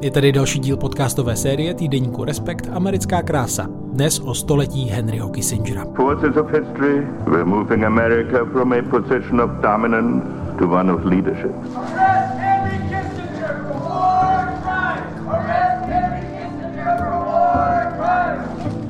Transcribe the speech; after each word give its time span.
Je 0.00 0.10
tady 0.10 0.32
další 0.32 0.58
díl 0.58 0.76
podcastové 0.76 1.36
série 1.36 1.74
týdeníku 1.74 2.24
Respekt 2.24 2.68
Americká 2.72 3.22
krása. 3.22 3.66
Dnes 3.92 4.20
o 4.20 4.34
století 4.34 4.84
Henryho 4.84 5.28
Kissingera. 5.28 5.84
Forces 5.96 6.36
of 6.36 6.46
history 6.52 7.06
were 7.26 7.44
moving 7.44 7.84
America 7.84 8.44
from 8.52 8.72
a 8.72 8.82
position 8.82 9.40
of 9.40 9.50
dominance 9.50 10.26
to 10.58 10.68
one 10.68 10.92
of 10.92 11.04
leadership. 11.04 11.50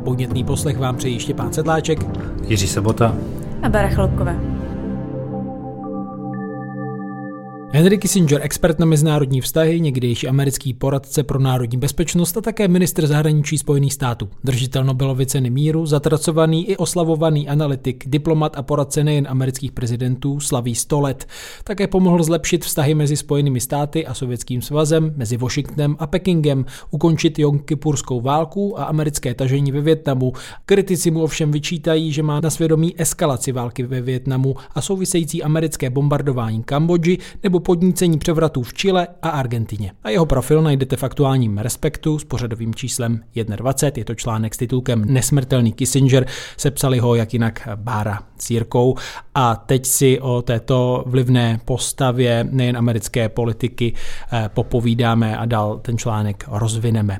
Podnětný 0.05 0.45
poslech 0.45 0.79
vám 0.79 0.97
přeji 0.97 1.19
Štěpán 1.19 1.53
Sedláček, 1.53 1.99
Jiří 2.47 2.67
Sebota 2.67 3.15
a 3.63 3.69
Bara 3.69 3.89
Chlopková. 3.89 4.50
Henry 7.73 7.99
Kissinger, 7.99 8.41
expert 8.43 8.79
na 8.79 8.87
mezinárodní 8.87 9.41
vztahy, 9.41 9.81
někdejší 9.81 10.29
americký 10.29 10.75
poradce 10.75 11.23
pro 11.23 11.39
národní 11.39 11.79
bezpečnost 11.79 12.37
a 12.37 12.41
také 12.41 12.69
ministr 12.69 13.07
zahraničí 13.07 13.59
Spojených 13.59 13.95
států. 13.95 14.29
Držitel 14.45 14.85
Nobelovy 14.85 15.27
ceny 15.27 15.51
míru, 15.51 15.87
zatracovaný 15.87 16.71
i 16.71 16.77
oslavovaný 16.77 17.49
analytik, 17.49 18.05
diplomat 18.07 18.57
a 18.57 18.63
poradce 18.63 19.05
nejen 19.05 19.27
amerických 19.29 19.73
prezidentů, 19.73 20.41
slaví 20.41 20.75
100 20.75 21.01
let. 21.01 21.27
Také 21.65 21.87
pomohl 21.87 22.23
zlepšit 22.23 22.65
vztahy 22.65 22.95
mezi 22.95 23.17
Spojenými 23.17 23.61
státy 23.61 24.07
a 24.07 24.15
Sovětským 24.15 24.63
svazem, 24.63 25.13
mezi 25.17 25.37
Washingtonem 25.37 25.97
a 25.99 26.07
Pekingem, 26.07 26.65
ukončit 26.91 27.39
Jomkipurskou 27.39 28.21
válku 28.21 28.81
a 28.81 28.85
americké 28.85 29.35
tažení 29.35 29.73
ve 29.73 29.81
Větnamu. 29.81 30.33
Kritici 30.67 31.11
mu 31.11 31.23
ovšem 31.23 31.51
vyčítají, 31.51 32.13
že 32.13 32.23
má 32.23 32.41
na 32.41 32.51
svědomí 32.51 32.95
eskalaci 33.01 33.53
války 33.53 33.83
ve 33.83 34.01
Větnamu 34.01 34.55
a 34.75 34.81
související 34.81 35.43
americké 35.43 35.91
bombardování 35.91 36.63
Kambodži 36.63 37.19
nebo 37.43 37.60
podnícení 37.61 38.19
převratů 38.19 38.63
v 38.63 38.75
Chile 38.75 39.09
a 39.23 39.29
Argentině. 39.29 39.93
A 40.03 40.11
jeho 40.11 40.27
profil 40.27 40.63
najdete 40.63 40.97
v 40.97 41.03
aktuálním 41.03 41.59
Respektu 41.59 42.19
s 42.19 42.25
pořadovým 42.25 42.75
číslem 42.75 43.21
21. 43.57 44.01
Je 44.01 44.05
to 44.05 44.15
článek 44.15 44.55
s 44.55 44.59
titulkem 44.59 45.05
Nesmrtelný 45.05 45.73
Kissinger, 45.73 46.27
sepsali 46.57 46.99
ho 46.99 47.15
jak 47.15 47.33
jinak 47.33 47.69
Bára 47.75 48.19
s 48.39 48.51
Jirkou 48.51 48.95
a 49.35 49.57
teď 49.57 49.87
si 49.87 50.21
o 50.21 50.43
této 50.43 51.05
vlivné 51.07 51.61
postavě 51.65 52.49
nejen 52.51 52.77
americké 52.77 53.29
politiky 53.29 53.93
eh, 54.33 54.51
popovídáme 54.55 55.37
a 55.37 55.45
dál 55.45 55.79
ten 55.79 55.99
článek 55.99 56.45
rozvineme. 56.49 57.19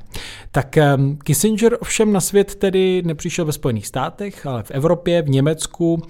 Tak 0.51 0.77
ehm, 0.77 1.17
Kissinger 1.23 1.77
ovšem 1.81 2.13
na 2.13 2.21
svět 2.21 2.55
tedy 2.55 3.01
nepřišel 3.05 3.45
ve 3.45 3.51
Spojených 3.51 3.87
státech, 3.87 4.45
ale 4.45 4.63
v 4.63 4.71
Evropě, 4.71 5.21
v 5.21 5.29
Německu 5.29 6.01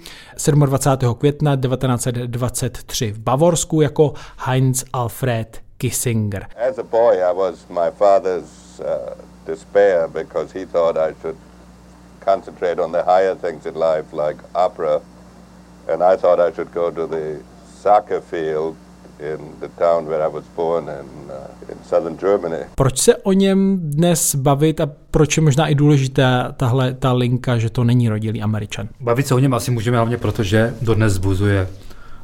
27. 0.46 1.14
května 1.14 1.56
1923 1.56 3.12
v 3.12 3.18
Bavorsku 3.18 3.80
jako 3.80 4.12
Heinz 4.36 4.84
Alfred 4.92 5.60
Kissinger. 5.78 6.46
As 6.56 6.78
a 6.78 6.84
boy 6.84 7.14
I 7.30 7.32
was 7.32 7.66
my 7.70 7.90
father's 7.90 8.80
uh, 8.80 9.14
despair 9.46 10.08
because 10.08 10.58
he 10.58 10.64
thought 10.64 10.96
I 10.96 11.14
should 11.22 11.36
concentrate 12.24 12.82
on 12.82 12.92
the 12.92 13.02
higher 13.02 13.34
things 13.34 13.66
in 13.66 13.74
life 13.74 14.12
like 14.12 14.38
opera 14.54 15.00
and 15.88 16.02
I 16.02 16.16
thought 16.16 16.38
I 16.38 16.54
should 16.54 16.72
go 16.74 16.90
to 16.90 17.06
the 17.06 17.42
soccer 17.82 18.20
field 18.20 18.76
in 19.22 19.38
the 19.60 19.68
town 19.68 20.06
where 20.06 20.22
I 20.22 20.28
was 20.28 20.44
born 20.56 20.84
in, 20.84 21.30
uh, 21.30 21.72
in 21.72 21.78
southern 21.84 22.18
Germany. 22.18 22.64
Proč 22.74 22.98
se 22.98 23.16
o 23.16 23.32
něm 23.32 23.78
dnes 23.82 24.34
bavit 24.34 24.80
a 24.80 24.88
proč 25.10 25.36
je 25.36 25.42
možná 25.42 25.68
i 25.68 25.74
důležitá 25.74 26.52
tahle 26.56 26.94
ta 26.94 27.12
linka, 27.12 27.58
že 27.58 27.70
to 27.70 27.84
není 27.84 28.08
rodilý 28.08 28.42
Američan? 28.42 28.88
Bavit 29.00 29.26
se 29.26 29.34
o 29.34 29.38
něm 29.38 29.54
asi 29.54 29.70
můžeme 29.70 29.96
hlavně 29.96 30.18
proto, 30.18 30.42
že 30.42 30.74
dodnes 30.82 31.12
zbuzuje 31.12 31.68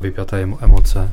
vypjaté 0.01 0.41
emoce. 0.41 1.11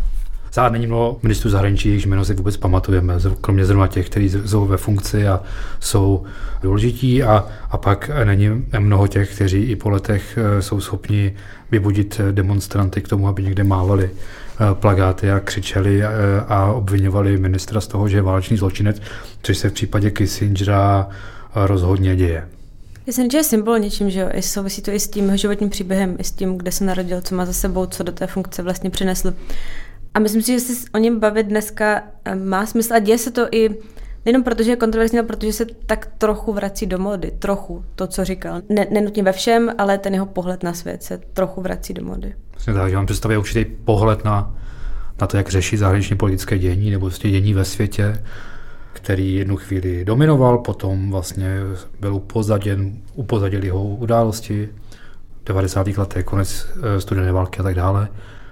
Zároveň 0.55 0.73
není 0.81 0.87
mnoho 0.87 1.19
ministrů 1.23 1.49
zahraničí, 1.49 1.89
jejichž 1.89 2.05
jméno 2.05 2.25
si 2.25 2.33
vůbec 2.33 2.57
pamatujeme, 2.57 3.13
kromě 3.41 3.65
zrovna 3.65 3.87
těch, 3.87 4.09
kteří 4.09 4.29
jsou 4.29 4.65
ve 4.65 4.77
funkci 4.77 5.27
a 5.27 5.43
jsou 5.79 6.23
důležití 6.61 7.23
a, 7.23 7.47
a 7.71 7.77
pak 7.77 8.11
není 8.23 8.65
mnoho 8.79 9.07
těch, 9.07 9.35
kteří 9.35 9.63
i 9.63 9.75
po 9.75 9.89
letech 9.89 10.37
eh, 10.37 10.61
jsou 10.61 10.81
schopni 10.81 11.35
vybudit 11.71 12.21
demonstranty 12.31 13.01
k 13.01 13.07
tomu, 13.07 13.27
aby 13.27 13.43
někde 13.43 13.63
mávali 13.63 14.09
eh, 14.09 14.75
plagáty 14.75 15.31
a 15.31 15.39
křičeli 15.39 16.03
eh, 16.03 16.09
a 16.47 16.71
obvinovali 16.71 17.37
ministra 17.37 17.81
z 17.81 17.87
toho, 17.87 18.07
že 18.09 18.17
je 18.17 18.21
válečný 18.21 18.57
zločinec, 18.57 19.01
což 19.41 19.57
se 19.57 19.69
v 19.69 19.73
případě 19.73 20.11
Kissingera 20.11 21.07
rozhodně 21.55 22.15
děje. 22.15 22.47
Myslím, 23.07 23.31
že 23.31 23.37
je 23.37 23.43
symbol 23.43 23.79
něčím, 23.79 24.09
že 24.09 24.19
jo, 24.19 24.29
I 24.33 24.41
souvisí 24.41 24.81
to 24.81 24.91
i 24.91 24.99
s 24.99 25.07
tím 25.07 25.37
životním 25.37 25.69
příběhem, 25.69 26.15
i 26.19 26.23
s 26.23 26.31
tím, 26.31 26.57
kde 26.57 26.71
se 26.71 26.85
narodil, 26.85 27.21
co 27.21 27.35
má 27.35 27.45
za 27.45 27.53
sebou, 27.53 27.85
co 27.85 28.03
do 28.03 28.11
té 28.11 28.27
funkce 28.27 28.61
vlastně 28.61 28.89
přinesl. 28.89 29.33
A 30.15 30.19
myslím 30.19 30.41
si, 30.41 30.51
že 30.51 30.59
se 30.59 30.87
o 30.93 30.97
něm 30.97 31.19
bavit 31.19 31.47
dneska 31.47 32.03
eh, 32.25 32.35
má 32.35 32.65
smysl 32.65 32.93
a 32.93 32.99
děje 32.99 33.17
se 33.17 33.31
to 33.31 33.47
i 33.51 33.69
Nejenom 34.25 34.43
protože 34.43 34.71
je 34.71 34.75
kontroverzní, 34.75 35.19
ale 35.19 35.27
protože 35.27 35.53
se 35.53 35.65
tak 35.85 36.09
trochu 36.17 36.53
vrací 36.53 36.85
do 36.85 36.99
mody. 36.99 37.31
Trochu, 37.39 37.85
to, 37.95 38.07
co 38.07 38.25
říkal. 38.25 38.61
Ne, 38.69 38.87
nenutně 38.91 39.23
ve 39.23 39.31
všem, 39.31 39.71
ale 39.77 39.97
ten 39.97 40.13
jeho 40.13 40.25
pohled 40.25 40.63
na 40.63 40.73
svět 40.73 41.03
se 41.03 41.17
trochu 41.17 41.61
vrací 41.61 41.93
do 41.93 42.03
mody. 42.03 42.33
Vlastně 42.51 42.73
tak, 42.73 42.89
že 42.89 42.95
mám 42.95 43.05
představit 43.05 43.37
určitý 43.37 43.65
pohled 43.65 44.25
na, 44.25 44.55
na 45.21 45.27
to, 45.27 45.37
jak 45.37 45.49
řeší 45.49 45.77
zahraniční 45.77 46.17
politické 46.17 46.57
dění 46.57 46.91
nebo 46.91 47.05
vlastně 47.05 47.31
dění 47.31 47.53
ve 47.53 47.65
světě, 47.65 48.23
který 48.93 49.35
jednu 49.35 49.57
chvíli 49.57 50.05
dominoval, 50.05 50.57
potom 50.57 51.11
vlastně 51.11 51.59
byl 51.99 52.15
upozaděn, 52.15 52.97
upozadili 53.13 53.69
ho 53.69 53.83
události, 53.83 54.69
90. 55.45 55.87
letech, 55.87 56.25
konec 56.25 56.67
eh, 56.97 57.01
studené 57.01 57.31
války 57.31 57.59
a 57.59 57.63
tak 57.63 57.75
dále. 57.75 58.07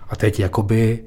A 0.10 0.16
teď 0.16 0.40
jakoby 0.40 1.04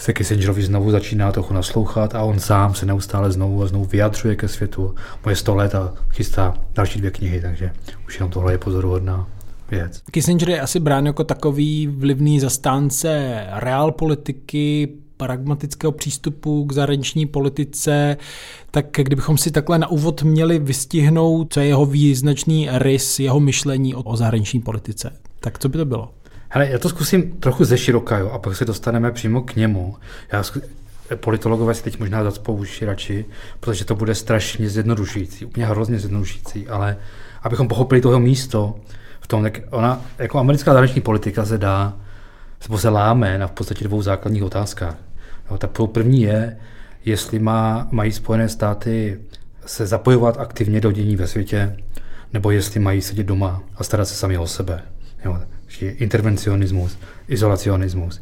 se 0.00 0.12
Kissingerovi 0.12 0.62
znovu 0.62 0.90
začíná 0.90 1.32
trochu 1.32 1.54
naslouchat 1.54 2.14
a 2.14 2.22
on 2.22 2.40
sám 2.40 2.74
se 2.74 2.86
neustále 2.86 3.32
znovu 3.32 3.62
a 3.62 3.66
znovu 3.66 3.84
vyjadřuje 3.84 4.36
ke 4.36 4.48
světu. 4.48 4.94
Moje 5.24 5.36
100 5.36 5.54
let 5.54 5.74
a 5.74 5.94
chystá 6.10 6.54
další 6.74 6.98
dvě 6.98 7.10
knihy, 7.10 7.40
takže 7.40 7.72
už 8.06 8.14
jenom 8.14 8.30
tohle 8.30 8.52
je 8.52 8.58
pozoruhodná 8.58 9.28
věc. 9.70 10.02
Kissinger 10.10 10.50
je 10.50 10.60
asi 10.60 10.80
brán 10.80 11.06
jako 11.06 11.24
takový 11.24 11.86
vlivný 11.86 12.40
zastánce 12.40 13.40
realpolitiky, 13.52 14.88
pragmatického 15.16 15.92
přístupu 15.92 16.64
k 16.64 16.72
zahraniční 16.72 17.26
politice, 17.26 18.16
tak 18.70 18.86
kdybychom 18.92 19.38
si 19.38 19.50
takhle 19.50 19.78
na 19.78 19.88
úvod 19.88 20.22
měli 20.22 20.58
vystihnout, 20.58 21.52
co 21.52 21.60
je 21.60 21.66
jeho 21.66 21.86
význačný 21.86 22.68
rys, 22.72 23.20
jeho 23.20 23.40
myšlení 23.40 23.94
o 23.94 24.16
zahraniční 24.16 24.60
politice, 24.60 25.12
tak 25.40 25.58
co 25.58 25.68
by 25.68 25.78
to 25.78 25.84
bylo? 25.84 26.10
Hele, 26.52 26.68
já 26.70 26.78
to 26.78 26.88
zkusím 26.88 27.32
trochu 27.32 27.64
ze 27.64 27.78
široka, 27.78 28.18
jo, 28.18 28.30
a 28.30 28.38
pak 28.38 28.56
se 28.56 28.64
dostaneme 28.64 29.12
přímo 29.12 29.42
k 29.42 29.56
němu. 29.56 29.96
Já 30.32 30.42
zku... 30.42 30.60
politologové 31.14 31.74
si 31.74 31.82
teď 31.82 31.98
možná 31.98 32.24
zacpou 32.24 32.56
uši 32.56 32.84
radši, 32.84 33.24
protože 33.60 33.84
to 33.84 33.94
bude 33.94 34.14
strašně 34.14 34.68
zjednodušující, 34.68 35.44
úplně 35.44 35.66
hrozně 35.66 35.98
zjednodušující, 35.98 36.68
ale 36.68 36.96
abychom 37.42 37.68
pochopili 37.68 38.00
toho 38.00 38.20
místo 38.20 38.74
v 39.20 39.26
tom, 39.26 39.42
tak 39.42 39.60
ona, 39.70 40.04
jako 40.18 40.38
americká 40.38 40.72
zahraniční 40.72 41.00
politika 41.00 41.44
se 41.44 41.58
dá, 41.58 41.96
nebo 42.62 42.78
se 42.78 42.88
láme 42.88 43.38
na 43.38 43.46
v 43.46 43.52
podstatě 43.52 43.84
dvou 43.84 44.02
základních 44.02 44.42
otázkách. 44.42 44.96
Jo, 45.50 45.58
tak 45.58 45.70
první 45.92 46.22
je, 46.22 46.56
jestli 47.04 47.38
má, 47.38 47.88
mají 47.90 48.12
Spojené 48.12 48.48
státy 48.48 49.20
se 49.66 49.86
zapojovat 49.86 50.38
aktivně 50.38 50.80
do 50.80 50.92
dění 50.92 51.16
ve 51.16 51.26
světě, 51.26 51.76
nebo 52.32 52.50
jestli 52.50 52.80
mají 52.80 53.02
sedět 53.02 53.26
doma 53.26 53.62
a 53.76 53.84
starat 53.84 54.08
se 54.08 54.14
sami 54.14 54.38
o 54.38 54.46
sebe. 54.46 54.82
Jo, 55.24 55.38
intervencionismus, 55.82 56.98
izolacionismus. 57.28 58.20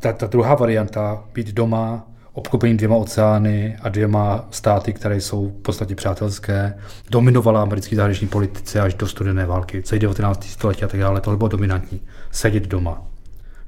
Ta, 0.00 0.12
ta 0.12 0.26
druhá 0.26 0.54
varianta, 0.54 1.24
být 1.34 1.52
doma, 1.52 2.06
obklopený 2.32 2.76
dvěma 2.76 2.96
oceány 2.96 3.76
a 3.82 3.88
dvěma 3.88 4.48
státy, 4.50 4.92
které 4.92 5.20
jsou 5.20 5.48
v 5.48 5.62
podstatě 5.62 5.94
přátelské, 5.94 6.74
dominovala 7.10 7.62
americké 7.62 7.96
zahraniční 7.96 8.28
politice 8.28 8.80
až 8.80 8.94
do 8.94 9.08
studené 9.08 9.46
války, 9.46 9.82
celý 9.82 9.98
19. 9.98 10.44
století 10.44 10.82
a 10.82 10.88
tak 10.88 11.00
dále, 11.00 11.20
tohle 11.20 11.36
bylo 11.36 11.48
dominantní. 11.48 12.00
Sedět 12.30 12.66
doma. 12.66 13.02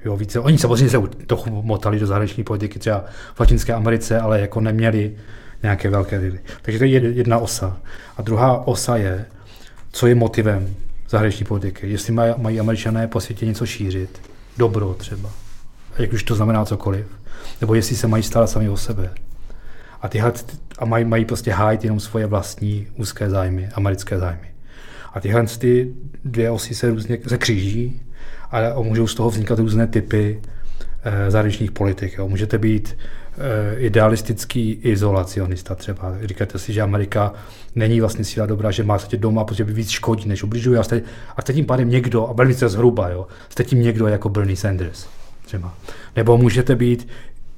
Jo, 0.05 0.17
více. 0.17 0.39
Oni 0.39 0.57
samozřejmě 0.57 0.89
se 0.89 1.01
trochu 1.27 1.61
motali 1.61 1.99
do 1.99 2.07
zahraniční 2.07 2.43
politiky 2.43 2.79
třeba 2.79 3.05
v 3.35 3.39
Latinské 3.39 3.73
Americe, 3.73 4.19
ale 4.19 4.41
jako 4.41 4.61
neměli 4.61 5.15
nějaké 5.63 5.89
velké 5.89 6.19
vily. 6.19 6.39
Takže 6.61 6.79
to 6.79 6.85
je 6.85 6.91
jedna 6.91 7.37
osa. 7.37 7.77
A 8.17 8.21
druhá 8.21 8.67
osa 8.67 8.97
je, 8.97 9.25
co 9.91 10.07
je 10.07 10.15
motivem 10.15 10.75
zahraniční 11.09 11.45
politiky. 11.45 11.89
Jestli 11.89 12.13
mají, 12.13 12.33
mají 12.37 12.59
američané 12.59 13.07
po 13.07 13.21
světě 13.21 13.45
něco 13.45 13.65
šířit, 13.65 14.21
dobro 14.57 14.93
třeba, 14.93 15.29
jak 15.97 16.13
už 16.13 16.23
to 16.23 16.35
znamená 16.35 16.65
cokoliv, 16.65 17.07
nebo 17.61 17.75
jestli 17.75 17.95
se 17.95 18.07
mají 18.07 18.23
starat 18.23 18.49
sami 18.49 18.69
o 18.69 18.77
sebe. 18.77 19.09
A, 20.01 20.07
tyhle, 20.07 20.33
a 20.79 20.85
mají, 20.85 21.05
mají 21.05 21.25
prostě 21.25 21.51
hájit 21.51 21.83
jenom 21.83 21.99
svoje 21.99 22.25
vlastní 22.25 22.87
úzké 22.97 23.29
zájmy, 23.29 23.69
americké 23.73 24.19
zájmy. 24.19 24.47
A 25.13 25.19
tyhle 25.19 25.45
ty 25.57 25.93
dvě 26.25 26.51
osy 26.51 26.75
se 26.75 26.89
různě 26.89 27.17
se 27.27 27.37
kříží 27.37 28.01
a 28.51 28.81
můžou 28.81 29.07
z 29.07 29.15
toho 29.15 29.29
vznikat 29.29 29.59
různé 29.59 29.87
typy 29.87 30.41
eh, 31.03 31.31
zahraničních 31.31 31.71
politik. 31.71 32.17
Jo. 32.17 32.27
Můžete 32.27 32.57
být 32.57 32.97
idealistický 33.77 34.71
izolacionista 34.71 35.75
třeba. 35.75 36.13
Říkáte 36.23 36.59
si, 36.59 36.73
že 36.73 36.81
Amerika 36.81 37.33
není 37.75 37.99
vlastně 37.99 38.25
síla 38.25 38.45
dobrá, 38.45 38.71
že 38.71 38.83
má 38.83 38.99
se 38.99 39.17
doma, 39.17 39.43
protože 39.43 39.63
by 39.63 39.73
víc 39.73 39.89
škodí, 39.89 40.29
než 40.29 40.43
ubližuje. 40.43 40.79
A 40.79 40.83
jste, 40.83 41.01
a 41.37 41.41
jste 41.41 41.53
tím 41.53 41.65
pádem 41.65 41.89
někdo, 41.89 42.29
a 42.29 42.33
velmi 42.33 42.53
se 42.53 42.69
zhruba, 42.69 43.09
jo, 43.09 43.27
jste 43.49 43.63
tím 43.63 43.81
někdo 43.81 44.07
jako 44.07 44.29
Bernie 44.29 44.57
Sanders 44.57 45.07
třeba. 45.45 45.73
Nebo 46.15 46.37
můžete 46.37 46.75
být 46.75 47.07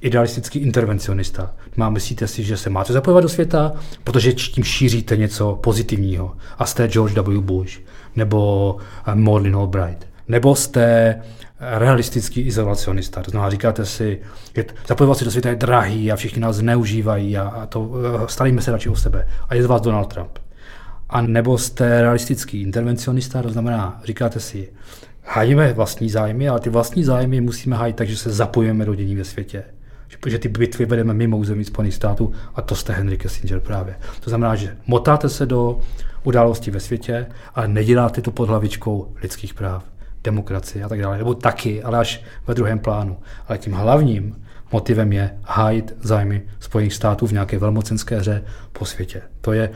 idealistický 0.00 0.58
intervencionista. 0.58 1.54
Má 1.76 1.90
myslíte 1.90 2.26
si, 2.26 2.42
že 2.42 2.56
se 2.56 2.70
máte 2.70 2.92
zapojovat 2.92 3.22
do 3.22 3.28
světa, 3.28 3.72
protože 4.04 4.32
tím 4.32 4.64
šíříte 4.64 5.16
něco 5.16 5.58
pozitivního. 5.62 6.36
A 6.58 6.66
jste 6.66 6.88
George 6.88 7.14
W. 7.14 7.40
Bush 7.40 7.80
nebo 8.16 8.76
eh, 9.06 9.14
Maudlin 9.14 9.56
Albright. 9.56 10.06
Nebo 10.28 10.54
jste 10.54 11.14
realistický 11.60 12.40
izolacionista. 12.40 13.22
To 13.22 13.30
znamená, 13.30 13.50
říkáte 13.50 13.86
si, 13.86 14.20
že 14.54 14.64
zapojovat 14.86 15.18
se 15.18 15.24
do 15.24 15.30
světa 15.30 15.48
je 15.48 15.56
drahý 15.56 16.12
a 16.12 16.16
všichni 16.16 16.40
nás 16.40 16.56
zneužívají 16.56 17.38
a, 17.38 17.48
a 17.48 17.66
to 17.66 17.90
eh, 18.24 18.28
staríme 18.28 18.62
se 18.62 18.72
radši 18.72 18.88
o 18.88 18.96
sebe. 18.96 19.28
A 19.48 19.54
je 19.54 19.62
z 19.62 19.66
vás 19.66 19.80
Donald 19.80 20.04
Trump. 20.04 20.38
A 21.08 21.20
nebo 21.20 21.58
jste 21.58 22.02
realistický 22.02 22.62
intervencionista, 22.62 23.42
to 23.42 23.48
znamená, 23.48 24.00
říkáte 24.04 24.40
si, 24.40 24.72
hájíme 25.24 25.72
vlastní 25.72 26.10
zájmy, 26.10 26.48
ale 26.48 26.60
ty 26.60 26.70
vlastní 26.70 27.04
zájmy 27.04 27.40
musíme 27.40 27.76
hájit 27.76 27.96
tak, 27.96 28.08
že 28.08 28.16
se 28.16 28.30
zapojíme 28.30 28.84
do 28.84 28.94
dění 28.94 29.16
ve 29.16 29.24
světě. 29.24 29.64
Že 30.26 30.38
ty 30.38 30.48
bitvy 30.48 30.84
vedeme 30.84 31.14
mimo 31.14 31.38
území 31.38 31.64
Spojených 31.64 31.94
států 31.94 32.32
a 32.54 32.62
to 32.62 32.74
jste 32.74 32.92
Henry 32.92 33.18
Kissinger 33.18 33.60
právě. 33.60 33.96
To 34.20 34.30
znamená, 34.30 34.54
že 34.54 34.76
motáte 34.86 35.28
se 35.28 35.46
do 35.46 35.80
událostí 36.24 36.70
ve 36.70 36.80
světě, 36.80 37.26
ale 37.54 37.68
neděláte 37.68 38.22
to 38.22 38.30
pod 38.30 38.48
hlavičkou 38.48 39.14
lidských 39.22 39.54
práv, 39.54 39.84
demokracie 40.26 40.84
a 40.84 40.88
tak 40.88 41.00
dále. 41.00 41.18
Nebo 41.18 41.34
taky, 41.34 41.82
ale 41.82 41.98
až 41.98 42.22
ve 42.46 42.54
druhém 42.54 42.78
plánu. 42.78 43.16
Ale 43.48 43.58
tím 43.58 43.72
hlavním 43.72 44.36
motivem 44.72 45.12
je 45.12 45.38
hájit 45.42 45.94
zájmy 46.00 46.42
Spojených 46.60 46.94
států 46.94 47.26
v 47.26 47.32
nějaké 47.32 47.58
velmocenské 47.58 48.18
hře 48.18 48.44
po 48.72 48.84
světě. 48.84 49.22
To 49.40 49.52
je 49.52 49.70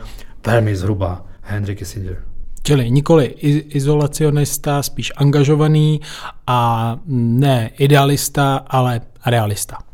velmi 0.47 0.77
zhruba 0.77 1.27
Henry 1.43 1.77
Kissinger. 1.77 2.17
Čili 2.63 2.91
nikoli 2.91 3.27
izolacionista, 3.69 4.83
spíš 4.83 5.13
angažovaný 5.17 6.01
a 6.47 6.99
ne 7.07 7.71
idealista, 7.79 8.57
ale 8.57 9.01
realista. 9.27 9.90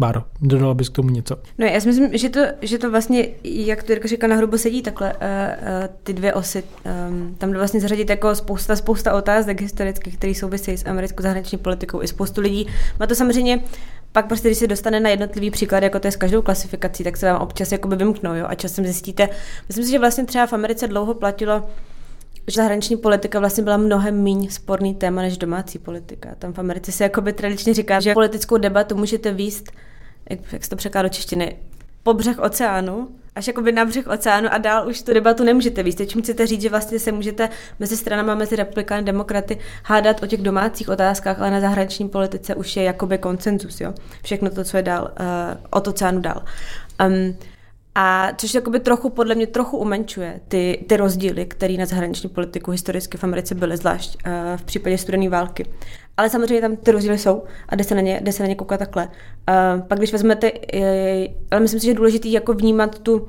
Báro, 0.00 0.22
dodala 0.40 0.74
bys 0.74 0.88
k 0.88 0.92
tomu 0.92 1.10
něco? 1.10 1.36
No 1.58 1.66
já 1.66 1.80
si 1.80 1.88
myslím, 1.88 2.18
že 2.18 2.28
to, 2.28 2.40
že 2.62 2.78
to 2.78 2.90
vlastně, 2.90 3.28
jak 3.44 3.82
to 3.82 3.92
Jirka 3.92 4.08
říká, 4.08 4.26
na 4.26 4.36
hrubo 4.36 4.58
sedí 4.58 4.82
takhle 4.82 5.12
uh, 5.12 5.18
uh, 5.18 5.94
ty 6.02 6.12
dvě 6.12 6.34
osy. 6.34 6.62
Um, 7.08 7.34
tam 7.38 7.52
vlastně 7.52 7.80
zařadit 7.80 8.10
jako 8.10 8.34
spousta, 8.34 8.76
spousta 8.76 9.14
otázek 9.14 9.60
historických, 9.60 10.16
které 10.16 10.34
souvisí 10.34 10.72
s 10.72 10.86
americkou 10.86 11.22
zahraniční 11.22 11.58
politikou. 11.58 12.02
I 12.02 12.08
spoustu 12.08 12.40
lidí 12.40 12.66
má 13.00 13.06
to 13.06 13.14
samozřejmě 13.14 13.62
pak 14.12 14.26
prostě, 14.26 14.48
když 14.48 14.58
se 14.58 14.66
dostane 14.66 15.00
na 15.00 15.10
jednotlivý 15.10 15.50
příklad, 15.50 15.82
jako 15.82 16.00
to 16.00 16.06
je 16.06 16.12
s 16.12 16.16
každou 16.16 16.42
klasifikací, 16.42 17.04
tak 17.04 17.16
se 17.16 17.26
vám 17.26 17.42
občas 17.42 17.72
jakoby 17.72 17.96
vymknou, 17.96 18.34
jo, 18.34 18.46
a 18.48 18.54
časem 18.54 18.84
zjistíte. 18.84 19.28
Myslím 19.68 19.84
si, 19.84 19.90
že 19.90 19.98
vlastně 19.98 20.24
třeba 20.24 20.46
v 20.46 20.52
Americe 20.52 20.88
dlouho 20.88 21.14
platilo, 21.14 21.62
že 22.48 22.56
zahraniční 22.56 22.96
politika 22.96 23.40
vlastně 23.40 23.64
byla 23.64 23.76
mnohem 23.76 24.22
méně 24.22 24.50
sporný 24.50 24.94
téma 24.94 25.22
než 25.22 25.38
domácí 25.38 25.78
politika. 25.78 26.34
Tam 26.38 26.52
v 26.52 26.58
Americe 26.58 26.92
se 26.92 27.04
jakoby 27.04 27.32
tradičně 27.32 27.74
říká, 27.74 28.00
že 28.00 28.14
politickou 28.14 28.56
debatu 28.56 28.96
můžete 28.96 29.32
výst 29.32 29.72
jak, 30.30 30.52
jak 30.52 30.64
se 30.64 30.70
to 30.70 30.76
překládá 30.76 31.08
do 31.08 31.14
češtiny, 31.14 31.56
po 32.02 32.14
břeh 32.14 32.38
oceánu, 32.38 33.08
až 33.34 33.46
jakoby 33.46 33.72
na 33.72 33.84
břeh 33.84 34.06
oceánu 34.06 34.48
a 34.52 34.58
dál 34.58 34.88
už 34.88 35.02
tu 35.02 35.14
debatu 35.14 35.44
nemůžete 35.44 35.82
víc. 35.82 35.96
Teď 35.96 36.16
chcete 36.20 36.46
říct, 36.46 36.62
že 36.62 36.68
vlastně 36.68 36.98
se 36.98 37.12
můžete 37.12 37.48
mezi 37.78 37.96
stranama, 37.96 38.34
mezi 38.34 38.56
republikány, 38.56 39.02
demokraty 39.02 39.58
hádat 39.84 40.22
o 40.22 40.26
těch 40.26 40.42
domácích 40.42 40.88
otázkách, 40.88 41.40
ale 41.40 41.50
na 41.50 41.60
zahraniční 41.60 42.08
politice 42.08 42.54
už 42.54 42.76
je 42.76 42.82
jakoby 42.82 43.18
koncenzus, 43.18 43.80
jo. 43.80 43.94
Všechno 44.22 44.50
to, 44.50 44.64
co 44.64 44.76
je 44.76 44.82
dál, 44.82 45.10
uh, 45.20 45.26
od 45.70 45.88
oceánu 45.88 46.20
dál. 46.20 46.42
Um, 47.06 47.36
a 47.94 48.32
což 48.36 48.54
jakoby 48.54 48.80
trochu, 48.80 49.10
podle 49.10 49.34
mě 49.34 49.46
trochu 49.46 49.76
umenčuje 49.76 50.40
ty, 50.48 50.84
ty 50.88 50.96
rozdíly, 50.96 51.46
které 51.46 51.74
na 51.74 51.86
zahraniční 51.86 52.28
politiku 52.28 52.70
historicky 52.70 53.18
v 53.18 53.24
Americe 53.24 53.54
byly, 53.54 53.76
zvlášť 53.76 54.16
uh, 54.26 54.32
v 54.56 54.62
případě 54.62 54.98
studené 54.98 55.28
války. 55.28 55.66
Ale 56.16 56.30
samozřejmě 56.30 56.60
tam 56.60 56.76
ty 56.76 56.90
rozdíly 56.90 57.18
jsou 57.18 57.42
a 57.68 57.76
jde 57.76 57.84
se 57.84 57.94
na 57.94 58.00
ně, 58.00 58.20
jde 58.24 58.32
se 58.32 58.42
na 58.42 58.48
ně 58.48 58.54
koukat 58.54 58.78
takhle. 58.78 59.04
Uh, 59.06 59.80
pak 59.86 59.98
když 59.98 60.12
vezmete, 60.12 60.52
uh, 60.52 60.58
ale 61.50 61.60
myslím 61.60 61.80
si, 61.80 61.86
že 61.86 61.90
je 61.90 61.94
důležité 61.94 62.28
jako 62.28 62.52
vnímat 62.52 62.98
tu, 62.98 63.26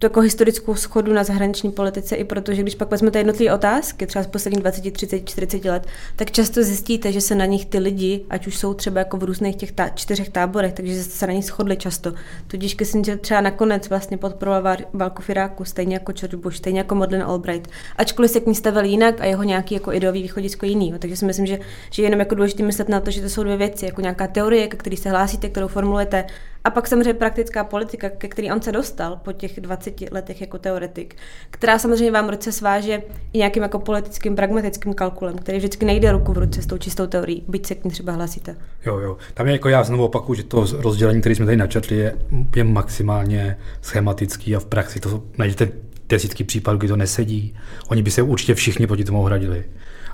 tu 0.00 0.06
jako 0.06 0.20
historickou 0.20 0.74
schodu 0.74 1.12
na 1.12 1.24
zahraniční 1.24 1.72
politice, 1.72 2.16
i 2.16 2.24
protože 2.24 2.62
když 2.62 2.74
pak 2.74 2.90
vezmete 2.90 3.18
jednotlivé 3.18 3.54
otázky, 3.54 4.06
třeba 4.06 4.22
z 4.22 4.26
posledních 4.26 4.60
20, 4.60 4.90
30, 4.90 5.20
40 5.28 5.64
let, 5.64 5.86
tak 6.16 6.30
často 6.30 6.62
zjistíte, 6.62 7.12
že 7.12 7.20
se 7.20 7.34
na 7.34 7.46
nich 7.46 7.66
ty 7.66 7.78
lidi, 7.78 8.24
ať 8.30 8.46
už 8.46 8.56
jsou 8.56 8.74
třeba 8.74 8.98
jako 8.98 9.16
v 9.16 9.22
různých 9.24 9.56
těch 9.56 9.72
tá- 9.72 9.88
čtyřech 9.94 10.28
táborech, 10.28 10.72
takže 10.72 11.04
se 11.04 11.26
na 11.26 11.32
nich 11.32 11.44
shodli 11.44 11.76
často. 11.76 12.12
Tudíž 12.46 12.74
Kissinger 12.74 13.18
třeba 13.18 13.40
nakonec 13.40 13.88
vlastně 13.88 14.18
podporoval 14.18 14.76
válku 14.92 15.22
v 15.22 15.30
Iráku, 15.30 15.64
stejně 15.64 15.94
jako 15.94 16.12
George 16.12 16.34
Bush, 16.34 16.56
stejně 16.56 16.80
jako 16.80 16.94
Madeleine 16.94 17.24
Albright, 17.24 17.70
ačkoliv 17.96 18.30
se 18.30 18.40
k 18.40 18.46
ní 18.46 18.54
stavil 18.54 18.84
jinak 18.84 19.20
a 19.20 19.24
jeho 19.24 19.42
nějaký 19.42 19.74
jako 19.74 19.92
ideový 19.92 20.22
východisko 20.22 20.66
jiný. 20.66 20.94
Takže 20.98 21.16
si 21.16 21.24
myslím, 21.24 21.46
že, 21.46 21.58
že 21.90 22.02
je 22.02 22.06
jenom 22.06 22.20
jako 22.20 22.34
důležité 22.34 22.62
myslet 22.62 22.88
na 22.88 23.00
to, 23.00 23.10
že 23.10 23.22
to 23.22 23.28
jsou 23.28 23.42
dvě 23.42 23.56
věci, 23.56 23.86
jako 23.86 24.00
nějaká 24.00 24.26
teorie, 24.26 24.68
ke 24.68 24.76
který 24.76 24.96
se 24.96 25.10
hlásíte, 25.10 25.48
kterou 25.48 25.68
formulujete, 25.68 26.24
a 26.64 26.70
pak 26.70 26.86
samozřejmě 26.86 27.14
praktická 27.14 27.64
politika, 27.64 28.08
ke 28.08 28.28
který 28.28 28.52
on 28.52 28.62
se 28.62 28.72
dostal 28.72 29.16
po 29.16 29.32
těch 29.32 29.60
20 29.60 30.00
letech 30.10 30.40
jako 30.40 30.58
teoretik, 30.58 31.16
která 31.50 31.78
samozřejmě 31.78 32.10
vám 32.10 32.28
ruce 32.28 32.52
sváže 32.52 33.02
i 33.32 33.38
nějakým 33.38 33.62
jako 33.62 33.78
politickým, 33.78 34.36
pragmatickým 34.36 34.94
kalkulem, 34.94 35.38
který 35.38 35.58
vždycky 35.58 35.84
nejde 35.84 36.12
ruku 36.12 36.32
v 36.32 36.38
ruce 36.38 36.62
s 36.62 36.66
tou 36.66 36.78
čistou 36.78 37.06
teorií, 37.06 37.44
byť 37.48 37.66
se 37.66 37.74
k 37.74 37.84
ní 37.84 37.90
třeba 37.90 38.12
hlasíte. 38.12 38.56
Jo, 38.86 38.98
jo. 38.98 39.16
Tam 39.34 39.46
je 39.46 39.52
jako 39.52 39.68
já 39.68 39.84
znovu 39.84 40.04
opakuju, 40.04 40.36
že 40.36 40.42
to 40.42 40.66
rozdělení, 40.72 41.20
které 41.20 41.34
jsme 41.34 41.44
tady 41.44 41.56
načetli, 41.56 41.96
je, 41.96 42.16
je 42.56 42.64
maximálně 42.64 43.56
schematický 43.82 44.56
a 44.56 44.60
v 44.60 44.64
praxi 44.64 45.00
to 45.00 45.22
najdete 45.38 45.68
desítky 46.08 46.44
případů, 46.44 46.78
kdy 46.78 46.88
to 46.88 46.96
nesedí. 46.96 47.56
Oni 47.88 48.02
by 48.02 48.10
se 48.10 48.22
určitě 48.22 48.54
všichni 48.54 48.86
proti 48.86 49.04
tomu 49.04 49.20
ohradili. 49.20 49.64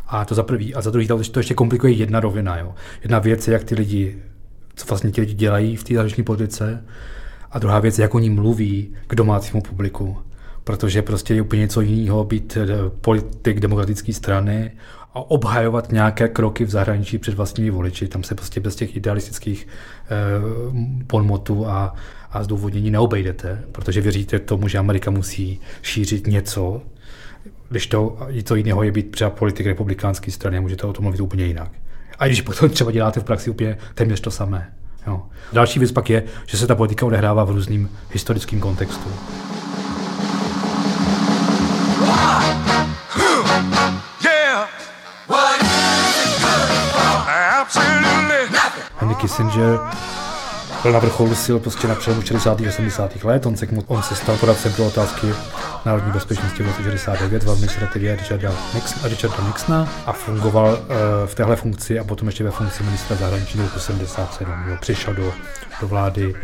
A 0.06 0.24
to 0.24 0.34
za 0.34 0.42
prvý. 0.42 0.74
A 0.74 0.80
za 0.80 0.90
druhý 0.90 1.06
to 1.06 1.38
ještě 1.38 1.54
komplikuje 1.54 1.92
jedna 1.92 2.20
rovina. 2.20 2.58
Jo. 2.58 2.74
Jedna 3.02 3.18
věc 3.18 3.48
je, 3.48 3.52
jak 3.52 3.64
ty 3.64 3.74
lidi 3.74 4.18
co 4.76 4.86
vlastně 4.88 5.10
ti 5.10 5.20
lidi 5.20 5.34
dělají 5.34 5.76
v 5.76 5.84
té 5.84 5.94
zahraniční 5.94 6.24
politice. 6.24 6.84
A 7.50 7.58
druhá 7.58 7.80
věc, 7.80 7.98
jak 7.98 8.14
oni 8.14 8.30
mluví 8.30 8.94
k 9.06 9.14
domácímu 9.14 9.62
publiku. 9.62 10.18
Protože 10.64 11.02
prostě 11.02 11.34
je 11.34 11.42
úplně 11.42 11.60
něco 11.60 11.80
jiného 11.80 12.24
být 12.24 12.56
eh, 12.56 12.66
politik 13.00 13.60
demokratické 13.60 14.12
strany 14.12 14.72
a 15.14 15.30
obhajovat 15.30 15.92
nějaké 15.92 16.28
kroky 16.28 16.64
v 16.64 16.70
zahraničí 16.70 17.18
před 17.18 17.34
vlastními 17.34 17.70
voliči. 17.70 18.08
Tam 18.08 18.22
se 18.22 18.34
prostě 18.34 18.60
bez 18.60 18.76
těch 18.76 18.96
idealistických 18.96 19.68
eh, 19.68 20.06
podmotů 21.06 21.66
a, 21.66 21.94
a 22.30 22.42
zdůvodnění 22.42 22.90
neobejdete, 22.90 23.62
protože 23.72 24.00
věříte 24.00 24.38
tomu, 24.38 24.68
že 24.68 24.78
Amerika 24.78 25.10
musí 25.10 25.60
šířit 25.82 26.26
něco, 26.26 26.82
když 27.68 27.86
to 27.86 28.18
něco 28.30 28.54
jiného 28.54 28.82
je 28.82 28.92
být 28.92 29.10
třeba 29.10 29.30
politik 29.30 29.66
republikánské 29.66 30.30
strany 30.30 30.58
a 30.58 30.60
můžete 30.60 30.86
o 30.86 30.92
tom 30.92 31.02
mluvit 31.02 31.20
úplně 31.20 31.44
jinak. 31.44 31.70
A 32.18 32.26
když 32.26 32.40
potom 32.40 32.70
třeba 32.70 32.90
děláte 32.90 33.20
v 33.20 33.24
praxi 33.24 33.50
úplně 33.50 33.78
téměř 33.94 34.20
to 34.20 34.30
samé. 34.30 34.72
Jo. 35.06 35.22
Další 35.52 35.78
věc 35.78 35.92
pak 35.92 36.10
je, 36.10 36.22
že 36.46 36.58
se 36.58 36.66
ta 36.66 36.74
politika 36.74 37.06
odehrává 37.06 37.44
v 37.44 37.50
různým 37.50 37.90
historickým 38.10 38.60
kontextu. 38.60 39.10
Henry 48.98 49.14
Kissinger 49.14 49.78
byl 50.86 50.92
na 50.92 50.98
vrcholu 50.98 51.34
sil 51.44 51.56
prostě 51.58 51.88
na 51.88 51.94
přelomu 51.94 52.22
60. 52.22 52.60
a 52.60 52.70
70. 52.70 53.24
let. 53.24 53.46
On 53.46 53.56
se, 53.56 53.66
on 53.86 54.02
se 54.02 54.14
stal 54.14 54.36
poradcem 54.36 54.72
pro 54.72 54.86
otázky 54.86 55.26
národní 55.84 56.12
bezpečnosti 56.12 56.62
v 56.62 56.66
roce 56.66 56.82
69 56.82 57.44
v 57.44 57.50
administrativě 57.50 58.16
Richarda, 58.16 58.52
Nixon, 58.74 59.10
Richarda 59.10 59.46
Nixona 59.46 59.88
a 60.06 60.12
fungoval 60.12 60.72
uh, 60.72 60.78
v 61.26 61.34
téhle 61.34 61.56
funkci 61.56 61.98
a 61.98 62.04
potom 62.04 62.28
ještě 62.28 62.44
ve 62.44 62.50
funkci 62.50 62.82
ministra 62.82 63.16
zahraničí 63.16 63.58
roku 63.58 63.78
77. 63.78 64.52
Jo, 64.68 64.76
přišel 64.80 65.14
do, 65.14 65.32
do 65.80 65.88
vlády 65.88 66.34
uh, 66.34 66.40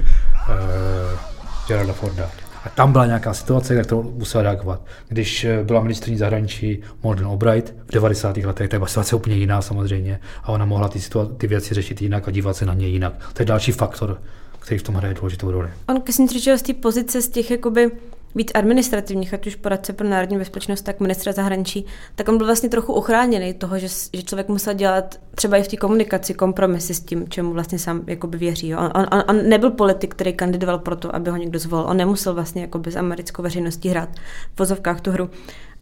Geralda 1.68 1.92
Forda. 1.92 2.41
A 2.64 2.68
tam 2.68 2.92
byla 2.92 3.06
nějaká 3.06 3.34
situace, 3.34 3.74
na 3.74 3.82
kterou 3.82 4.02
musela 4.02 4.42
reagovat. 4.42 4.80
Když 5.08 5.44
eh, 5.44 5.64
byla 5.64 5.80
ministrní 5.80 6.16
zahraničí 6.16 6.82
Morden 7.02 7.26
Albright 7.26 7.74
v 7.86 7.92
90. 7.92 8.36
letech, 8.36 8.68
tak 8.68 8.80
byla 8.80 8.88
situace 8.88 9.16
úplně 9.16 9.36
jiná 9.36 9.62
samozřejmě 9.62 10.20
a 10.42 10.48
ona 10.48 10.64
mohla 10.64 10.88
ty, 10.88 11.00
situace, 11.00 11.34
ty 11.34 11.46
věci 11.46 11.74
řešit 11.74 12.02
jinak 12.02 12.28
a 12.28 12.30
dívat 12.30 12.56
se 12.56 12.66
na 12.66 12.74
ně 12.74 12.88
jinak. 12.88 13.12
To 13.32 13.42
je 13.42 13.46
další 13.46 13.72
faktor, 13.72 14.18
který 14.58 14.78
v 14.78 14.82
tom 14.82 14.94
hraje 14.94 15.14
důležitou 15.14 15.50
roli. 15.50 15.68
On 15.88 16.00
Kissinger 16.00 16.58
z 16.58 16.62
té 16.62 16.74
pozice 16.74 17.22
z 17.22 17.28
těch 17.28 17.50
jakoby 17.50 17.90
víc 18.34 18.50
administrativních, 18.54 19.34
ať 19.34 19.46
už 19.46 19.54
poradce 19.54 19.92
pro 19.92 20.08
národní 20.08 20.38
bezpečnost, 20.38 20.82
tak 20.82 21.00
ministra 21.00 21.32
zahraničí, 21.32 21.86
tak 22.14 22.28
on 22.28 22.38
byl 22.38 22.46
vlastně 22.46 22.68
trochu 22.68 22.92
uchráněný 22.92 23.54
toho, 23.54 23.78
že, 23.78 23.88
že 24.12 24.22
člověk 24.22 24.48
musel 24.48 24.74
dělat 24.74 25.20
třeba 25.34 25.56
i 25.56 25.62
v 25.62 25.68
té 25.68 25.76
komunikaci 25.76 26.34
kompromisy 26.34 26.94
s 26.94 27.00
tím, 27.00 27.28
čemu 27.28 27.52
vlastně 27.52 27.78
sám 27.78 28.02
jakoby 28.06 28.38
věří. 28.38 28.68
Jo. 28.68 28.78
On, 28.78 29.04
on, 29.12 29.24
on, 29.28 29.48
nebyl 29.48 29.70
politik, 29.70 30.14
který 30.14 30.32
kandidoval 30.32 30.78
pro 30.78 30.96
to, 30.96 31.14
aby 31.14 31.30
ho 31.30 31.36
někdo 31.36 31.58
zvolil. 31.58 31.86
On 31.86 31.96
nemusel 31.96 32.34
vlastně 32.34 32.62
jakoby 32.62 32.90
s 32.90 32.96
americkou 32.96 33.42
veřejností 33.42 33.88
hrát 33.88 34.08
v 34.52 34.54
pozovkách 34.54 35.00
tu 35.00 35.10
hru. 35.10 35.30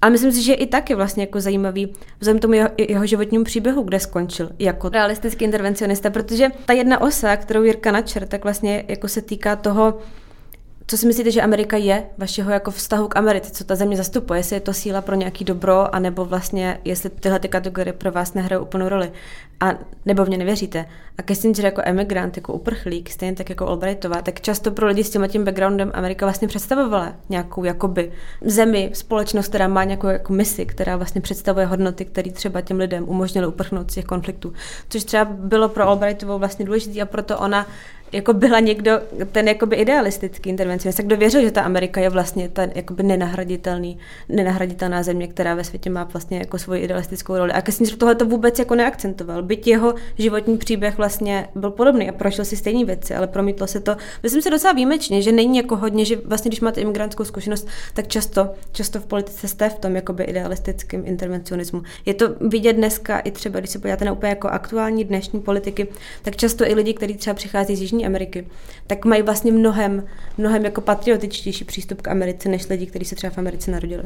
A 0.02 0.08
myslím 0.08 0.32
si, 0.32 0.42
že 0.42 0.54
i 0.54 0.66
tak 0.66 0.90
je 0.90 0.96
vlastně 0.96 1.22
jako 1.22 1.40
zajímavý 1.40 1.92
vzhledem 2.18 2.40
tomu 2.40 2.54
jeho, 2.54 2.68
jeho 2.78 3.06
životnímu 3.06 3.44
příběhu, 3.44 3.82
kde 3.82 4.00
skončil 4.00 4.50
jako 4.58 4.88
realistický 4.88 5.44
intervencionista, 5.44 6.10
protože 6.10 6.48
ta 6.66 6.72
jedna 6.72 7.00
osa, 7.00 7.36
kterou 7.36 7.62
Jirka 7.62 7.92
načer, 7.92 8.26
tak 8.26 8.42
vlastně 8.42 8.84
jako 8.88 9.08
se 9.08 9.22
týká 9.22 9.56
toho, 9.56 9.98
co 10.90 10.96
si 10.96 11.06
myslíte, 11.06 11.30
že 11.30 11.42
Amerika 11.42 11.76
je, 11.76 12.06
vašeho 12.18 12.50
jako 12.50 12.70
vztahu 12.70 13.08
k 13.08 13.16
Americe, 13.16 13.50
co 13.50 13.64
ta 13.64 13.76
země 13.76 13.96
zastupuje, 13.96 14.40
jestli 14.40 14.56
je 14.56 14.60
to 14.60 14.72
síla 14.72 15.00
pro 15.00 15.14
nějaký 15.14 15.44
dobro, 15.44 15.94
anebo 15.94 16.24
vlastně, 16.24 16.80
jestli 16.84 17.10
tyhle 17.10 17.38
ty 17.38 17.48
kategorie 17.48 17.92
pro 17.92 18.12
vás 18.12 18.34
nehrajou 18.34 18.62
úplnou 18.62 18.88
roli, 18.88 19.12
a 19.60 19.74
nebo 20.06 20.24
v 20.24 20.28
ně 20.28 20.38
nevěříte. 20.38 20.86
A 21.18 21.22
Kissinger 21.22 21.64
jako 21.64 21.82
emigrant, 21.84 22.36
jako 22.36 22.52
uprchlík, 22.52 23.10
stejně 23.10 23.34
tak 23.34 23.50
jako 23.50 23.66
Albrightová, 23.66 24.22
tak 24.22 24.40
často 24.40 24.70
pro 24.70 24.86
lidi 24.86 25.04
s 25.04 25.10
tím 25.10 25.28
tím 25.28 25.44
backgroundem 25.44 25.90
Amerika 25.94 26.26
vlastně 26.26 26.48
představovala 26.48 27.12
nějakou 27.28 27.64
jakoby 27.64 28.12
zemi, 28.40 28.90
společnost, 28.94 29.48
která 29.48 29.68
má 29.68 29.84
nějakou 29.84 30.06
jako 30.06 30.32
misi, 30.32 30.66
která 30.66 30.96
vlastně 30.96 31.20
představuje 31.20 31.66
hodnoty, 31.66 32.04
které 32.04 32.32
třeba 32.32 32.60
těm 32.60 32.78
lidem 32.78 33.04
umožnily 33.08 33.46
uprchnout 33.46 33.90
z 33.90 33.94
těch 33.94 34.04
konfliktů. 34.04 34.52
Což 34.88 35.04
třeba 35.04 35.24
bylo 35.24 35.68
pro 35.68 35.88
Albrightovou 35.88 36.38
vlastně 36.38 36.64
důležité 36.64 37.00
a 37.00 37.06
proto 37.06 37.38
ona 37.38 37.66
jako 38.12 38.32
byla 38.32 38.60
někdo, 38.60 38.92
ten 39.32 39.48
jakoby 39.48 39.76
idealistický 39.76 40.50
intervencionista, 40.50 41.02
kdo 41.02 41.16
věřil, 41.16 41.42
že 41.42 41.50
ta 41.50 41.62
Amerika 41.62 42.00
je 42.00 42.10
vlastně 42.10 42.48
ta 42.48 42.62
jakoby 42.74 43.02
nenahraditelný, 43.02 43.98
nenahraditelná 44.28 45.02
země, 45.02 45.28
která 45.28 45.54
ve 45.54 45.64
světě 45.64 45.90
má 45.90 46.04
vlastně 46.04 46.38
jako 46.38 46.58
svoji 46.58 46.82
idealistickou 46.82 47.36
roli. 47.36 47.52
A 47.52 47.62
Kissinger 47.62 47.96
tohle 47.96 48.14
to 48.14 48.26
vůbec 48.26 48.58
jako 48.58 48.74
neakcentoval. 48.74 49.42
Byť 49.42 49.66
jeho 49.66 49.94
životní 50.18 50.58
příběh 50.58 50.96
vlastně 50.98 51.48
byl 51.54 51.70
podobný 51.70 52.08
a 52.08 52.12
prošel 52.12 52.44
si 52.44 52.56
stejné 52.56 52.84
věci, 52.84 53.14
ale 53.14 53.26
promítlo 53.26 53.66
se 53.66 53.80
to, 53.80 53.96
myslím 54.22 54.42
si 54.42 54.50
docela 54.50 54.72
výjimečně, 54.72 55.22
že 55.22 55.32
není 55.32 55.56
jako 55.56 55.76
hodně, 55.76 56.04
že 56.04 56.16
vlastně 56.24 56.48
když 56.48 56.60
máte 56.60 56.80
imigrantskou 56.80 57.24
zkušenost, 57.24 57.68
tak 57.94 58.08
často, 58.08 58.50
často 58.72 59.00
v 59.00 59.06
politice 59.06 59.48
jste 59.48 59.68
v 59.68 59.78
tom 59.78 59.96
jakoby 59.96 60.24
idealistickém 60.24 61.06
intervencionismu. 61.06 61.82
Je 62.06 62.14
to 62.14 62.28
vidět 62.40 62.72
dneska 62.72 63.18
i 63.18 63.30
třeba, 63.30 63.58
když 63.58 63.70
se 63.70 63.78
podíváte 63.78 64.04
na 64.04 64.12
úplně 64.12 64.30
jako 64.30 64.48
aktuální 64.48 65.04
dnešní 65.04 65.40
politiky, 65.40 65.88
tak 66.22 66.36
často 66.36 66.70
i 66.70 66.74
lidi, 66.74 66.94
kteří 66.94 67.14
třeba 67.14 67.34
přichází 67.34 67.76
z 67.76 67.80
Jižní 67.80 67.99
Jižní 68.00 68.06
Ameriky, 68.06 68.46
tak 68.86 69.04
mají 69.04 69.22
vlastně 69.22 69.52
mnohem, 69.52 70.06
mnohem 70.38 70.64
jako 70.64 70.80
patriotičtější 70.80 71.64
přístup 71.64 72.02
k 72.02 72.08
Americe, 72.08 72.48
než 72.48 72.68
lidi, 72.68 72.86
kteří 72.86 73.04
se 73.04 73.14
třeba 73.14 73.30
v 73.30 73.38
Americe 73.38 73.70
narodili. 73.70 74.02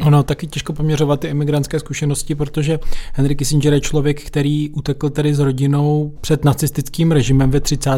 Ono 0.00 0.22
taky 0.22 0.46
těžko 0.46 0.72
poměřovat 0.72 1.20
ty 1.20 1.28
imigrantské 1.28 1.80
zkušenosti, 1.80 2.34
protože 2.34 2.78
Henry 3.12 3.36
Kissinger 3.36 3.72
je 3.72 3.80
člověk, 3.80 4.22
který 4.22 4.70
utekl 4.70 5.10
tedy 5.10 5.34
s 5.34 5.38
rodinou 5.38 6.12
před 6.20 6.44
nacistickým 6.44 7.12
režimem 7.12 7.50
ve 7.50 7.60
30. 7.60 7.90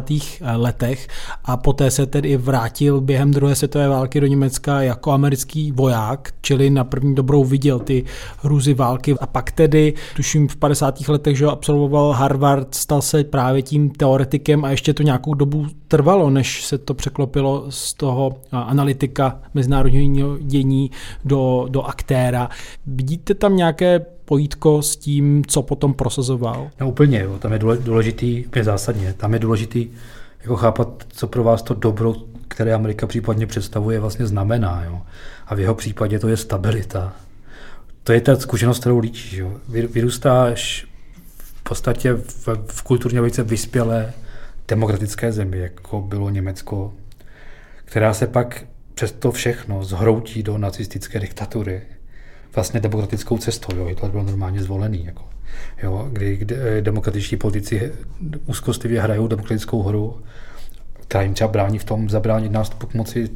letech 0.56 1.08
a 1.44 1.56
poté 1.56 1.90
se 1.90 2.06
tedy 2.06 2.36
vrátil 2.36 3.00
během 3.00 3.30
druhé 3.30 3.54
světové 3.54 3.88
války 3.88 4.20
do 4.20 4.26
Německa 4.26 4.82
jako 4.82 5.12
americký 5.12 5.72
voják, 5.72 6.32
čili 6.40 6.70
na 6.70 6.84
první 6.84 7.14
dobrou 7.14 7.44
viděl 7.44 7.78
ty 7.78 8.04
hrůzy 8.42 8.74
války 8.74 9.14
a 9.20 9.26
pak 9.26 9.50
tedy, 9.52 9.94
tuším 10.16 10.48
v 10.48 10.56
50. 10.56 11.08
letech, 11.08 11.38
že 11.38 11.46
absolvoval 11.46 12.12
Harvard, 12.12 12.74
stal 12.74 13.02
se 13.02 13.24
právě 13.24 13.62
tím 13.62 13.90
teoretikem 13.90 14.64
a 14.64 14.70
ještě 14.70 14.94
to 14.94 15.02
nějakou 15.02 15.34
dobu 15.34 15.66
trvalo, 15.88 16.30
než 16.30 16.64
se 16.64 16.78
to 16.78 16.94
překlopilo 16.94 17.66
z 17.68 17.94
toho 17.94 18.36
analytika 18.52 19.40
mezinárodního 19.54 20.38
dění 20.38 20.90
do, 21.24 21.66
do 21.68 21.85
aktéra. 21.88 22.48
Vidíte 22.86 23.34
tam 23.34 23.56
nějaké 23.56 23.98
pojítko 24.24 24.82
s 24.82 24.96
tím, 24.96 25.44
co 25.46 25.62
potom 25.62 25.94
prosazoval? 25.94 26.70
No 26.80 26.88
úplně, 26.88 27.20
jo. 27.20 27.38
tam 27.38 27.52
je 27.52 27.58
důležitý, 27.58 28.46
úplně 28.46 28.64
zásadně, 28.64 29.12
tam 29.12 29.32
je 29.32 29.38
důležitý 29.38 29.88
jako 30.40 30.56
chápat, 30.56 31.06
co 31.08 31.26
pro 31.26 31.44
vás 31.44 31.62
to 31.62 31.74
dobro, 31.74 32.14
které 32.48 32.74
Amerika 32.74 33.06
případně 33.06 33.46
představuje, 33.46 34.00
vlastně 34.00 34.26
znamená. 34.26 34.84
Jo. 34.84 35.02
A 35.46 35.54
v 35.54 35.60
jeho 35.60 35.74
případě 35.74 36.18
to 36.18 36.28
je 36.28 36.36
stabilita. 36.36 37.12
To 38.02 38.12
je 38.12 38.20
ta 38.20 38.36
zkušenost, 38.36 38.80
kterou 38.80 38.98
líčíš. 38.98 39.32
Jo. 39.32 39.52
Vyrůstáš 39.68 40.86
v 41.38 41.62
podstatě 41.62 42.12
v, 42.12 42.48
v 42.66 42.82
kulturně 42.82 43.20
velice 43.20 43.42
vyspělé 43.42 44.12
demokratické 44.68 45.32
zemi, 45.32 45.58
jako 45.58 46.00
bylo 46.00 46.30
Německo, 46.30 46.92
která 47.84 48.14
se 48.14 48.26
pak 48.26 48.64
přes 48.96 49.12
to 49.12 49.32
všechno 49.32 49.84
zhroutí 49.84 50.42
do 50.42 50.58
nacistické 50.58 51.20
diktatury 51.20 51.82
vlastně 52.54 52.80
demokratickou 52.80 53.38
cestou. 53.38 53.76
Jo. 53.76 53.84
Hitler 53.84 54.10
byl 54.10 54.22
normálně 54.22 54.62
zvolený. 54.62 55.04
Jako. 55.04 55.24
Jo, 55.82 56.08
kdy, 56.12 56.36
kdy 56.36 56.56
eh, 56.58 56.80
demokratičtí 56.80 57.36
politici 57.36 57.92
úzkostlivě 58.46 59.00
hrajou 59.00 59.28
demokratickou 59.28 59.82
hru, 59.82 60.20
která 61.00 61.22
jim 61.22 61.34
třeba 61.34 61.48
brání 61.48 61.78
v 61.78 61.84
tom 61.84 62.10
zabránit 62.10 62.52
nástupu 62.52 62.86
k 62.86 62.94
moci 62.94 63.30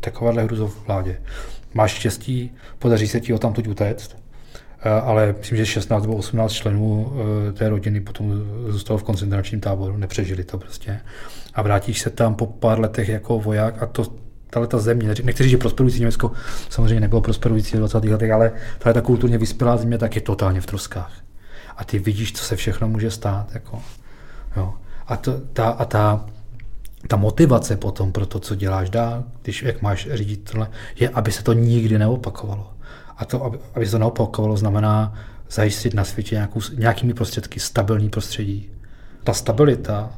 takováhle 0.00 0.42
hruzov 0.42 0.86
vládě. 0.86 1.20
Máš 1.74 1.92
štěstí, 1.92 2.50
podaří 2.78 3.08
se 3.08 3.20
ti 3.20 3.32
o 3.32 3.38
tamtud 3.38 3.66
utéct, 3.66 4.16
eh, 4.80 4.90
ale 4.90 5.34
myslím, 5.38 5.58
že 5.58 5.66
16 5.66 6.02
nebo 6.02 6.16
18 6.16 6.52
členů 6.52 7.12
eh, 7.48 7.52
té 7.52 7.68
rodiny 7.68 8.00
potom 8.00 8.32
zůstalo 8.68 8.98
v 8.98 9.02
koncentračním 9.02 9.60
táboru, 9.60 9.96
nepřežili 9.96 10.44
to 10.44 10.58
prostě. 10.58 11.00
A 11.54 11.62
vrátíš 11.62 12.00
se 12.00 12.10
tam 12.10 12.34
po 12.34 12.46
pár 12.46 12.80
letech 12.80 13.08
jako 13.08 13.40
voják 13.40 13.82
a 13.82 13.86
to 13.86 14.27
tahle 14.50 14.66
ta 14.66 14.78
země, 14.78 15.14
nechci 15.22 15.42
říct, 15.42 15.50
že 15.50 15.58
prosperující 15.58 16.00
Německo 16.00 16.32
samozřejmě 16.68 17.00
nebylo 17.00 17.20
prosperující 17.20 17.76
v 17.76 17.78
20. 17.78 18.04
letech, 18.04 18.30
ale 18.30 18.52
tahle 18.78 18.94
ta 18.94 19.00
kulturně 19.00 19.38
vyspělá 19.38 19.76
země 19.76 19.98
tak 19.98 20.14
je 20.14 20.20
totálně 20.20 20.60
v 20.60 20.66
troskách. 20.66 21.12
A 21.76 21.84
ty 21.84 21.98
vidíš, 21.98 22.32
co 22.32 22.44
se 22.44 22.56
všechno 22.56 22.88
může 22.88 23.10
stát. 23.10 23.54
Jako, 23.54 23.82
jo. 24.56 24.74
A, 25.06 25.16
to, 25.16 25.40
ta, 25.52 25.68
a 25.68 25.84
ta, 25.84 26.26
ta 27.08 27.16
motivace 27.16 27.76
potom 27.76 28.12
pro 28.12 28.26
to, 28.26 28.38
co 28.40 28.54
děláš 28.54 28.90
dál, 28.90 29.24
když 29.42 29.62
jak 29.62 29.82
máš 29.82 30.08
řídit 30.12 30.50
tohle, 30.50 30.70
je, 30.96 31.08
aby 31.08 31.32
se 31.32 31.42
to 31.44 31.52
nikdy 31.52 31.98
neopakovalo. 31.98 32.70
A 33.16 33.24
to, 33.24 33.44
aby, 33.44 33.58
aby 33.74 33.86
se 33.86 33.92
to 33.92 33.98
neopakovalo, 33.98 34.56
znamená 34.56 35.14
zajistit 35.50 35.94
na 35.94 36.04
světě 36.04 36.34
nějakou, 36.34 36.60
nějakými 36.78 37.14
prostředky 37.14 37.60
stabilní 37.60 38.08
prostředí. 38.08 38.70
Ta 39.24 39.32
stabilita, 39.32 40.10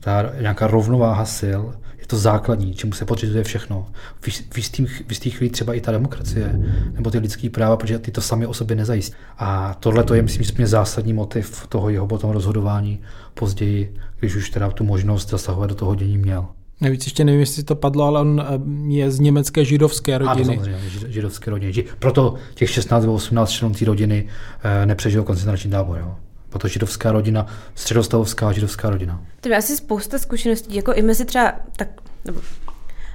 ta 0.00 0.32
nějaká 0.40 0.66
rovnováha 0.66 1.24
sil, 1.38 1.62
to 2.06 2.18
základní, 2.18 2.74
čemu 2.74 2.92
se 2.92 3.04
podřizuje 3.04 3.44
všechno. 3.44 3.86
V, 4.20 4.28
v, 4.28 4.70
v 5.06 5.10
jistých 5.10 5.36
chvíli 5.36 5.50
třeba 5.50 5.74
i 5.74 5.80
ta 5.80 5.92
demokracie 5.92 6.60
nebo 6.92 7.10
ty 7.10 7.18
lidské 7.18 7.50
práva, 7.50 7.76
protože 7.76 7.98
ty 7.98 8.10
to 8.10 8.20
sami 8.20 8.46
o 8.46 8.54
sobě 8.54 8.76
nezajistí. 8.76 9.16
A 9.38 9.74
tohle 9.80 10.04
to 10.04 10.14
je, 10.14 10.22
myslím, 10.22 10.44
že 10.44 10.66
zásadní 10.66 11.12
motiv 11.12 11.66
toho 11.68 11.90
jeho 11.90 12.06
potom 12.06 12.30
rozhodování 12.30 13.00
později, 13.34 13.94
když 14.20 14.36
už 14.36 14.50
teda 14.50 14.70
tu 14.70 14.84
možnost 14.84 15.30
zasahovat 15.30 15.66
do 15.66 15.74
toho 15.74 15.94
dění 15.94 16.18
měl. 16.18 16.46
Navíc 16.80 17.04
ještě 17.04 17.24
nevím, 17.24 17.40
jestli 17.40 17.62
to 17.62 17.74
padlo, 17.74 18.04
ale 18.04 18.20
on 18.20 18.42
eh, 18.46 18.94
je 18.94 19.10
z 19.10 19.20
německé 19.20 19.64
židovské 19.64 20.18
rodiny. 20.18 20.56
Ano, 20.56 20.64
samozřejmě, 20.64 21.12
židovské 21.12 21.50
rodiny. 21.50 21.84
Proto 21.98 22.34
těch 22.54 22.70
16 22.70 23.02
nebo 23.02 23.14
18 23.14 23.50
členů 23.50 23.74
té 23.74 23.84
rodiny 23.84 24.26
eh, 24.62 24.86
nepřežil 24.86 25.22
koncentrační 25.22 25.70
tábor. 25.70 25.98
Jo 25.98 26.16
to 26.58 26.68
židovská 26.68 27.12
rodina, 27.12 27.46
středostavovská 27.74 28.52
židovská 28.52 28.90
rodina. 28.90 29.22
To 29.40 29.48
je 29.48 29.56
asi 29.56 29.76
spousta 29.76 30.18
zkušeností, 30.18 30.74
jako 30.74 30.92
i 30.92 31.02
mezi 31.02 31.24
třeba, 31.24 31.52
tak, 31.76 31.88
nebo 32.24 32.40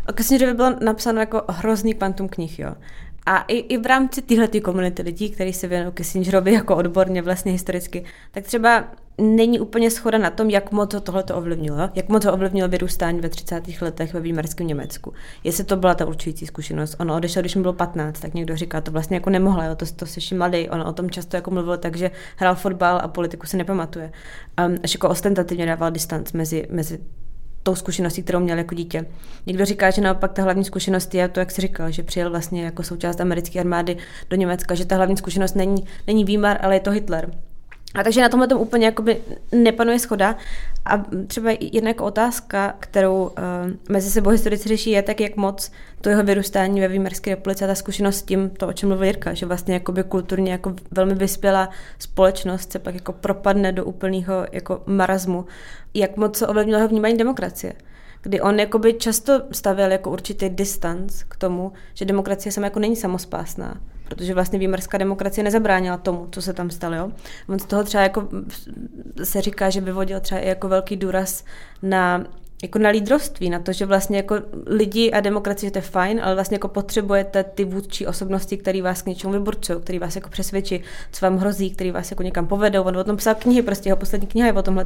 o 0.08 0.14
Kissingerovi 0.14 0.56
bylo 0.56 0.76
napsáno 0.84 1.20
jako 1.20 1.42
hrozný 1.50 1.94
kvantum 1.94 2.30
knih, 2.30 2.60
jo. 2.60 2.76
A 3.26 3.38
i, 3.48 3.58
i 3.58 3.78
v 3.78 3.86
rámci 3.86 4.22
téhle 4.22 4.48
komunity 4.48 5.02
lidí, 5.02 5.30
kteří 5.30 5.54
se 5.54 5.68
věnují 5.68 5.94
Kissingerovi 5.94 6.54
jako 6.54 6.76
odborně 6.76 7.22
vlastně 7.22 7.52
historicky, 7.52 8.04
tak 8.32 8.44
třeba 8.44 8.84
není 9.18 9.60
úplně 9.60 9.92
schoda 9.92 10.18
na 10.18 10.30
tom, 10.30 10.50
jak 10.50 10.72
moc 10.72 10.96
tohle 11.04 11.24
to 11.24 11.36
ovlivnilo, 11.36 11.90
jak 11.96 12.10
moc 12.10 12.26
ho 12.26 12.34
ovlivnilo 12.34 12.70
vyrůstání 12.70 13.20
ve 13.20 13.30
30. 13.30 13.64
letech 13.82 14.14
ve 14.14 14.20
výmarském 14.20 14.68
Německu. 14.68 15.14
Jestli 15.44 15.64
to 15.64 15.76
byla 15.76 15.96
ta 15.96 16.06
určující 16.06 16.46
zkušenost. 16.48 16.96
Ono 17.00 17.16
odešel, 17.16 17.42
když 17.42 17.56
mu 17.56 17.62
bylo 17.62 17.74
15, 17.74 18.20
tak 18.20 18.34
někdo 18.34 18.56
říká, 18.56 18.82
to 18.82 18.92
vlastně 18.92 19.16
jako 19.16 19.30
nemohla, 19.30 19.66
jo, 19.66 19.76
to, 19.76 19.86
to 19.96 20.06
seš 20.06 20.32
mladý. 20.32 20.70
On 20.70 20.82
o 20.82 20.94
tom 20.94 21.10
často 21.10 21.36
jako 21.36 21.52
mluvil 21.52 21.78
tak, 21.78 21.96
že 21.96 22.12
hrál 22.36 22.56
fotbal 22.56 23.00
a 23.04 23.08
politiku 23.08 23.48
se 23.48 23.58
nepamatuje. 23.58 24.12
Um, 24.66 24.78
až 24.84 24.94
jako 24.94 25.10
ostentativně 25.10 25.66
dával 25.66 25.92
distanc 25.92 26.34
mezi, 26.34 26.68
mezi 26.70 27.00
tou 27.64 27.76
zkušeností, 27.76 28.24
kterou 28.24 28.40
měl 28.40 28.58
jako 28.58 28.76
dítě. 28.76 29.06
Někdo 29.46 29.66
říká, 29.66 29.90
že 29.90 30.02
naopak 30.02 30.34
ta 30.34 30.44
hlavní 30.44 30.66
zkušenost 30.66 31.16
je 31.16 31.28
to, 31.28 31.40
jak 31.40 31.52
jsi 31.52 31.62
říkal, 31.62 31.92
že 31.92 32.04
přijel 32.04 32.30
vlastně 32.30 32.64
jako 32.64 32.84
součást 32.84 33.22
americké 33.22 33.60
armády 33.60 33.98
do 34.30 34.38
Německa, 34.38 34.76
že 34.76 34.86
ta 34.86 34.96
hlavní 34.96 35.18
zkušenost 35.18 35.56
není, 35.56 35.86
není 36.08 36.26
Výmar, 36.26 36.58
ale 36.62 36.76
je 36.76 36.80
to 36.80 36.92
Hitler. 36.92 37.32
A 37.94 38.04
takže 38.04 38.22
na 38.22 38.30
tomhle 38.30 38.48
tom 38.48 38.62
úplně 38.62 38.86
jakoby 38.86 39.18
nepanuje 39.52 40.00
schoda. 40.00 40.36
A 40.86 40.98
třeba 41.28 41.52
jedna 41.60 41.90
jako 41.90 42.06
otázka, 42.06 42.76
kterou 42.80 43.24
uh, 43.24 43.32
mezi 43.90 44.12
sebou 44.12 44.30
historici 44.30 44.70
řeší, 44.70 44.92
je 44.92 45.02
tak, 45.02 45.22
jak 45.22 45.36
moc 45.36 45.72
to 46.02 46.10
jeho 46.10 46.24
vyrůstání 46.24 46.82
ve 46.82 46.88
Výmarské 46.88 47.30
republice 47.32 47.66
a 47.66 47.68
ta 47.68 47.76
zkušenost 47.76 48.18
s 48.18 48.24
tím, 48.24 48.50
to, 48.50 48.68
o 48.68 48.74
čem 48.74 48.90
mluvil 48.90 49.06
Jirka, 49.06 49.34
že 49.34 49.46
vlastně 49.46 49.74
jakoby 49.74 50.04
kulturně 50.04 50.52
jako 50.52 50.74
velmi 50.92 51.16
vyspělá 51.16 51.70
společnost 52.00 52.72
se 52.72 52.80
pak 52.80 52.96
jako 52.96 53.14
propadne 53.14 53.72
do 53.72 53.86
úplného 53.86 54.46
jako 54.52 54.82
marazmu. 54.86 55.46
Jak 55.94 56.18
moc 56.18 56.38
se 56.38 56.48
ovlivnilo 56.48 56.78
jeho 56.78 56.90
vnímání 56.90 57.18
demokracie 57.18 57.74
kdy 58.24 58.42
on 58.42 58.60
jakoby 58.60 58.94
často 58.94 59.42
stavěl 59.52 59.92
jako 59.92 60.12
určitý 60.12 60.50
distanc 60.50 61.24
k 61.24 61.38
tomu, 61.38 61.72
že 61.94 62.06
demokracie 62.06 62.52
sama 62.52 62.68
jako 62.68 62.80
není 62.80 62.96
samospásná 62.96 63.82
protože 64.16 64.34
vlastně 64.34 64.60
výmarská 64.60 64.98
demokracie 64.98 65.44
nezabránila 65.44 65.98
tomu, 65.98 66.28
co 66.32 66.42
se 66.42 66.54
tam 66.54 66.70
stalo. 66.70 66.96
Jo? 66.96 67.12
On 67.50 67.60
z 67.60 67.66
toho 67.66 67.84
třeba 67.84 68.04
jako 68.04 68.30
se 69.24 69.42
říká, 69.42 69.70
že 69.70 69.82
vyvodil 69.82 70.20
třeba 70.20 70.42
i 70.42 70.48
jako 70.48 70.68
velký 70.68 70.96
důraz 70.96 71.44
na 71.82 72.26
jako 72.64 72.80
na 72.80 72.90
lídrovství, 72.90 73.50
na 73.50 73.60
to, 73.60 73.74
že 73.74 73.86
vlastně 73.86 74.18
jako 74.18 74.36
lidi 74.66 75.12
a 75.12 75.20
demokracie, 75.20 75.68
že 75.68 75.72
to 75.72 75.78
je 75.78 75.82
fajn, 75.82 76.22
ale 76.24 76.36
vlastně 76.36 76.56
jako 76.56 76.68
potřebujete 76.68 77.44
ty 77.44 77.64
vůdčí 77.64 78.08
osobnosti, 78.08 78.58
které 78.58 78.82
vás 78.82 79.02
k 79.02 79.06
něčemu 79.06 79.34
vyburcují, 79.34 79.82
který 79.82 80.00
vás 80.00 80.16
jako 80.16 80.30
přesvědčí, 80.30 80.82
co 81.12 81.26
vám 81.26 81.38
hrozí, 81.38 81.72
který 81.72 81.92
vás 81.92 82.12
jako 82.12 82.24
někam 82.24 82.48
povedou. 82.48 82.84
On 82.84 82.98
o 82.98 83.04
tom 83.04 83.18
psal 83.18 83.36
knihy, 83.36 83.62
prostě 83.62 83.90
jeho 83.90 83.98
poslední 83.98 84.28
kniha 84.28 84.48
je 84.48 84.54
o 84.54 84.62
tomhle. 84.62 84.86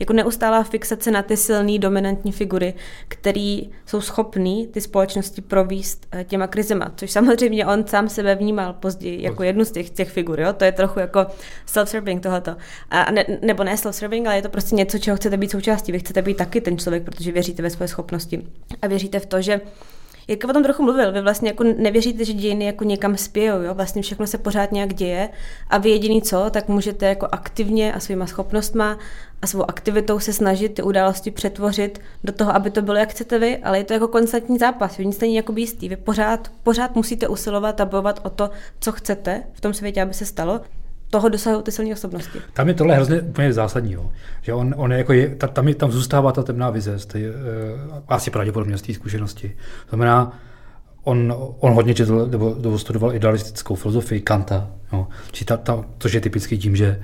Jako 0.00 0.12
neustálá 0.12 0.62
fixace 0.62 1.10
na 1.10 1.22
ty 1.22 1.36
silné 1.36 1.78
dominantní 1.78 2.32
figury, 2.32 2.74
které 3.08 3.60
jsou 3.86 4.00
schopný 4.00 4.66
ty 4.66 4.80
společnosti 4.80 5.40
províst 5.40 6.06
eh, 6.12 6.24
těma 6.24 6.46
krizema, 6.46 6.92
což 6.96 7.10
samozřejmě 7.10 7.66
on 7.66 7.86
sám 7.86 8.08
sebe 8.08 8.34
vnímal 8.34 8.72
později 8.72 9.22
jako 9.22 9.42
jednu 9.42 9.64
z 9.64 9.70
těch, 9.70 9.90
těch 9.90 10.10
figur. 10.10 10.40
Jo? 10.40 10.52
To 10.52 10.64
je 10.64 10.72
trochu 10.72 11.00
jako 11.00 11.26
self-serving 11.66 12.20
tohleto. 12.20 12.56
A 12.90 13.10
ne, 13.10 13.24
nebo 13.42 13.64
ne 13.64 13.74
self-serving, 13.74 14.26
ale 14.26 14.36
je 14.36 14.42
to 14.42 14.48
prostě 14.48 14.74
něco, 14.74 14.98
čeho 14.98 15.16
chcete 15.16 15.36
být 15.36 15.50
součástí. 15.50 15.92
Vy 15.92 15.98
chcete 15.98 16.22
být 16.22 16.36
taky 16.36 16.60
ten 16.60 16.78
člověk, 16.78 17.09
protože 17.10 17.32
věříte 17.32 17.62
ve 17.62 17.70
své 17.70 17.88
schopnosti 17.88 18.46
a 18.82 18.86
věříte 18.86 19.20
v 19.20 19.26
to, 19.26 19.42
že 19.42 19.60
Jirka 20.30 20.48
o 20.48 20.52
tom 20.52 20.62
trochu 20.62 20.82
mluvil, 20.82 21.12
vy 21.12 21.20
vlastně 21.20 21.48
jako 21.48 21.64
nevěříte, 21.64 22.24
že 22.24 22.32
dějiny 22.32 22.64
jako 22.64 22.84
někam 22.84 23.16
spějou, 23.16 23.62
jo? 23.62 23.74
vlastně 23.74 24.02
všechno 24.02 24.26
se 24.26 24.38
pořád 24.38 24.72
nějak 24.72 24.94
děje 24.94 25.28
a 25.70 25.78
vy 25.78 25.90
jediný 25.90 26.22
co, 26.22 26.50
tak 26.50 26.68
můžete 26.68 27.06
jako 27.06 27.28
aktivně 27.32 27.92
a 27.92 28.00
svýma 28.00 28.26
schopnostma 28.26 28.98
a 29.42 29.46
svou 29.46 29.70
aktivitou 29.70 30.18
se 30.18 30.32
snažit 30.32 30.74
ty 30.74 30.82
události 30.82 31.30
přetvořit 31.30 32.00
do 32.24 32.32
toho, 32.32 32.54
aby 32.54 32.70
to 32.70 32.82
bylo, 32.82 32.96
jak 32.96 33.10
chcete 33.10 33.38
vy, 33.38 33.56
ale 33.56 33.78
je 33.78 33.84
to 33.84 33.92
jako 33.92 34.08
konstantní 34.08 34.58
zápas, 34.58 34.96
vy 34.96 35.06
nic 35.06 35.20
není 35.20 35.34
jako 35.34 35.52
jistý, 35.56 35.88
vy 35.88 35.96
pořád, 35.96 36.52
pořád 36.62 36.96
musíte 36.96 37.28
usilovat 37.28 37.80
a 37.80 37.84
bojovat 37.84 38.20
o 38.22 38.30
to, 38.30 38.50
co 38.80 38.92
chcete 38.92 39.42
v 39.52 39.60
tom 39.60 39.74
světě, 39.74 40.02
aby 40.02 40.14
se 40.14 40.26
stalo 40.26 40.60
toho 41.10 41.28
dosahují 41.28 41.62
ty 41.62 41.72
silné 41.72 41.92
osobnosti. 41.92 42.38
Tam 42.52 42.68
je 42.68 42.74
tohle 42.74 42.94
hrozně 42.94 43.20
úplně 43.20 43.52
zásadní, 43.52 43.92
jo. 43.92 44.10
že 44.42 44.54
on, 44.54 44.74
on 44.76 44.92
je 44.92 44.98
jako 44.98 45.12
je, 45.12 45.28
ta, 45.28 45.46
tam, 45.46 45.68
je, 45.68 45.74
tam 45.74 45.92
zůstává 45.92 46.32
ta 46.32 46.42
temná 46.42 46.70
vize, 46.70 46.98
z 46.98 47.06
té, 47.06 47.18
uh, 47.18 47.24
asi 48.08 48.30
pravděpodobně 48.30 48.78
z 48.78 48.82
té 48.82 48.94
zkušenosti. 48.94 49.48
To 49.48 49.88
znamená, 49.88 50.38
on, 51.04 51.34
on 51.58 51.72
hodně 51.72 51.94
četl, 51.94 52.26
nebo, 52.26 52.56
nebo 52.60 52.78
studoval 52.78 53.14
idealistickou 53.14 53.74
filozofii 53.74 54.20
Kanta, 54.20 54.68
jo. 54.92 55.06
Či 55.32 55.44
ta, 55.44 55.56
ta, 55.56 55.84
což 55.98 56.12
je 56.12 56.20
typický 56.20 56.58
tím, 56.58 56.76
že 56.76 57.02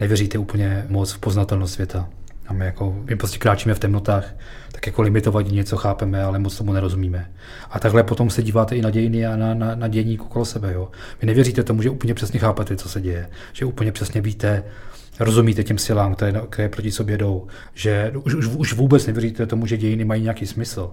nevěříte 0.00 0.38
úplně 0.38 0.86
moc 0.88 1.12
v 1.12 1.18
poznatelnost 1.18 1.74
světa. 1.74 2.08
A 2.48 2.52
my, 2.52 2.64
jako, 2.64 2.96
my 3.04 3.16
prostě 3.16 3.38
kráčíme 3.38 3.74
v 3.74 3.78
temnotách, 3.78 4.34
tak 4.72 4.86
jako 4.86 5.02
limitovat 5.02 5.46
něco 5.46 5.76
chápeme, 5.76 6.22
ale 6.22 6.38
moc 6.38 6.58
tomu 6.58 6.72
nerozumíme. 6.72 7.30
A 7.70 7.80
takhle 7.80 8.02
potom 8.02 8.30
se 8.30 8.42
díváte 8.42 8.76
i 8.76 8.82
na 8.82 8.90
dějiny 8.90 9.26
a 9.26 9.36
na, 9.36 9.54
na, 9.54 9.74
na 9.74 9.88
dění 9.88 10.18
okolo 10.18 10.44
sebe. 10.44 10.72
Jo. 10.72 10.90
Vy 11.20 11.26
nevěříte 11.26 11.62
tomu, 11.62 11.82
že 11.82 11.90
úplně 11.90 12.14
přesně 12.14 12.40
chápete, 12.40 12.76
co 12.76 12.88
se 12.88 13.00
děje, 13.00 13.28
že 13.52 13.64
úplně 13.64 13.92
přesně 13.92 14.20
víte, 14.20 14.64
rozumíte 15.20 15.64
těm 15.64 15.78
silám, 15.78 16.14
které, 16.14 16.40
které 16.50 16.68
proti 16.68 16.90
sobě 16.90 17.18
jdou, 17.18 17.46
že 17.74 18.12
už, 18.24 18.34
už, 18.34 18.46
už 18.46 18.72
vůbec 18.72 19.06
nevěříte 19.06 19.46
tomu, 19.46 19.66
že 19.66 19.76
dějiny 19.76 20.04
mají 20.04 20.22
nějaký 20.22 20.46
smysl, 20.46 20.90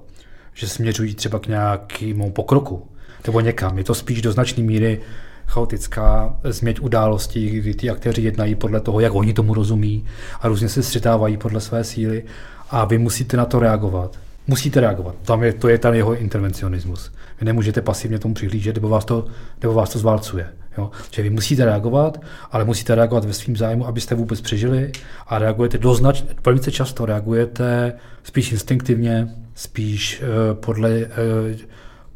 že 0.53 0.67
směřují 0.67 1.15
třeba 1.15 1.39
k 1.39 1.47
nějakému 1.47 2.31
pokroku 2.31 2.87
nebo 3.25 3.39
někam. 3.39 3.77
Je 3.77 3.83
to 3.83 3.95
spíš 3.95 4.21
do 4.21 4.31
značné 4.31 4.63
míry 4.63 5.01
chaotická 5.47 6.35
změť 6.43 6.79
událostí, 6.79 7.49
kdy 7.49 7.73
ty 7.73 7.89
aktéři 7.89 8.21
jednají 8.21 8.55
podle 8.55 8.79
toho, 8.79 8.99
jak 8.99 9.15
oni 9.15 9.33
tomu 9.33 9.53
rozumí 9.53 10.05
a 10.41 10.47
různě 10.47 10.69
se 10.69 10.83
střetávají 10.83 11.37
podle 11.37 11.61
své 11.61 11.83
síly 11.83 12.23
a 12.69 12.85
vy 12.85 12.97
musíte 12.97 13.37
na 13.37 13.45
to 13.45 13.59
reagovat. 13.59 14.19
Musíte 14.47 14.81
reagovat. 14.81 15.15
Tam 15.21 15.43
je, 15.43 15.53
to 15.53 15.67
je 15.67 15.77
ten 15.77 15.93
jeho 15.93 16.15
intervencionismus. 16.15 17.11
Vy 17.39 17.45
nemůžete 17.45 17.81
pasivně 17.81 18.19
tomu 18.19 18.33
přihlížet, 18.33 18.75
nebo 18.75 18.89
vás 18.89 19.05
to, 19.05 19.25
nebo 19.61 19.73
vás 19.73 19.89
to 19.89 19.99
zválcuje. 19.99 20.47
Jo? 20.77 20.91
Že 21.11 21.21
vy 21.21 21.29
musíte 21.29 21.65
reagovat, 21.65 22.21
ale 22.51 22.65
musíte 22.65 22.95
reagovat 22.95 23.25
ve 23.25 23.33
svým 23.33 23.57
zájmu, 23.57 23.87
abyste 23.87 24.15
vůbec 24.15 24.41
přežili 24.41 24.91
a 25.27 25.39
reagujete 25.39 25.77
doznač, 25.77 26.23
velice 26.45 26.71
často 26.71 27.05
reagujete 27.05 27.93
spíš 28.23 28.51
instinktivně, 28.51 29.27
spíš 29.55 30.21
uh, 30.21 30.59
podle, 30.59 30.89
uh, 30.89 31.05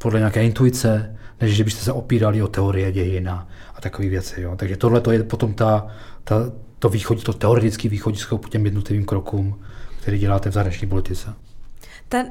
podle 0.02 0.20
nějaké 0.20 0.44
intuice, 0.44 1.16
než 1.42 1.56
že 1.56 1.64
byste 1.64 1.84
se 1.84 1.92
opírali 1.92 2.42
o 2.42 2.48
teorie 2.48 2.92
dějin 2.92 3.30
a, 3.30 3.48
a 3.76 3.82
takové 3.82 4.10
věci. 4.10 4.42
Jo. 4.42 4.56
Takže 4.56 4.78
tohle 4.78 5.02
to 5.02 5.12
je 5.12 5.24
potom 5.24 5.54
ta, 5.54 5.88
ta, 6.24 6.52
to, 6.80 6.90
východ, 6.90 7.24
to 7.24 7.34
teoretické 7.34 7.90
východisko 7.90 8.38
k 8.38 8.50
těm 8.50 8.66
jednotlivým 8.66 9.06
krokům, 9.06 9.60
který 10.02 10.20
děláte 10.20 10.50
v 10.50 10.54
zahraniční 10.54 10.88
politice. 10.88 11.34
Ta 12.10 12.26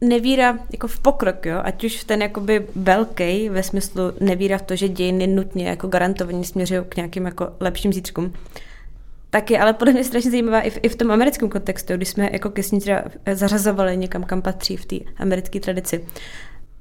nevíra 0.00 0.58
jako 0.72 0.88
v 0.88 0.98
pokrok, 0.98 1.46
jo? 1.46 1.60
ať 1.64 1.84
už 1.84 2.04
ten 2.04 2.22
jakoby 2.22 2.66
velký 2.74 3.48
ve 3.48 3.62
smyslu 3.62 4.02
nevíra 4.20 4.58
v 4.58 4.62
to, 4.62 4.76
že 4.76 4.88
dějiny 4.88 5.26
nutně 5.26 5.68
jako 5.68 5.88
garantovaně 5.88 6.44
směřují 6.44 6.80
k 6.88 6.96
nějakým 6.96 7.26
jako 7.26 7.48
lepším 7.60 7.92
zítřkům, 7.92 8.32
tak 9.30 9.50
je 9.50 9.60
ale 9.60 9.72
podle 9.72 9.92
mě 9.92 10.04
strašně 10.04 10.30
zajímavá 10.30 10.60
i 10.60 10.70
v, 10.70 10.78
i 10.82 10.88
v 10.88 10.96
tom 10.96 11.10
americkém 11.10 11.48
kontextu, 11.48 11.92
když 11.92 12.08
jsme 12.08 12.28
jako 12.32 12.50
Kissingera 12.50 13.04
zařazovali 13.32 13.96
někam, 13.96 14.24
kam 14.24 14.42
patří 14.42 14.76
v 14.76 14.84
té 14.84 14.96
americké 15.16 15.60
tradici 15.60 16.04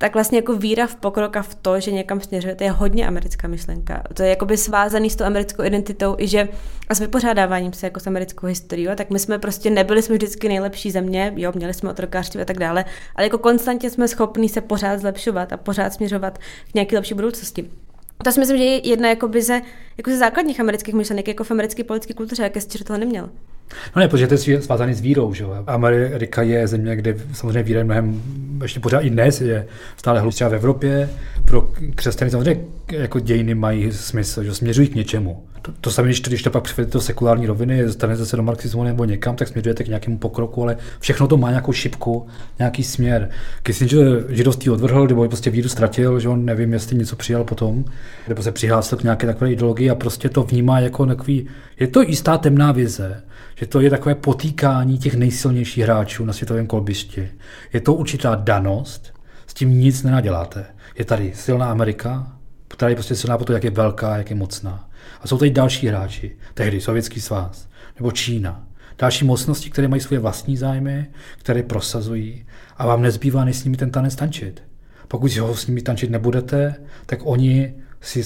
tak 0.02 0.14
vlastně 0.14 0.38
jako 0.38 0.54
víra 0.54 0.88
v 0.88 0.96
pokrok 0.96 1.38
a 1.38 1.42
v 1.42 1.56
to, 1.56 1.80
že 1.80 1.92
někam 1.92 2.22
směřuje, 2.22 2.56
to 2.56 2.64
je 2.64 2.72
hodně 2.72 3.08
americká 3.08 3.48
myšlenka. 3.48 4.04
To 4.14 4.24
je 4.24 4.30
jakoby 4.30 4.58
svázaný 4.58 5.10
s 5.10 5.16
tou 5.16 5.24
americkou 5.24 5.64
identitou 5.64 6.16
i 6.18 6.28
že 6.28 6.50
a 6.90 6.96
s 6.96 7.00
vypořádáváním 7.00 7.74
se 7.74 7.86
jako 7.86 8.00
s 8.00 8.08
americkou 8.08 8.48
historií, 8.48 8.88
tak 8.96 9.10
my 9.10 9.20
jsme 9.20 9.40
prostě 9.40 9.70
nebyli 9.70 10.02
jsme 10.02 10.16
vždycky 10.16 10.48
nejlepší 10.48 10.92
země, 10.92 11.34
jo, 11.36 11.52
měli 11.56 11.74
jsme 11.74 11.90
otrokářství 11.90 12.42
a 12.42 12.46
tak 12.46 12.60
dále, 12.60 12.86
ale 13.16 13.26
jako 13.26 13.38
konstantně 13.38 13.90
jsme 13.90 14.08
schopni 14.08 14.50
se 14.50 14.62
pořád 14.62 15.00
zlepšovat 15.00 15.54
a 15.54 15.58
pořád 15.58 15.94
směřovat 15.94 16.38
k 16.72 16.74
nějaké 16.74 16.96
lepší 16.96 17.14
budoucnosti. 17.14 17.70
To 18.24 18.32
si 18.32 18.40
myslím, 18.40 18.58
že 18.58 18.64
je 18.64 18.88
jedna 18.88 19.10
jako 19.10 19.28
by 19.28 19.42
ze, 19.42 19.62
jako 19.98 20.12
ze 20.12 20.18
základních 20.18 20.60
amerických 20.60 20.94
myšlenek, 20.94 21.28
jako 21.28 21.44
v 21.44 21.52
americké 21.52 21.84
politické 21.84 22.14
kultuře, 22.14 22.44
jaké 22.44 22.62
jsi 22.62 22.68
tohle 22.68 22.98
neměl. 22.98 23.30
No 23.96 24.00
ne, 24.00 24.08
protože 24.08 24.28
to 24.28 24.36
je 24.48 24.62
svázaný 24.62 24.94
s 24.94 25.02
vírou, 25.02 25.34
že 25.34 25.44
jo. 25.44 25.64
Amerika 25.68 26.42
je 26.42 26.68
země, 26.68 26.96
kde 26.96 27.16
samozřejmě 27.34 27.64
víra 27.64 27.80
je 27.80 27.84
mnohem, 27.84 28.22
ještě 28.62 28.80
pořád 28.80 29.00
i 29.00 29.10
dnes 29.10 29.42
je 29.42 29.68
stále 29.98 30.20
hlubší 30.20 30.44
v 30.44 30.54
Evropě. 30.54 31.10
Pro 31.46 31.70
křesťany 31.96 32.32
samozřejmě 32.32 32.64
jako 32.92 33.20
dějiny 33.20 33.56
mají 33.56 33.92
smysl, 33.92 34.44
že 34.44 34.56
směřují 34.56 34.88
k 34.88 34.96
něčemu. 34.96 35.44
To, 35.62 35.72
to 35.82 35.92
samé, 35.92 36.08
když 36.08 36.22
když 36.22 36.44
to 36.44 36.50
pak 36.50 36.64
přivedete 36.64 36.94
do 36.94 37.02
sekulární 37.02 37.48
roviny, 37.48 37.84
dostanete 37.84 38.26
se 38.26 38.38
do 38.38 38.44
marxismu 38.44 38.84
nebo 38.84 39.06
někam, 39.06 39.36
tak 39.36 39.48
směřujete 39.48 39.84
k 39.84 39.88
nějakému 39.88 40.18
pokroku, 40.18 40.64
ale 40.64 40.78
všechno 41.00 41.28
to 41.28 41.38
má 41.38 41.50
nějakou 41.50 41.72
šipku, 41.72 42.28
nějaký 42.60 42.84
směr. 42.84 43.30
Kissinger 43.64 44.26
židovství 44.30 44.70
odvrhl, 44.70 45.08
nebo 45.08 45.28
prostě 45.28 45.50
víru 45.50 45.70
ztratil, 45.70 46.20
že 46.20 46.30
on 46.30 46.46
nevím, 46.46 46.74
jestli 46.74 46.98
něco 46.98 47.16
přijal 47.16 47.44
potom, 47.44 47.86
nebo 48.28 48.44
se 48.44 48.52
přihlásil 48.52 48.98
k 48.98 49.04
nějaké 49.04 49.28
takové 49.28 49.52
ideologii 49.52 49.90
a 49.90 49.96
prostě 49.96 50.30
to 50.30 50.44
vnímá 50.44 50.80
jako 50.80 51.06
takový, 51.06 51.48
je 51.80 51.88
to 51.88 52.02
jistá 52.02 52.38
temná 52.38 52.72
vize, 52.72 53.24
že 53.60 53.66
to 53.66 53.82
je 53.82 53.90
takové 53.90 54.16
potýkání 54.16 54.98
těch 54.98 55.16
nejsilnějších 55.16 55.84
hráčů 55.84 56.26
na 56.26 56.34
světovém 56.34 56.68
kolbišti. 56.68 57.32
Je 57.74 57.82
to 57.82 57.94
určitá 57.94 58.36
danost, 58.36 59.14
s 59.48 59.54
tím 59.54 59.80
nic 59.80 60.04
nenaděláte. 60.04 60.66
Je 60.98 61.06
tady 61.06 61.32
silná 61.36 61.72
Amerika, 61.72 62.38
která 62.68 62.90
je 62.90 62.96
prostě 62.96 63.16
silná 63.16 63.38
po 63.38 63.46
to, 63.46 63.54
jak 63.54 63.64
je 63.64 63.72
velká, 63.72 64.18
jak 64.18 64.30
je 64.30 64.36
mocná. 64.36 64.90
A 65.22 65.28
jsou 65.28 65.38
tady 65.38 65.52
další 65.52 65.88
hráči, 65.88 66.38
tehdy 66.54 66.82
Sovětský 66.82 67.22
svaz 67.22 67.70
nebo 68.00 68.12
Čína. 68.12 68.64
Další 68.98 69.26
mocnosti, 69.26 69.70
které 69.70 69.88
mají 69.88 70.02
svoje 70.02 70.20
vlastní 70.20 70.58
zájmy, 70.58 71.08
které 71.38 71.64
prosazují 71.64 72.46
a 72.78 72.88
vám 72.88 73.02
nezbývá 73.02 73.46
než 73.46 73.58
s 73.58 73.64
nimi 73.64 73.78
ten 73.78 73.92
tanec 73.92 74.16
tančit. 74.16 74.64
Pokud 75.08 75.38
ho 75.38 75.56
s 75.56 75.68
nimi 75.68 75.82
tančit 75.82 76.10
nebudete, 76.10 76.76
tak 77.06 77.20
oni 77.24 77.74
si 78.02 78.24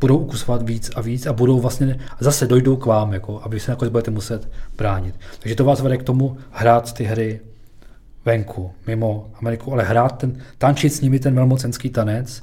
budou 0.00 0.18
ukusovat 0.18 0.62
víc 0.62 0.90
a 0.94 1.00
víc 1.00 1.26
a 1.26 1.32
budou 1.32 1.60
vlastně, 1.60 2.00
zase 2.20 2.46
dojdou 2.46 2.76
k 2.76 2.86
vám, 2.86 3.12
jako, 3.12 3.40
aby 3.42 3.60
se 3.60 3.70
nakonec 3.70 3.92
budete 3.92 4.10
muset 4.10 4.48
bránit. 4.76 5.14
Takže 5.38 5.54
to 5.54 5.64
vás 5.64 5.80
vede 5.80 5.96
k 5.96 6.02
tomu 6.02 6.36
hrát 6.50 6.92
ty 6.92 7.04
hry 7.04 7.40
venku, 8.24 8.72
mimo 8.86 9.30
Ameriku, 9.34 9.72
ale 9.72 9.84
hrát 9.84 10.18
ten, 10.18 10.42
tančit 10.58 10.92
s 10.94 11.00
nimi 11.00 11.18
ten 11.18 11.34
velmocenský 11.34 11.90
tanec, 11.90 12.42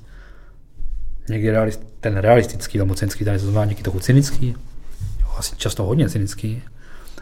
někdy 1.30 1.52
realist, 1.52 1.84
ten 2.00 2.18
realistický 2.18 2.78
velmocenský 2.78 3.26
tanec, 3.26 3.42
to 3.42 3.52
znamená 3.52 3.70
někdy 3.70 3.84
trochu 3.84 4.00
cynický, 4.00 4.56
jo, 5.20 5.28
asi 5.38 5.56
často 5.56 5.84
hodně 5.84 6.10
cynický, 6.10 6.64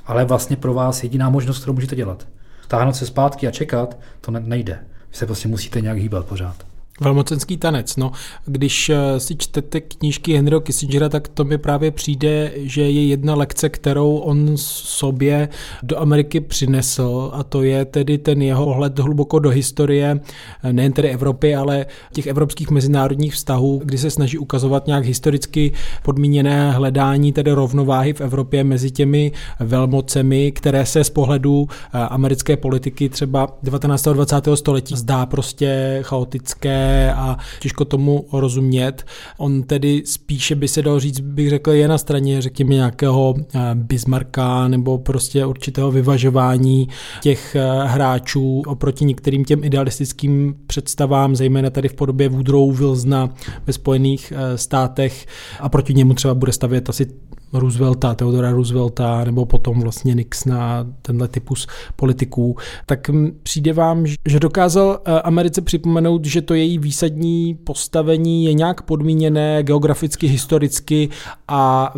ale 0.05 0.25
vlastně 0.25 0.55
pro 0.55 0.73
vás 0.73 1.03
jediná 1.03 1.29
možnost, 1.29 1.59
kterou 1.59 1.73
můžete 1.73 1.95
dělat. 1.95 2.27
Stáhnout 2.63 2.95
se 2.95 3.05
zpátky 3.05 3.47
a 3.47 3.51
čekat, 3.51 3.97
to 4.21 4.31
nejde. 4.31 4.79
Vy 5.11 5.17
se 5.17 5.25
prostě 5.25 5.47
musíte 5.47 5.81
nějak 5.81 5.97
hýbat 5.97 6.25
pořád. 6.25 6.74
Velmocenský 7.01 7.57
tanec. 7.57 7.95
No, 7.95 8.11
když 8.45 8.89
eh, 8.89 9.19
si 9.19 9.35
čtete 9.35 9.81
knížky 9.81 10.35
Henryho 10.35 10.61
Kissingera, 10.61 11.09
tak 11.09 11.27
to 11.27 11.43
mi 11.43 11.57
právě 11.57 11.91
přijde, 11.91 12.51
že 12.55 12.81
je 12.81 13.07
jedna 13.07 13.35
lekce, 13.35 13.69
kterou 13.69 14.15
on 14.15 14.51
sobě 14.55 15.49
do 15.83 15.99
Ameriky 15.99 16.39
přinesl 16.39 17.31
a 17.33 17.43
to 17.43 17.63
je 17.63 17.85
tedy 17.85 18.17
ten 18.17 18.41
jeho 18.41 18.65
ohled 18.65 18.99
hluboko 18.99 19.39
do 19.39 19.49
historie, 19.49 20.19
eh, 20.63 20.73
nejen 20.73 20.91
tedy 20.91 21.09
Evropy, 21.09 21.55
ale 21.55 21.85
těch 22.13 22.27
evropských 22.27 22.69
mezinárodních 22.69 23.33
vztahů, 23.33 23.81
kdy 23.85 23.97
se 23.97 24.11
snaží 24.11 24.37
ukazovat 24.37 24.87
nějak 24.87 25.05
historicky 25.05 25.71
podmíněné 26.03 26.71
hledání 26.71 27.33
tedy 27.33 27.51
rovnováhy 27.51 28.13
v 28.13 28.21
Evropě 28.21 28.63
mezi 28.63 28.91
těmi 28.91 29.31
velmocemi, 29.59 30.51
které 30.51 30.85
se 30.85 31.03
z 31.03 31.09
pohledu 31.09 31.67
eh, 31.69 31.99
americké 31.99 32.57
politiky 32.57 33.09
třeba 33.09 33.47
19. 33.63 34.07
a 34.07 34.13
20. 34.13 34.47
století 34.55 34.95
zdá 34.95 35.25
prostě 35.25 35.99
chaotické 36.01 36.84
a 37.15 37.37
těžko 37.59 37.85
tomu 37.85 38.25
rozumět. 38.33 39.03
On 39.37 39.63
tedy 39.63 40.03
spíše 40.05 40.55
by 40.55 40.67
se 40.67 40.81
dal 40.81 40.99
říct, 40.99 41.19
bych 41.19 41.49
řekl, 41.49 41.71
je 41.71 41.87
na 41.87 41.97
straně, 41.97 42.41
řekněme, 42.41 42.73
nějakého 42.73 43.35
eh, 43.37 43.59
Bismarcka 43.73 44.67
nebo 44.67 44.97
prostě 44.97 45.45
určitého 45.45 45.91
vyvažování 45.91 46.87
těch 47.21 47.55
eh, 47.55 47.87
hráčů 47.87 48.63
oproti 48.67 49.05
některým 49.05 49.45
těm 49.45 49.63
idealistickým 49.63 50.55
představám, 50.67 51.35
zejména 51.35 51.69
tady 51.69 51.87
v 51.87 51.93
podobě 51.93 52.29
Woodrow 52.29 52.77
Wilsona 52.77 53.29
ve 53.65 53.73
Spojených 53.73 54.33
eh, 54.35 54.57
státech 54.57 55.25
a 55.59 55.69
proti 55.69 55.93
němu 55.93 56.13
třeba 56.13 56.33
bude 56.33 56.51
stavět 56.51 56.89
asi 56.89 57.07
Roosevelta, 57.53 58.15
Theodora 58.15 58.51
Roosevelta 58.51 59.23
nebo 59.23 59.45
potom 59.45 59.81
vlastně 59.81 60.15
Nixona, 60.15 60.87
tenhle 61.01 61.27
typus 61.27 61.67
politiků, 61.95 62.57
tak 62.85 63.09
přijde 63.43 63.73
vám, 63.73 64.05
že 64.25 64.39
dokázal 64.39 64.99
eh, 65.05 65.21
Americe 65.21 65.61
připomenout, 65.61 66.25
že 66.25 66.41
to 66.41 66.53
její 66.53 66.77
výsadní 66.77 67.55
postavení 67.55 68.45
je 68.45 68.53
nějak 68.53 68.81
podmíněné 68.81 69.63
geograficky, 69.63 70.27
historicky 70.27 71.09
a 71.47 71.93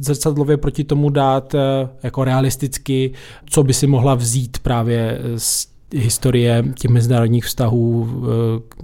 zrcadlově 0.00 0.56
proti 0.56 0.84
tomu 0.84 1.10
dát 1.10 1.54
eh, 1.54 1.88
jako 2.02 2.24
realisticky, 2.24 3.12
co 3.50 3.62
by 3.62 3.74
si 3.74 3.86
mohla 3.86 4.14
vzít 4.14 4.58
právě 4.58 5.18
z 5.36 5.75
historie 5.94 6.64
těch 6.74 6.90
mezinárodních 6.90 7.44
vztahů, 7.44 8.08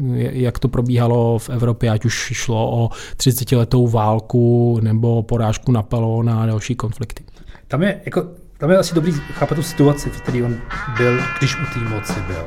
eh, 0.01 0.31
jak 0.33 0.59
to 0.59 0.69
probíhalo 0.69 1.38
v 1.38 1.51
Evropě, 1.51 1.91
ať 1.91 2.05
už 2.05 2.15
šlo 2.33 2.85
o 2.85 2.91
30-letou 3.17 3.88
válku 3.88 4.79
nebo 4.83 5.23
porážku 5.23 5.73
Napoleona 5.73 6.43
a 6.43 6.47
další 6.47 6.75
konflikty. 6.75 7.25
Tam 7.69 7.83
je, 7.83 8.01
jako, 8.05 8.27
tam 8.59 8.71
je 8.71 8.79
asi 8.79 8.95
dobrý 8.95 9.12
chápat 9.12 9.55
tu 9.55 9.62
situaci, 9.62 10.11
v 10.11 10.21
které 10.21 10.45
on 10.45 10.57
byl, 10.97 11.21
když 11.38 11.55
u 11.55 11.65
té 11.75 11.81
moci 11.88 12.21
byl. 12.27 12.45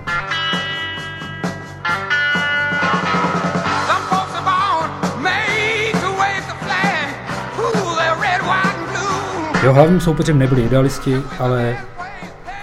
Jeho 9.61 9.73
hlavním 9.73 10.01
soupeřem 10.01 10.39
nebyli 10.39 10.61
idealisti, 10.61 11.15
ale 11.39 11.77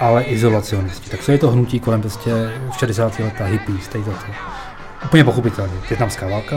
ale 0.03 0.23
izolacionisti. 0.23 1.11
Tak 1.11 1.21
co 1.21 1.33
je 1.33 1.39
to 1.39 1.51
hnutí 1.51 1.81
kolem 1.81 2.01
prostě 2.01 2.31
v 2.71 2.79
60. 2.79 3.19
letech 3.19 3.47
hippies, 3.47 3.89
tady 3.89 4.05
toto. 4.05 4.17
Úplně 5.05 5.25
pochopitelně. 5.25 5.73
Větnamská 5.89 6.29
válka, 6.29 6.57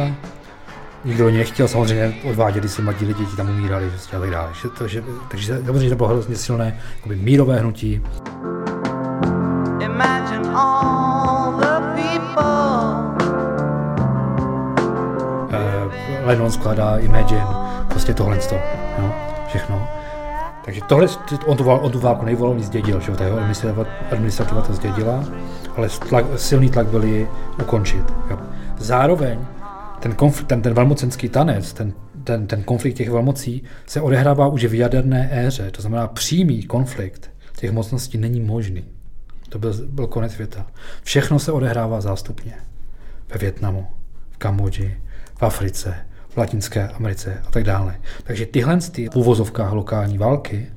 nikdo 1.06 1.30
nechtěl, 1.30 1.68
samozřejmě 1.68 2.14
odváděli 2.24 2.70
se 2.70 2.82
mladí 2.82 3.06
lidi, 3.06 3.26
děti 3.26 3.38
tam 3.38 3.50
umírali 3.50 3.90
prostě 3.90 4.18
a 4.18 4.20
tak 4.20 4.30
dále. 4.30 4.50
Že 4.62 4.70
to, 4.70 4.88
že, 4.88 5.04
takže 5.28 5.62
samozřejmě 5.66 5.90
to 5.90 5.96
bylo 5.96 6.10
hrozně 6.10 6.36
silné 6.36 6.80
jakoby 6.96 7.16
mírové 7.16 7.60
hnutí. 7.60 8.02
Uh, 15.50 15.94
Lennon 16.26 16.52
skládá 16.52 16.98
Imagine, 16.98 17.46
prostě 17.90 18.14
tohle, 18.14 18.40
jo, 19.00 19.14
všechno. 19.48 19.88
Takže 20.66 20.82
tohle, 20.88 21.08
on 21.46 21.58
tu, 21.58 21.70
on 21.70 21.92
tu 21.92 22.00
válku 22.00 22.26
nejvolal, 22.26 22.60
zdědil, 22.60 23.00
že 23.00 23.12
ta 23.12 23.24
jeho 23.24 23.40
administrativa 24.12 24.62
to 24.62 24.74
zdědila, 24.74 25.26
ale 25.78 25.90
tlak, 25.90 26.26
silný 26.36 26.70
tlak 26.70 26.88
byl 26.88 27.04
ji 27.04 27.28
ukončit. 27.62 28.14
Jo. 28.30 28.40
Zároveň 28.78 29.40
ten, 30.00 30.16
konflikt, 30.16 30.48
ten, 30.48 30.62
ten 30.62 30.74
velmocenský 30.74 31.30
tanec, 31.30 31.74
ten, 31.74 31.94
ten, 32.24 32.48
ten 32.48 32.64
konflikt 32.64 32.98
těch 32.98 33.10
velmocí 33.10 33.64
se 33.86 34.02
odehrává 34.02 34.48
už 34.48 34.66
v 34.66 34.74
jaderné 34.74 35.30
éře, 35.32 35.72
to 35.72 35.82
znamená 35.82 36.08
přímý 36.08 36.64
konflikt 36.64 37.36
těch 37.66 37.72
mocností 37.72 38.18
není 38.18 38.40
možný. 38.40 38.86
To 39.50 39.60
byl, 39.60 39.74
byl 39.90 40.08
konec 40.08 40.32
světa. 40.32 40.68
Všechno 41.04 41.40
se 41.40 41.52
odehrává 41.52 42.02
zástupně. 42.02 42.54
Ve 43.34 43.38
Větnamu, 43.38 43.88
v 44.32 44.38
Kambodži, 44.38 44.98
v 45.40 45.44
Africe, 45.44 45.96
v 46.36 46.38
Latinské 46.38 46.88
Americe 46.88 47.42
a 47.48 47.52
tak 47.52 47.64
dále. 47.64 47.96
Takže 48.24 48.46
tyhle 48.46 48.78
ty 48.92 49.10
v 49.10 49.16
úvozovkách 49.16 49.72
lokální 49.72 50.18
války 50.18 50.68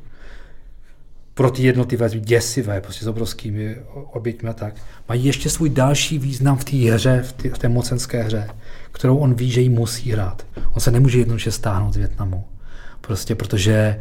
pro 1.34 1.50
ty 1.50 1.62
jednotlivé 1.62 2.10
děsivé, 2.10 2.80
prostě 2.80 3.04
s 3.04 3.08
obrovskými 3.08 3.76
oběťmi 4.12 4.48
a 4.48 4.52
tak, 4.52 4.74
mají 5.08 5.24
ještě 5.24 5.50
svůj 5.50 5.68
další 5.68 6.18
význam 6.18 6.56
v 6.56 6.64
té 6.64 6.76
hře, 6.76 7.22
v, 7.22 7.32
tý, 7.32 7.48
v 7.48 7.58
té 7.58 7.68
mocenské 7.68 8.22
hře, 8.22 8.48
kterou 8.92 9.16
on 9.16 9.34
ví, 9.34 9.50
že 9.50 9.60
ji 9.60 9.68
musí 9.68 10.12
hrát. 10.12 10.46
On 10.74 10.80
se 10.80 10.90
nemůže 10.90 11.18
jednoduše 11.18 11.52
stáhnout 11.52 11.92
z 11.92 11.96
Větnamu. 11.96 12.44
Prostě 13.00 13.34
protože 13.34 14.00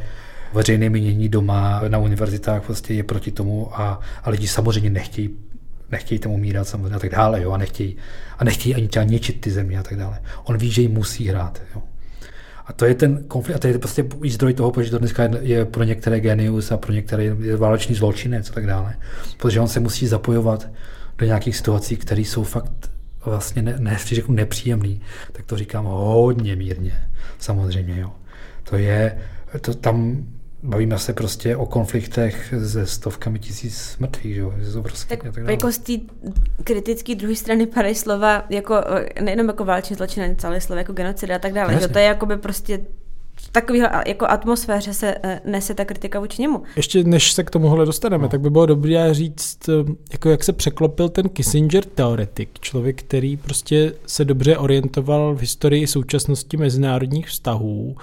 veřejné 0.53 0.89
mínění 0.89 1.29
doma 1.29 1.81
na 1.87 1.97
univerzitách 1.97 2.63
prostě 2.63 2.93
je 2.93 3.03
proti 3.03 3.31
tomu 3.31 3.79
a, 3.79 3.99
a 4.23 4.29
lidi 4.29 4.47
samozřejmě 4.47 4.89
nechtějí 4.89 5.29
nechtějí 5.91 6.19
tam 6.19 6.31
umírat 6.31 6.67
samozřejmě 6.67 6.95
a 6.95 6.99
tak 6.99 7.09
dále, 7.09 7.41
jo, 7.41 7.51
a 7.51 7.57
nechtějí, 7.57 7.97
a 8.37 8.43
nechtějí 8.43 8.75
ani 8.75 8.87
třeba 8.87 9.05
něčit 9.05 9.41
ty 9.41 9.51
země 9.51 9.79
a 9.79 9.83
tak 9.83 9.97
dále. 9.97 10.21
On 10.43 10.57
ví, 10.57 10.71
že 10.71 10.81
ji 10.81 10.87
musí 10.87 11.27
hrát, 11.27 11.61
jo. 11.75 11.81
A 12.65 12.73
to 12.73 12.85
je 12.85 12.95
ten 12.95 13.23
konflikt, 13.23 13.55
a 13.55 13.59
to 13.59 13.67
je 13.67 13.79
prostě 13.79 14.05
i 14.23 14.29
zdroj 14.29 14.53
toho, 14.53 14.71
protože 14.71 14.91
to 14.91 14.97
dneska 14.97 15.29
je 15.41 15.65
pro 15.65 15.83
některé 15.83 16.19
genius 16.19 16.71
a 16.71 16.77
pro 16.77 16.93
některé 16.93 17.23
je 17.23 17.57
válečný 17.57 17.95
zločinec 17.95 18.49
a 18.49 18.53
tak 18.53 18.67
dále. 18.67 18.95
Protože 19.37 19.59
on 19.59 19.67
se 19.67 19.79
musí 19.79 20.07
zapojovat 20.07 20.69
do 21.17 21.25
nějakých 21.25 21.57
situací, 21.57 21.97
které 21.97 22.21
jsou 22.21 22.43
fakt 22.43 22.91
vlastně, 23.25 23.61
ne, 23.61 23.75
ne, 23.79 23.97
řeknu 24.05 24.35
nepříjemný, 24.35 25.01
tak 25.31 25.45
to 25.45 25.57
říkám 25.57 25.85
hodně 25.85 26.55
mírně, 26.55 27.03
samozřejmě, 27.39 27.99
jo. 27.99 28.11
To 28.63 28.77
je, 28.77 29.17
to 29.61 29.73
tam 29.73 30.25
Bavíme 30.63 30.99
se 30.99 31.13
prostě 31.13 31.55
o 31.55 31.65
konfliktech 31.65 32.53
se 32.67 32.87
stovkami 32.87 33.39
tisíc 33.39 33.97
mrtvých, 33.99 34.35
že 34.35 34.41
jo, 34.41 34.53
tak, 35.07 35.23
tak 35.23 35.37
jako 35.49 35.71
z 35.71 35.77
té 35.77 35.93
kritické 36.63 37.15
druhé 37.15 37.35
strany 37.35 37.65
padají 37.65 37.95
slova, 37.95 38.43
jako, 38.49 38.75
nejenom 39.21 39.47
jako 39.47 39.65
válčí 39.65 39.95
zločinec, 39.95 40.43
ale 40.43 40.61
slova 40.61 40.81
jako 40.81 40.93
genocida 40.93 41.35
a 41.35 41.39
tak 41.39 41.53
dále, 41.53 41.79
že 41.79 41.87
to 41.87 41.99
je 41.99 42.05
jakoby 42.05 42.37
prostě 42.37 42.79
v 43.37 43.49
takové 43.51 43.89
jako 44.07 44.25
atmosféře 44.25 44.93
se 44.93 45.15
eh, 45.23 45.41
nese 45.45 45.73
ta 45.73 45.85
kritika 45.85 46.19
vůči 46.19 46.41
němu. 46.41 46.63
Ještě 46.75 47.03
než 47.03 47.31
se 47.31 47.43
k 47.43 47.49
tomuhle 47.49 47.85
dostaneme, 47.85 48.23
no. 48.23 48.29
tak 48.29 48.41
by 48.41 48.49
bylo 48.49 48.65
dobré 48.65 49.13
říct, 49.13 49.69
eh, 49.69 49.91
jako 50.11 50.29
jak 50.29 50.43
se 50.43 50.53
překlopil 50.53 51.09
ten 51.09 51.29
Kissinger 51.29 51.85
teoretik, 51.85 52.59
člověk, 52.59 53.03
který 53.03 53.37
prostě 53.37 53.93
se 54.05 54.25
dobře 54.25 54.57
orientoval 54.57 55.35
v 55.35 55.39
historii 55.39 55.87
současnosti 55.87 56.57
mezinárodních 56.57 57.27
vztahů 57.27 57.95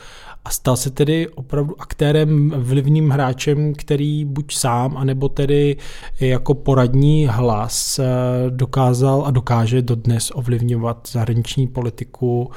a 0.44 0.50
stal 0.50 0.76
se 0.76 0.90
tedy 0.90 1.28
opravdu 1.28 1.74
aktérem, 1.78 2.52
vlivným 2.56 3.10
hráčem, 3.10 3.74
který 3.74 4.24
buď 4.24 4.54
sám, 4.54 4.96
anebo 4.96 5.28
tedy 5.28 5.76
jako 6.20 6.54
poradní 6.54 7.26
hlas 7.30 7.98
eh, 7.98 8.04
dokázal 8.50 9.22
a 9.26 9.30
dokáže 9.30 9.82
dodnes 9.82 10.30
ovlivňovat 10.34 11.08
zahraniční 11.12 11.66
politiku 11.66 12.50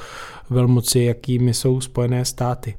velmoci, 0.50 1.00
jakými 1.00 1.54
jsou 1.54 1.80
Spojené 1.80 2.24
státy. 2.24 2.74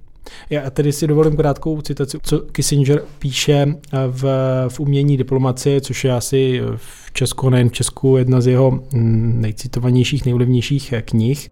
Já 0.50 0.70
tedy 0.70 0.94
si 0.94 1.08
dovolím 1.08 1.38
krátkou 1.38 1.82
citaci, 1.82 2.18
co 2.24 2.40
Kissinger 2.40 3.02
píše 3.20 3.66
eh, 3.66 3.98
v, 4.08 4.24
v 4.70 4.80
umění 4.80 5.18
diplomacie, 5.18 5.82
což 5.82 6.04
je 6.04 6.14
asi 6.14 6.62
v 6.76 7.12
Česku, 7.14 7.50
nejen 7.50 7.70
v 7.70 7.74
Česku, 7.74 8.18
jedna 8.18 8.42
z 8.42 8.48
jeho 8.48 8.72
mm, 8.72 9.42
nejcitovanějších, 9.42 10.26
nejvlivnějších 10.26 10.94
knih. 11.06 11.50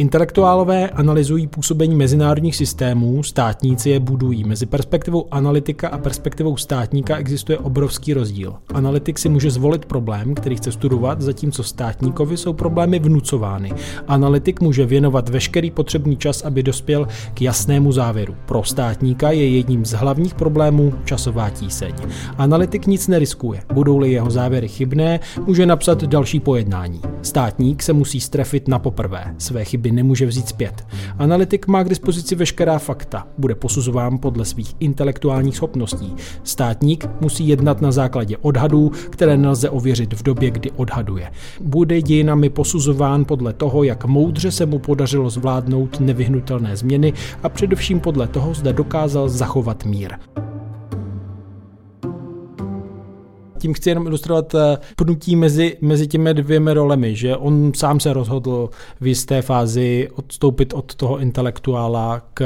Intelektuálové 0.00 0.90
analyzují 0.90 1.46
působení 1.46 1.94
mezinárodních 1.94 2.56
systémů, 2.56 3.22
státníci 3.22 3.90
je 3.90 4.00
budují. 4.00 4.44
Mezi 4.44 4.66
perspektivou 4.66 5.26
analytika 5.30 5.88
a 5.88 5.98
perspektivou 5.98 6.56
státníka 6.56 7.16
existuje 7.16 7.58
obrovský 7.58 8.14
rozdíl. 8.14 8.54
Analytik 8.74 9.18
si 9.18 9.28
může 9.28 9.50
zvolit 9.50 9.84
problém, 9.84 10.34
který 10.34 10.56
chce 10.56 10.72
studovat, 10.72 11.20
zatímco 11.20 11.62
státníkovi 11.62 12.36
jsou 12.36 12.52
problémy 12.52 12.98
vnucovány. 12.98 13.72
Analytik 14.08 14.60
může 14.60 14.86
věnovat 14.86 15.28
veškerý 15.28 15.70
potřebný 15.70 16.16
čas, 16.16 16.42
aby 16.42 16.62
dospěl 16.62 17.08
k 17.34 17.42
jasnému 17.42 17.92
závěru. 17.92 18.34
Pro 18.46 18.64
státníka 18.64 19.30
je 19.30 19.48
jedním 19.48 19.84
z 19.84 19.92
hlavních 19.92 20.34
problémů 20.34 20.92
časová 21.04 21.50
tíseň. 21.50 21.92
Analytik 22.38 22.86
nic 22.86 23.08
neriskuje. 23.08 23.62
Budou-li 23.74 24.12
jeho 24.12 24.30
závěry 24.30 24.68
chybné, 24.68 25.20
může 25.46 25.66
napsat 25.66 26.04
další 26.04 26.40
pojednání. 26.40 27.00
Státník 27.22 27.82
se 27.82 27.92
musí 27.92 28.20
strefit 28.20 28.68
na 28.68 28.78
poprvé. 28.78 29.34
Své 29.38 29.64
chyby 29.64 29.89
nemůže 29.92 30.26
vzít 30.26 30.48
zpět. 30.48 30.86
Analytik 31.18 31.66
má 31.66 31.82
k 31.82 31.88
dispozici 31.88 32.34
veškerá 32.34 32.78
fakta, 32.78 33.26
bude 33.38 33.54
posuzován 33.54 34.18
podle 34.18 34.44
svých 34.44 34.74
intelektuálních 34.80 35.56
schopností. 35.56 36.14
Státník 36.44 37.08
musí 37.20 37.48
jednat 37.48 37.80
na 37.80 37.92
základě 37.92 38.36
odhadů, 38.36 38.92
které 39.10 39.36
nelze 39.36 39.70
ověřit 39.70 40.12
v 40.12 40.22
době, 40.22 40.50
kdy 40.50 40.70
odhaduje. 40.70 41.30
Bude 41.60 42.02
dějinami 42.02 42.50
posuzován 42.50 43.24
podle 43.24 43.52
toho, 43.52 43.82
jak 43.82 44.04
moudře 44.04 44.52
se 44.52 44.66
mu 44.66 44.78
podařilo 44.78 45.30
zvládnout 45.30 46.00
nevyhnutelné 46.00 46.76
změny 46.76 47.12
a 47.42 47.48
především 47.48 48.00
podle 48.00 48.28
toho, 48.28 48.54
zda 48.54 48.72
dokázal 48.72 49.28
zachovat 49.28 49.84
mír. 49.84 50.14
Tím 53.60 53.74
chci 53.74 53.88
jenom 53.88 54.06
ilustrovat 54.06 54.54
eh, 54.54 54.78
pnutí 54.96 55.36
mezi, 55.36 55.76
mezi 55.80 56.06
těmi 56.06 56.34
dvěmi 56.34 56.74
rolemi, 56.74 57.16
že 57.16 57.36
on 57.36 57.72
sám 57.74 58.00
se 58.00 58.12
rozhodl 58.12 58.70
v 59.00 59.06
jisté 59.06 59.42
fázi 59.42 60.08
odstoupit 60.14 60.72
od 60.72 60.94
toho 60.94 61.18
intelektuála 61.18 62.22
k, 62.34 62.44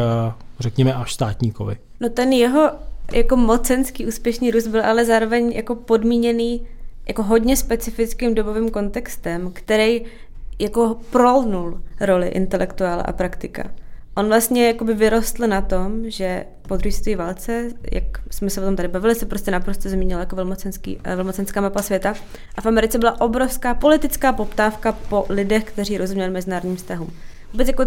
řekněme, 0.61 0.95
až 0.95 1.15
státníkovi. 1.15 1.77
No 2.01 2.09
ten 2.09 2.33
jeho 2.33 2.71
jako 3.13 3.37
mocenský 3.37 4.07
úspěšný 4.07 4.51
růst 4.51 4.67
byl 4.67 4.85
ale 4.85 5.05
zároveň 5.05 5.53
jako 5.53 5.75
podmíněný 5.75 6.67
jako 7.09 7.23
hodně 7.23 7.57
specifickým 7.57 8.35
dobovým 8.35 8.71
kontextem, 8.71 9.51
který 9.53 10.03
jako 10.59 10.97
prolnul 11.11 11.81
roli 12.01 12.29
intelektuála 12.29 13.03
a 13.03 13.13
praktika. 13.13 13.71
On 14.17 14.29
vlastně 14.29 14.67
jakoby 14.67 14.95
vyrostl 14.95 15.47
na 15.47 15.61
tom, 15.61 16.11
že 16.11 16.45
po 16.69 16.77
druhé 16.77 16.93
světové 16.93 17.25
válce, 17.25 17.71
jak 17.93 18.05
jsme 18.31 18.51
se 18.51 18.61
o 18.61 18.65
tom 18.65 18.77
tady 18.77 18.89
bavili, 18.89 19.15
se 19.15 19.27
prostě 19.27 19.51
naprosto 19.51 19.89
zmínil 19.89 20.19
jako 20.19 20.37
velmocenský, 20.37 21.01
eh, 21.05 21.17
velmocenská 21.17 21.61
mapa 21.61 21.83
světa. 21.83 22.15
A 22.55 22.61
v 22.61 22.67
Americe 22.67 22.99
byla 22.99 23.21
obrovská 23.21 23.75
politická 23.75 24.33
poptávka 24.33 24.93
po 24.93 25.27
lidech, 25.29 25.65
kteří 25.65 25.99
rozuměli 25.99 26.31
mezinárodním 26.31 26.77
vztahům. 26.77 27.13
Vůbec 27.53 27.69
jako 27.69 27.85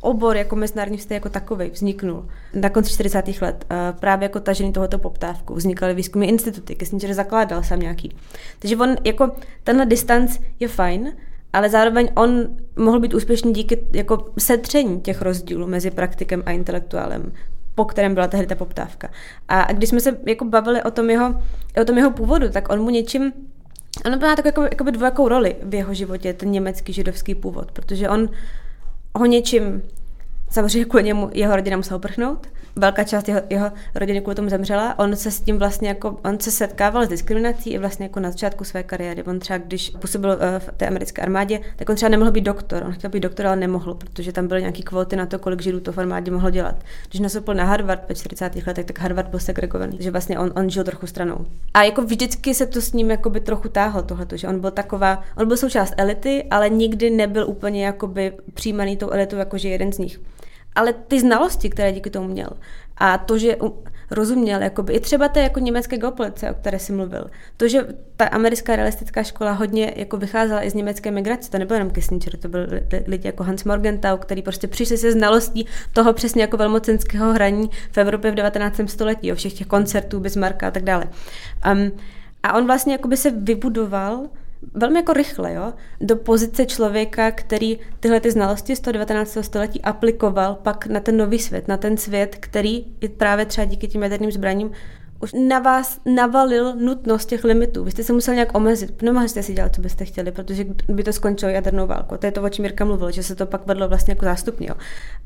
obor 0.00 0.36
jako 0.36 0.56
mezinárodní 0.56 0.98
vztah 0.98 1.14
jako 1.14 1.28
takový 1.28 1.70
vzniknul 1.70 2.28
na 2.54 2.68
konci 2.68 2.92
40. 2.92 3.40
let 3.40 3.64
eh, 3.70 3.92
právě 4.00 4.24
jako 4.24 4.40
tažený 4.40 4.72
tohoto 4.72 4.98
poptávku. 4.98 5.54
Vznikaly 5.54 5.94
výzkumné 5.94 6.26
instituty, 6.26 6.74
Kissinger 6.74 7.14
zakládal 7.14 7.62
sám 7.62 7.80
nějaký. 7.80 8.16
Takže 8.58 8.76
on 8.76 8.96
jako 9.04 9.30
tenhle 9.64 9.86
distanc 9.86 10.38
je 10.60 10.68
fajn, 10.68 11.12
ale 11.52 11.70
zároveň 11.70 12.08
on 12.14 12.48
mohl 12.76 13.00
být 13.00 13.14
úspěšný 13.14 13.52
díky 13.52 13.86
jako 13.92 14.24
setření 14.38 15.00
těch 15.00 15.22
rozdílů 15.22 15.66
mezi 15.66 15.90
praktikem 15.90 16.42
a 16.46 16.50
intelektuálem 16.50 17.32
po 17.74 17.84
kterém 17.84 18.14
byla 18.14 18.28
tehdy 18.28 18.46
ta 18.46 18.54
poptávka. 18.54 19.10
A 19.48 19.72
když 19.72 19.88
jsme 19.88 20.00
se 20.00 20.18
jako 20.26 20.44
bavili 20.44 20.82
o 20.82 20.90
tom 20.90 21.10
jeho, 21.10 21.42
o 21.80 21.84
tom 21.84 21.98
jeho 21.98 22.10
původu, 22.10 22.48
tak 22.48 22.72
on 22.72 22.80
mu 22.82 22.90
něčím 22.90 23.32
On 24.06 24.20
má 24.20 24.36
takovou 24.36 24.62
jako, 24.62 24.62
jako 24.62 24.90
dvojakou 24.90 25.28
roli 25.28 25.56
v 25.62 25.74
jeho 25.74 25.94
životě, 25.94 26.32
ten 26.32 26.50
německý 26.50 26.92
židovský 26.92 27.34
původ, 27.34 27.72
protože 27.72 28.08
on 28.08 28.28
ho 29.14 29.26
něčím 29.26 29.82
Samozřejmě 30.50 30.84
kvůli 30.84 31.04
němu 31.04 31.30
jeho 31.32 31.56
rodina 31.56 31.76
musela 31.76 31.98
uprchnout. 31.98 32.46
Velká 32.78 33.04
část 33.04 33.28
jeho, 33.28 33.40
jeho 33.50 33.72
rodiny 33.94 34.20
kvůli 34.20 34.34
tomu 34.34 34.48
zemřela. 34.48 34.98
On 34.98 35.16
se 35.16 35.30
s 35.30 35.40
tím 35.40 35.58
vlastně 35.58 35.88
jako, 35.88 36.16
on 36.24 36.40
se 36.40 36.50
setkával 36.50 37.06
s 37.06 37.08
diskriminací 37.08 37.70
i 37.70 37.78
vlastně 37.78 38.04
jako 38.04 38.20
na 38.20 38.30
začátku 38.30 38.64
své 38.64 38.82
kariéry. 38.82 39.22
On 39.22 39.38
třeba, 39.38 39.58
když 39.58 39.90
působil 39.90 40.38
eh, 40.40 40.58
v 40.58 40.70
té 40.76 40.86
americké 40.86 41.22
armádě, 41.22 41.60
tak 41.76 41.88
on 41.88 41.96
třeba 41.96 42.08
nemohl 42.08 42.30
být 42.30 42.40
doktor. 42.40 42.82
On 42.86 42.92
chtěl 42.92 43.10
být 43.10 43.20
doktor, 43.20 43.46
ale 43.46 43.56
nemohl, 43.56 43.94
protože 43.94 44.32
tam 44.32 44.48
byly 44.48 44.60
nějaké 44.60 44.82
kvóty 44.82 45.16
na 45.16 45.26
to, 45.26 45.38
kolik 45.38 45.62
židů 45.62 45.80
to 45.80 45.92
v 45.92 45.98
armádě 45.98 46.30
mohlo 46.30 46.50
dělat. 46.50 46.74
Když 47.08 47.20
nastoupil 47.20 47.54
na 47.54 47.64
Harvard 47.64 48.08
ve 48.08 48.14
40. 48.14 48.66
letech, 48.66 48.86
tak 48.86 48.98
Harvard 48.98 49.28
byl 49.28 49.40
segregovaný, 49.40 49.92
takže 49.92 50.10
vlastně 50.10 50.38
on, 50.38 50.52
on 50.56 50.70
žil 50.70 50.84
trochu 50.84 51.06
stranou. 51.06 51.46
A 51.74 51.82
jako 51.82 52.02
vždycky 52.02 52.54
se 52.54 52.66
to 52.66 52.80
s 52.80 52.92
ním 52.92 53.10
jakoby 53.10 53.40
trochu 53.40 53.68
táhlo 53.68 54.02
tohleto, 54.02 54.36
že 54.36 54.48
on 54.48 54.60
byl 54.60 54.70
taková, 54.70 55.22
on 55.36 55.48
byl 55.48 55.56
součást 55.56 55.94
elity, 55.96 56.44
ale 56.50 56.70
nikdy 56.70 57.10
nebyl 57.10 57.48
úplně 57.48 57.86
jakoby 57.86 58.32
přijímaný 58.54 58.96
tou 58.96 59.10
elitou, 59.10 59.36
jakože 59.36 59.68
jeden 59.68 59.92
z 59.92 59.98
nich 59.98 60.20
ale 60.78 60.92
ty 60.92 61.20
znalosti, 61.20 61.70
které 61.70 61.92
díky 61.92 62.10
tomu 62.10 62.28
měl 62.28 62.50
a 62.96 63.18
to, 63.18 63.38
že 63.38 63.56
rozuměl, 64.10 64.62
jakoby, 64.62 64.92
i 64.92 65.00
třeba 65.00 65.28
té 65.28 65.40
jako 65.40 65.60
německé 65.60 65.98
geopolitice, 65.98 66.50
o 66.50 66.54
které 66.54 66.78
si 66.78 66.92
mluvil. 66.92 67.24
To, 67.56 67.68
že 67.68 67.86
ta 68.16 68.24
americká 68.24 68.76
realistická 68.76 69.22
škola 69.22 69.52
hodně 69.52 69.92
jako 69.96 70.16
vycházela 70.16 70.62
i 70.62 70.70
z 70.70 70.74
německé 70.74 71.10
migrace, 71.10 71.50
to 71.50 71.58
nebyl 71.58 71.76
jenom 71.76 71.90
Kissinger, 71.90 72.36
to 72.36 72.48
byl 72.48 72.66
lidi 73.06 73.28
jako 73.28 73.44
Hans 73.44 73.64
Morgenthau, 73.64 74.16
který 74.16 74.42
prostě 74.42 74.68
přišli 74.68 74.96
se 74.96 75.12
znalostí 75.12 75.66
toho 75.92 76.12
přesně 76.12 76.42
jako 76.42 76.56
velmocenského 76.56 77.32
hraní 77.32 77.70
v 77.92 77.98
Evropě 77.98 78.30
v 78.30 78.34
19. 78.34 78.80
století, 78.86 79.32
o 79.32 79.34
všech 79.34 79.52
těch 79.52 79.66
koncertů, 79.66 80.20
Bismarcka 80.20 80.68
a 80.68 80.70
tak 80.70 80.82
dále. 80.82 81.04
Um, 81.72 81.92
a 82.42 82.52
on 82.52 82.66
vlastně 82.66 82.92
jakoby 82.92 83.16
se 83.16 83.30
vybudoval 83.30 84.26
velmi 84.74 84.98
jako 84.98 85.12
rychle, 85.12 85.54
jo, 85.54 85.72
do 86.00 86.16
pozice 86.16 86.66
člověka, 86.66 87.30
který 87.30 87.78
tyhle 88.00 88.20
ty 88.20 88.30
znalosti 88.30 88.76
z 88.76 88.80
toho 88.80 88.92
19. 88.92 89.38
století 89.40 89.82
aplikoval 89.82 90.54
pak 90.54 90.86
na 90.86 91.00
ten 91.00 91.16
nový 91.16 91.38
svět, 91.38 91.68
na 91.68 91.76
ten 91.76 91.96
svět, 91.96 92.36
který 92.40 92.86
i 93.00 93.08
právě 93.08 93.46
třeba 93.46 93.64
díky 93.64 93.88
těm 93.88 94.02
jaderným 94.02 94.32
zbraním 94.32 94.70
už 95.20 95.32
na 95.48 95.58
vás 95.58 96.00
navalil 96.04 96.76
nutnost 96.76 97.26
těch 97.26 97.44
limitů. 97.44 97.84
Vy 97.84 97.90
jste 97.90 98.02
se 98.02 98.12
museli 98.12 98.34
nějak 98.34 98.56
omezit. 98.56 99.02
Nemohli 99.02 99.28
jste 99.28 99.42
si 99.42 99.52
dělat, 99.54 99.74
co 99.74 99.80
byste 99.80 100.04
chtěli, 100.04 100.32
protože 100.32 100.64
by 100.88 101.04
to 101.04 101.12
skončilo 101.12 101.52
jadernou 101.52 101.86
válku. 101.86 102.16
To 102.16 102.26
je 102.26 102.32
to, 102.32 102.42
o 102.42 102.48
čem 102.48 102.62
Mirka 102.62 102.84
mluvil, 102.84 103.10
že 103.10 103.22
se 103.22 103.34
to 103.34 103.46
pak 103.46 103.66
vedlo 103.66 103.88
vlastně 103.88 104.12
jako 104.12 104.24
zástupně. 104.24 104.70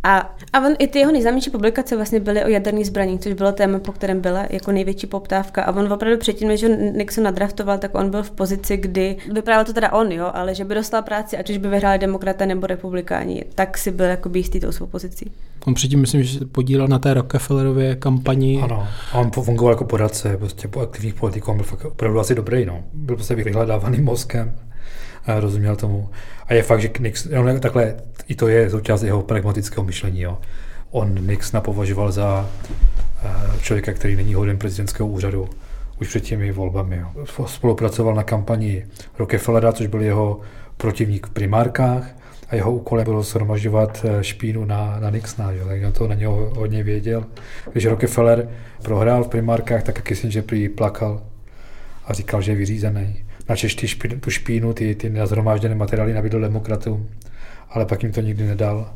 A, 0.03 0.35
a 0.53 0.61
on, 0.61 0.75
i 0.79 0.89
ty 0.89 0.99
jeho 0.99 1.13
nejznámější 1.13 1.51
publikace 1.51 1.97
vlastně 1.97 2.21
byly 2.21 2.45
o 2.45 2.49
jaderných 2.49 2.87
zbraních, 2.87 3.21
což 3.21 3.33
bylo 3.33 3.53
téma, 3.53 3.79
po 3.79 3.93
kterém 3.93 4.21
byla 4.21 4.47
jako 4.51 4.73
největší 4.73 5.07
poptávka. 5.07 5.63
A 5.63 5.77
on 5.77 5.93
opravdu 5.93 6.19
předtím, 6.19 6.49
než 6.49 6.63
ho 6.63 6.69
Nixon 6.69 7.25
nadraftoval, 7.25 7.79
tak 7.79 7.95
on 7.95 8.11
byl 8.11 8.23
v 8.23 8.31
pozici, 8.31 8.77
kdy 8.77 9.17
vyprávěl 9.33 9.65
to 9.65 9.73
teda 9.73 9.93
on, 9.93 10.13
jo, 10.13 10.31
ale 10.35 10.55
že 10.55 10.65
by 10.65 10.75
dostal 10.75 11.03
práci, 11.03 11.37
ať 11.37 11.51
už 11.51 11.57
by 11.57 11.69
vyhráli 11.69 11.99
demokraté 11.99 12.47
nebo 12.47 12.67
republikáni, 12.67 13.45
tak 13.55 13.79
si 13.79 13.91
byl 13.91 14.07
jako 14.07 14.31
jistý 14.35 14.61
tou 14.61 14.73
svou 14.73 14.87
pozicí. 14.87 15.33
On 15.67 15.75
předtím, 15.75 16.01
myslím, 16.01 16.23
že 16.23 16.39
se 16.39 16.47
podílel 16.47 16.89
na 16.89 16.99
té 16.99 17.15
Rockefellerově 17.15 17.97
kampani. 17.97 18.61
Ano, 18.63 18.89
a 19.13 19.19
on 19.19 19.31
fungoval 19.31 19.73
jako 19.73 19.85
poradce 19.85 20.37
prostě 20.37 20.69
po 20.69 20.81
aktivních 20.81 21.15
politiků, 21.15 21.51
on 21.51 21.57
byl 21.57 21.67
fakt 21.67 21.85
opravdu 21.85 22.21
asi 22.21 22.35
dobrý, 22.35 22.67
no. 22.67 22.85
Byl 22.93 23.17
prostě 23.17 23.35
vyhledávaný 23.35 24.01
mozkem, 24.01 24.55
a 25.27 25.41
rozuměl 25.41 25.77
tomu. 25.77 26.09
A 26.47 26.55
je 26.55 26.63
fakt, 26.63 26.81
že 26.81 26.91
Nixon, 26.99 27.49
on 27.49 27.61
takhle, 27.61 27.95
i 28.29 28.35
to 28.35 28.49
je 28.49 28.71
součást 28.71 29.03
jeho 29.03 29.23
pragmatického 29.23 29.85
myšlení, 29.85 30.21
jo. 30.21 30.39
On 30.91 31.27
Nixona 31.27 31.61
považoval 31.61 32.13
za 32.13 32.51
eh, 33.25 33.31
člověka, 33.61 33.93
který 33.93 34.17
není 34.17 34.35
hoden 34.35 34.59
prezidentského 34.59 35.09
úřadu 35.09 35.49
už 36.01 36.09
před 36.09 36.21
těmi 36.21 36.53
volbami. 36.53 36.97
Jo. 36.97 37.27
Spolupracoval 37.47 38.15
na 38.15 38.23
kampani 38.23 38.87
Rockefellera, 39.19 39.73
což 39.73 39.87
byl 39.87 40.03
jeho 40.03 40.41
protivník 40.77 41.27
v 41.27 41.31
primárkách 41.31 42.22
a 42.53 42.57
jeho 42.57 42.73
úkolem 42.73 43.05
bylo 43.05 43.23
shromažďovat 43.23 44.05
eh, 44.09 44.25
špínu 44.25 44.65
na, 44.65 45.01
na 45.01 45.11
Nixona, 45.11 45.53
že? 45.53 45.65
takže 45.65 45.87
on 45.87 45.93
to 45.93 46.09
na 46.09 46.15
něho 46.15 46.53
hodně 46.55 46.83
věděl. 46.83 47.25
Když 47.73 47.87
Rockefeller 47.87 48.49
prohrál 48.83 49.25
v 49.25 49.29
primárkách, 49.29 49.83
tak 49.83 50.03
Kissinger 50.03 50.43
prý 50.43 50.69
plakal 50.69 51.23
a 52.05 52.13
říkal, 52.13 52.43
že 52.43 52.53
je 52.53 52.57
vyřízený. 52.57 53.25
Načež 53.49 53.75
ty 53.75 53.89
špínu, 53.89 54.21
tu 54.21 54.31
špínu, 54.31 54.73
ty, 54.73 54.95
ty 54.95 55.11
nazhromážděné 55.11 55.75
materiály 55.75 56.15
nabídl 56.15 56.41
demokratům, 56.41 57.09
ale 57.71 57.87
pak 57.87 58.03
jim 58.03 58.13
to 58.13 58.21
nikdy 58.21 58.47
nedal. 58.47 58.95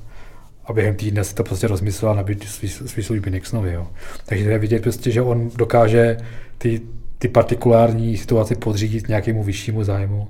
A 0.64 0.72
během 0.72 0.94
týdne 0.94 1.24
se 1.24 1.34
to 1.34 1.44
prostě 1.44 1.66
rozmyslel 1.66 2.12
a 2.12 2.24
svý, 2.46 2.68
svý 2.68 3.02
služby 3.02 3.30
Nixonovi. 3.30 3.72
Jo. 3.72 3.86
Takže 4.26 4.50
je 4.50 4.58
vidět 4.58 4.82
prostě, 4.82 5.10
že 5.10 5.22
on 5.22 5.50
dokáže 5.56 6.16
ty, 6.58 6.80
ty 7.18 7.28
partikulární 7.28 8.16
situaci 8.16 8.54
podřídit 8.54 9.08
nějakému 9.08 9.42
vyššímu 9.42 9.84
zájmu 9.84 10.28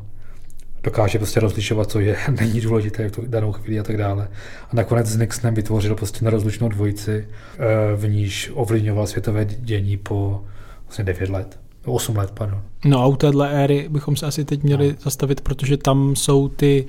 dokáže 0.87 1.19
prostě 1.19 1.41
rozlišovat, 1.41 1.91
co 1.91 2.01
je, 2.01 2.17
není 2.41 2.61
důležité 2.61 3.09
v 3.09 3.13
tu 3.13 3.23
danou 3.27 3.53
chvíli 3.53 3.81
a 3.81 3.83
tak 3.83 3.97
dále. 3.97 4.29
A 4.71 4.77
nakonec 4.77 5.07
s 5.07 5.17
Nixonem 5.17 5.55
vytvořil 5.55 5.95
prostě 5.95 6.25
nerozlučnou 6.25 6.69
dvojici, 6.69 7.29
eh, 7.59 7.97
v 7.97 8.09
níž 8.09 8.51
ovlivňoval 8.55 9.07
světové 9.07 9.45
dění 9.45 9.97
po 9.97 10.43
vlastně 10.87 11.05
9 11.05 11.31
let. 11.31 11.59
8 11.87 12.17
let, 12.17 12.31
pardon. 12.35 12.63
No 12.85 13.03
a 13.03 13.07
u 13.07 13.17
téhle 13.17 13.51
éry 13.65 13.87
bychom 13.91 14.17
se 14.17 14.27
asi 14.27 14.45
teď 14.45 14.63
měli 14.63 14.89
no. 14.89 14.95
zastavit, 15.03 15.41
protože 15.41 15.77
tam 15.77 16.17
jsou 16.17 16.49
ty 16.49 16.87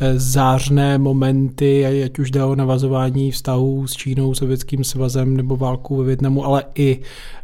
eh, 0.00 0.18
zářné 0.18 0.98
momenty, 0.98 2.02
ať 2.04 2.18
už 2.18 2.30
jde 2.30 2.44
o 2.44 2.54
navazování 2.54 3.30
vztahů 3.30 3.86
s 3.86 3.92
Čínou, 3.92 4.34
Sovětským 4.34 4.84
svazem 4.84 5.36
nebo 5.36 5.56
válku 5.56 5.96
ve 5.96 6.04
Větnamu, 6.04 6.44
ale 6.44 6.64
i 6.74 7.00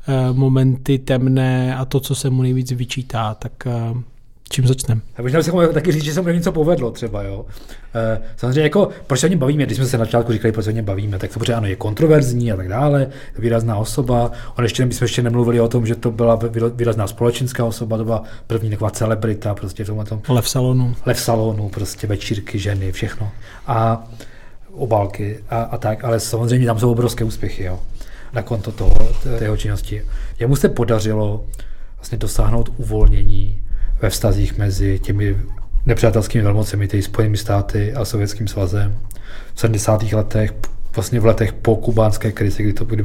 eh, 0.09 0.33
momenty 0.33 0.99
temné 0.99 1.77
a 1.77 1.85
to, 1.85 2.01
co 2.01 2.15
se 2.15 2.31
mu 2.31 2.43
nejvíc 2.43 2.73
vyčítá. 2.73 3.35
Tak 3.35 3.67
čím 4.51 4.67
začneme? 4.67 5.01
Možná 5.23 5.43
si 5.43 5.51
taky 5.73 5.93
říct, 5.93 6.05
že 6.05 6.13
se 6.13 6.23
mu 6.23 6.29
něco 6.29 6.53
povedlo 6.53 6.91
třeba, 6.91 7.23
jo. 7.23 7.47
E, 7.95 8.21
samozřejmě 8.37 8.63
jako, 8.63 8.89
proč 9.07 9.21
se 9.21 9.27
o 9.27 9.31
něm 9.31 9.39
bavíme, 9.39 9.67
když 9.67 9.77
jsme 9.77 9.87
se 9.87 9.99
na 9.99 10.05
začátku 10.05 10.33
říkali, 10.33 10.53
proč 10.53 10.65
se 10.65 10.71
o 10.71 10.75
něm 10.75 10.85
bavíme, 10.85 11.19
tak 11.19 11.33
samozřejmě 11.33 11.55
ano, 11.55 11.67
je 11.67 11.77
kontroverzní 11.77 12.53
a 12.53 12.57
tak 12.57 12.69
dále, 12.69 13.07
výrazná 13.39 13.77
osoba. 13.77 14.31
On 14.59 14.65
ještě, 14.65 14.87
my 14.87 14.95
jsme 14.95 15.05
ještě 15.05 15.23
nemluvili 15.23 15.61
o 15.61 15.69
tom, 15.69 15.87
že 15.87 15.95
to 15.95 16.11
byla 16.11 16.39
výrazná 16.75 17.07
společenská 17.07 17.65
osoba, 17.65 17.97
to 17.97 18.05
byla 18.05 18.23
první 18.47 18.71
taková 18.71 18.91
celebrita, 18.91 19.55
prostě 19.55 19.85
v 19.85 19.87
tomhle 19.87 20.05
tom. 20.05 20.23
Lev 20.29 20.49
salonu. 20.49 20.95
Lev 21.07 21.21
salonu, 21.21 21.69
prostě 21.69 22.07
večírky, 22.07 22.59
ženy, 22.59 22.93
všechno. 22.93 23.31
A 23.67 24.05
obálky 24.73 25.39
a, 25.51 25.63
a 25.63 25.79
tak, 25.79 26.05
ale 26.05 26.21
samozřejmě 26.21 26.67
tam 26.67 26.79
jsou 26.79 26.91
obrovské 26.91 27.25
úspěchy, 27.25 27.65
jo, 27.65 27.81
na 28.33 28.43
konto 28.43 28.73
toho, 28.73 29.09
té 29.23 29.45
jeho 29.45 29.57
činnosti. 29.57 30.03
Jemu 30.39 30.57
se 30.57 30.69
podařilo 30.69 31.45
vlastně 31.97 32.19
dosáhnout 32.19 32.73
uvolnění 32.77 33.64
ve 34.05 34.11
vztazích 34.11 34.59
mezi 34.59 34.99
těmi 34.99 35.37
nepřátelskými 35.87 36.45
velmocemi, 36.45 36.89
tedy 36.89 37.03
Spojenými 37.03 37.37
státy 37.37 37.93
a 37.95 38.05
Sovětským 38.05 38.49
svazem. 38.49 38.99
V 39.55 39.61
70. 39.61 40.03
letech, 40.13 40.53
vlastně 40.95 41.21
v 41.21 41.27
letech 41.27 41.53
po 41.53 41.77
kubánské 41.77 42.33
krizi, 42.33 42.63
kdy 42.63 42.73
to 42.73 42.85
kdy 42.85 43.05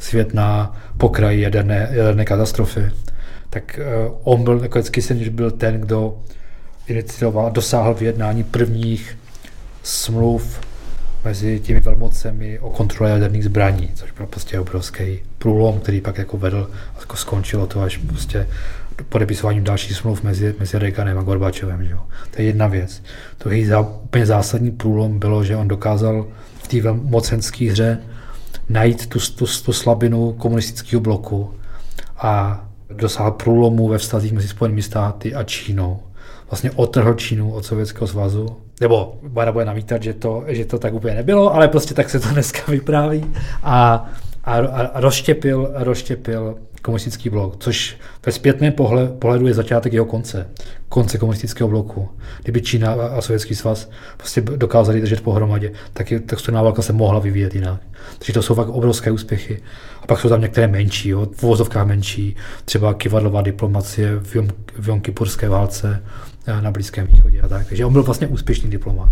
svět 0.00 0.34
na 0.34 0.76
pokraji 0.98 1.40
jaderné, 1.40 1.88
jaderné 1.92 2.24
katastrofy, 2.24 2.90
tak 3.50 3.80
on 4.24 4.44
byl, 4.44 4.60
jako 4.62 4.82
Kissinger 4.82 5.30
byl 5.30 5.50
ten, 5.50 5.80
kdo 5.80 6.18
inicioval 6.86 7.50
dosáhl 7.50 7.94
vyjednání 7.94 8.44
prvních 8.44 9.18
smluv 9.82 10.60
mezi 11.24 11.60
těmi 11.60 11.80
velmocemi 11.80 12.58
o 12.58 12.70
kontrole 12.70 13.10
jaderných 13.10 13.44
zbraní, 13.44 13.90
což 13.94 14.10
byl 14.10 14.26
prostě 14.26 14.60
obrovský 14.60 15.18
průlom, 15.38 15.80
který 15.80 16.00
pak 16.00 16.18
jako 16.18 16.36
vedl 16.38 16.70
a 16.96 17.00
jako 17.00 17.16
skončilo 17.16 17.66
to 17.66 17.82
až 17.82 17.96
prostě 17.96 18.46
podepisováním 19.08 19.64
dalších 19.64 19.96
smluv 19.96 20.22
mezi, 20.22 20.54
mezi 20.58 20.78
Reaganem 20.78 21.18
a 21.18 21.22
Gorbačovem. 21.22 21.84
Že 21.84 21.90
jo. 21.90 22.00
To 22.30 22.42
je 22.42 22.46
jedna 22.46 22.66
věc. 22.66 23.02
To 23.38 23.50
je 23.50 23.66
za, 23.66 23.80
úplně 23.80 24.26
zásadní 24.26 24.70
průlom 24.70 25.18
bylo, 25.18 25.44
že 25.44 25.56
on 25.56 25.68
dokázal 25.68 26.26
v 26.62 26.68
té 26.68 26.92
mocenské 26.92 27.70
hře 27.70 27.98
najít 28.68 29.06
tu, 29.06 29.18
tu, 29.18 29.46
tu 29.64 29.72
slabinu 29.72 30.32
komunistického 30.32 31.00
bloku 31.00 31.54
a 32.18 32.64
dosáhl 32.90 33.30
průlomu 33.30 33.88
ve 33.88 33.98
vztazích 33.98 34.32
mezi 34.32 34.48
Spojenými 34.48 34.82
státy 34.82 35.34
a 35.34 35.44
Čínou. 35.44 36.00
Vlastně 36.50 36.70
otrhl 36.70 37.14
Čínu 37.14 37.52
od 37.52 37.64
Sovětského 37.64 38.06
svazu. 38.06 38.46
Nebo 38.80 39.18
Bada 39.22 39.52
bude 39.52 39.64
namítat, 39.64 40.02
že 40.02 40.14
to, 40.14 40.44
že 40.46 40.64
to 40.64 40.78
tak 40.78 40.94
úplně 40.94 41.14
nebylo, 41.14 41.54
ale 41.54 41.68
prostě 41.68 41.94
tak 41.94 42.10
se 42.10 42.20
to 42.20 42.28
dneska 42.28 42.60
vypráví. 42.68 43.26
A, 43.62 44.06
a, 44.44 44.56
a 44.56 45.00
rozštěpil, 45.00 45.70
rozštěpil 45.74 46.56
komunistický 46.82 47.30
blok, 47.30 47.56
což 47.58 47.96
ve 48.26 48.32
zpětném 48.32 48.72
pohledu 49.18 49.46
je 49.46 49.54
začátek 49.54 49.92
jeho 49.92 50.06
konce, 50.06 50.48
konce 50.88 51.18
komunistického 51.18 51.68
bloku. 51.68 52.08
Kdyby 52.42 52.62
Čína 52.62 52.92
a 52.92 53.20
Sovětský 53.20 53.54
svaz 53.54 53.90
prostě 54.16 54.40
dokázali 54.40 55.00
držet 55.00 55.20
pohromadě, 55.20 55.72
tak, 55.92 56.10
je, 56.10 56.20
tak 56.20 56.40
studená 56.40 56.62
válka 56.62 56.82
se 56.82 56.92
mohla 56.92 57.20
vyvíjet 57.20 57.54
jinak. 57.54 57.80
Takže 58.18 58.32
to 58.32 58.42
jsou 58.42 58.54
fakt 58.54 58.68
obrovské 58.68 59.10
úspěchy. 59.10 59.62
A 60.02 60.06
pak 60.06 60.20
jsou 60.20 60.28
tam 60.28 60.40
některé 60.40 60.68
menší, 60.68 61.08
jo, 61.08 61.26
v 61.36 61.42
uvozovkách 61.42 61.86
menší, 61.86 62.36
třeba 62.64 62.94
kivadlová 62.94 63.42
diplomacie 63.42 64.20
v, 64.22 64.34
Jom, 64.36 64.48
v 64.78 65.48
válce 65.48 66.02
eh, 66.46 66.62
na 66.62 66.70
Blízkém 66.70 67.06
východě 67.06 67.40
a 67.40 67.48
tak. 67.48 67.66
Takže 67.68 67.84
on 67.84 67.92
byl 67.92 68.02
vlastně 68.02 68.26
úspěšný 68.26 68.70
diplomat. 68.70 69.10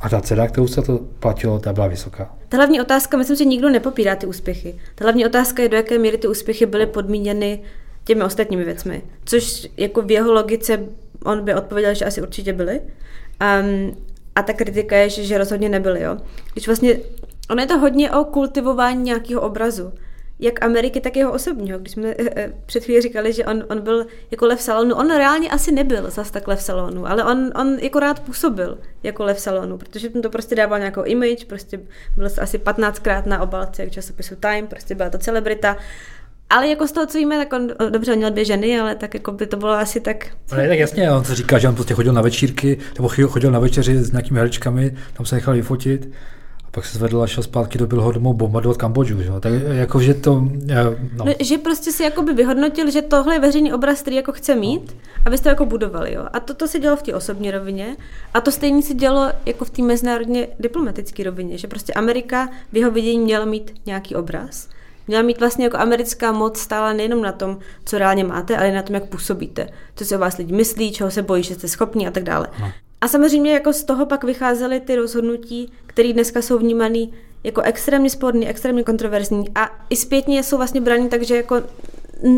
A 0.00 0.08
ta 0.08 0.20
cena, 0.20 0.48
kterou 0.48 0.66
se 0.66 0.82
to 0.82 0.98
platilo, 0.98 1.58
ta 1.58 1.72
byla 1.72 1.86
vysoká. 1.86 2.34
Ta 2.48 2.56
hlavní 2.56 2.80
otázka, 2.80 3.16
myslím, 3.16 3.36
že 3.36 3.44
nikdo 3.44 3.70
nepopírá 3.70 4.16
ty 4.16 4.26
úspěchy. 4.26 4.80
Ta 4.94 5.04
hlavní 5.04 5.26
otázka 5.26 5.62
je, 5.62 5.68
do 5.68 5.76
jaké 5.76 5.98
míry 5.98 6.18
ty 6.18 6.28
úspěchy 6.28 6.66
byly 6.66 6.86
podmíněny 6.86 7.62
těmi 8.04 8.22
ostatními 8.22 8.64
věcmi. 8.64 9.02
Což 9.24 9.68
jako 9.76 10.02
v 10.02 10.10
jeho 10.10 10.32
logice 10.32 10.84
on 11.24 11.44
by 11.44 11.54
odpověděl, 11.54 11.94
že 11.94 12.04
asi 12.04 12.22
určitě 12.22 12.52
byly. 12.52 12.80
Um, 12.80 13.96
a 14.36 14.42
ta 14.42 14.52
kritika 14.52 14.96
je, 14.96 15.10
že 15.10 15.38
rozhodně 15.38 15.68
nebyly. 15.68 16.02
Jo? 16.02 16.16
Když 16.52 16.66
vlastně, 16.66 16.98
ono 17.50 17.60
je 17.60 17.66
to 17.66 17.78
hodně 17.78 18.10
o 18.10 18.24
kultivování 18.24 19.02
nějakého 19.02 19.40
obrazu 19.40 19.92
jak 20.40 20.64
Ameriky, 20.64 21.00
tak 21.00 21.16
jeho 21.16 21.32
osobního. 21.32 21.78
Když 21.78 21.92
jsme 21.92 22.08
eh, 22.08 22.30
eh, 22.36 22.52
před 22.66 22.84
chvíli 22.84 23.02
říkali, 23.02 23.32
že 23.32 23.44
on, 23.44 23.64
on 23.70 23.80
byl 23.80 24.06
jako 24.30 24.46
lev 24.46 24.60
salonu, 24.60 24.94
on 24.94 25.16
reálně 25.16 25.50
asi 25.50 25.72
nebyl 25.72 26.10
zas 26.10 26.30
tak 26.30 26.48
lev 26.48 26.62
salonu, 26.62 27.06
ale 27.06 27.24
on, 27.24 27.50
on 27.60 27.78
jako 27.78 28.00
rád 28.00 28.20
působil 28.20 28.78
jako 29.02 29.24
lev 29.24 29.40
salonu, 29.40 29.78
protože 29.78 30.08
to 30.10 30.30
prostě 30.30 30.54
dával 30.54 30.78
nějakou 30.78 31.02
image, 31.02 31.44
prostě 31.44 31.80
byl 32.16 32.28
asi 32.42 32.58
15krát 32.58 33.26
na 33.26 33.42
obalce 33.42 33.90
časopisu 33.90 34.36
Time, 34.36 34.66
prostě 34.66 34.94
byla 34.94 35.10
to 35.10 35.18
celebrita. 35.18 35.76
Ale 36.50 36.68
jako 36.68 36.88
z 36.88 36.92
toho, 36.92 37.06
co 37.06 37.18
víme, 37.18 37.36
tak 37.36 37.52
on, 37.52 37.70
dobře, 37.90 38.12
on 38.12 38.18
měl 38.18 38.30
dvě 38.30 38.44
ženy, 38.44 38.80
ale 38.80 38.94
tak 38.94 39.14
jako 39.14 39.32
by 39.32 39.46
to 39.46 39.56
bylo 39.56 39.72
asi 39.72 40.00
tak... 40.00 40.26
Ale 40.52 40.68
tak 40.68 40.78
jasně, 40.78 41.10
on 41.10 41.24
se 41.24 41.34
říká, 41.34 41.58
že 41.58 41.68
on 41.68 41.74
prostě 41.74 41.94
chodil 41.94 42.12
na 42.12 42.22
večírky, 42.22 42.78
nebo 42.96 43.08
chodil 43.08 43.50
na 43.50 43.58
večeři 43.58 43.98
s 43.98 44.12
nějakými 44.12 44.38
herečkami, 44.38 44.96
tam 45.12 45.26
se 45.26 45.34
nechal 45.34 45.54
vyfotit 45.54 46.08
a 46.68 46.70
pak 46.70 46.86
se 46.86 46.98
zvedl 46.98 47.22
a 47.22 47.26
šel 47.26 47.42
zpátky 47.42 47.78
do 47.78 47.86
Bilho 47.86 48.12
domů 48.12 48.34
bombardovat 48.34 48.76
Kambodžu. 48.76 49.22
Že? 49.22 49.30
Tak 49.40 49.52
jako, 49.72 50.00
že 50.00 50.14
to... 50.14 50.40
No. 51.14 51.24
no. 51.24 51.32
Že 51.40 51.58
prostě 51.58 51.92
si 51.92 52.02
jakoby 52.02 52.32
vyhodnotil, 52.32 52.90
že 52.90 53.02
tohle 53.02 53.34
je 53.34 53.40
veřejný 53.40 53.72
obraz, 53.72 54.02
který 54.02 54.16
jako 54.16 54.32
chce 54.32 54.56
mít, 54.56 54.92
no. 54.92 55.22
abyste 55.24 55.42
to 55.42 55.48
jako 55.48 55.66
budovali. 55.66 56.12
Jo? 56.12 56.26
A 56.32 56.40
to, 56.40 56.54
to 56.54 56.68
se 56.68 56.78
dělo 56.78 56.96
v 56.96 57.02
té 57.02 57.14
osobní 57.14 57.50
rovině. 57.50 57.96
A 58.34 58.40
to 58.40 58.52
stejně 58.52 58.82
se 58.82 58.94
dělo 58.94 59.32
jako 59.46 59.64
v 59.64 59.70
té 59.70 59.82
mezinárodně 59.82 60.48
diplomatické 60.60 61.24
rovině, 61.24 61.58
že 61.58 61.68
prostě 61.68 61.92
Amerika 61.92 62.48
v 62.72 62.76
jeho 62.76 62.90
vidění 62.90 63.18
měla 63.18 63.44
mít 63.44 63.74
nějaký 63.86 64.14
obraz. 64.14 64.68
Měla 65.06 65.22
mít 65.22 65.40
vlastně 65.40 65.64
jako 65.64 65.76
americká 65.76 66.32
moc 66.32 66.58
stála 66.58 66.92
nejenom 66.92 67.22
na 67.22 67.32
tom, 67.32 67.58
co 67.84 67.98
reálně 67.98 68.24
máte, 68.24 68.56
ale 68.56 68.68
i 68.68 68.72
na 68.72 68.82
tom, 68.82 68.94
jak 68.94 69.04
působíte. 69.04 69.68
Co 69.96 70.04
si 70.04 70.16
o 70.16 70.18
vás 70.18 70.36
lidi 70.36 70.54
myslí, 70.54 70.92
čeho 70.92 71.10
se 71.10 71.22
bojí, 71.22 71.42
že 71.42 71.54
jste 71.54 71.68
schopní 71.68 72.08
a 72.08 72.10
tak 72.10 72.24
dále. 72.24 72.46
No. 72.60 72.72
A 73.00 73.08
samozřejmě 73.08 73.52
jako 73.52 73.72
z 73.72 73.84
toho 73.84 74.06
pak 74.06 74.24
vycházely 74.24 74.80
ty 74.80 74.96
rozhodnutí, 74.96 75.72
které 75.86 76.12
dneska 76.12 76.42
jsou 76.42 76.58
vnímané 76.58 77.06
jako 77.44 77.60
extrémně 77.60 78.10
sporný, 78.10 78.48
extrémně 78.48 78.84
kontroverzní 78.84 79.44
a 79.54 79.70
i 79.90 79.96
zpětně 79.96 80.42
jsou 80.42 80.56
vlastně 80.56 80.80
braní 80.80 81.08
tak, 81.08 81.22
že 81.22 81.36
jako 81.36 81.62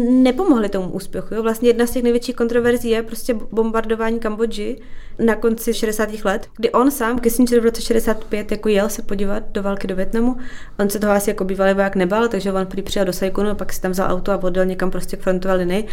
nepomohly 0.09 0.69
tomu 0.69 0.89
úspěchu. 0.89 1.35
Jo? 1.35 1.43
Vlastně 1.43 1.69
jedna 1.69 1.87
z 1.87 1.91
těch 1.91 2.03
největších 2.03 2.37
kontroverzí 2.37 2.91
je 2.91 3.03
prostě 3.03 3.35
bombardování 3.35 4.21
Kambodži 4.21 4.81
na 5.21 5.37
konci 5.37 5.75
60. 5.75 6.25
let, 6.25 6.49
kdy 6.57 6.71
on 6.71 6.91
sám, 6.91 7.19
Kissinger 7.19 7.61
v 7.61 7.65
roce 7.65 7.83
65, 7.83 8.53
jako 8.53 8.69
jel 8.69 8.89
se 8.89 9.03
podívat 9.03 9.43
do 9.53 9.63
války 9.63 9.87
do 9.87 9.97
Větnamu. 9.97 10.37
On 10.79 10.91
se 10.91 10.99
toho 10.99 11.13
asi 11.13 11.31
jako 11.31 11.45
bývalý 11.45 11.75
voják 11.75 11.97
nebal, 11.97 12.29
takže 12.29 12.53
on 12.53 12.67
prý 12.67 12.83
přijel 12.83 13.07
do 13.07 13.13
Saigonu, 13.13 13.55
pak 13.55 13.73
si 13.73 13.81
tam 13.81 13.91
vzal 13.91 14.13
auto 14.13 14.33
a 14.33 14.43
odjel 14.43 14.65
někam 14.65 14.91
prostě 14.91 15.17
k 15.17 15.21
frontové 15.21 15.55
linii. 15.55 15.87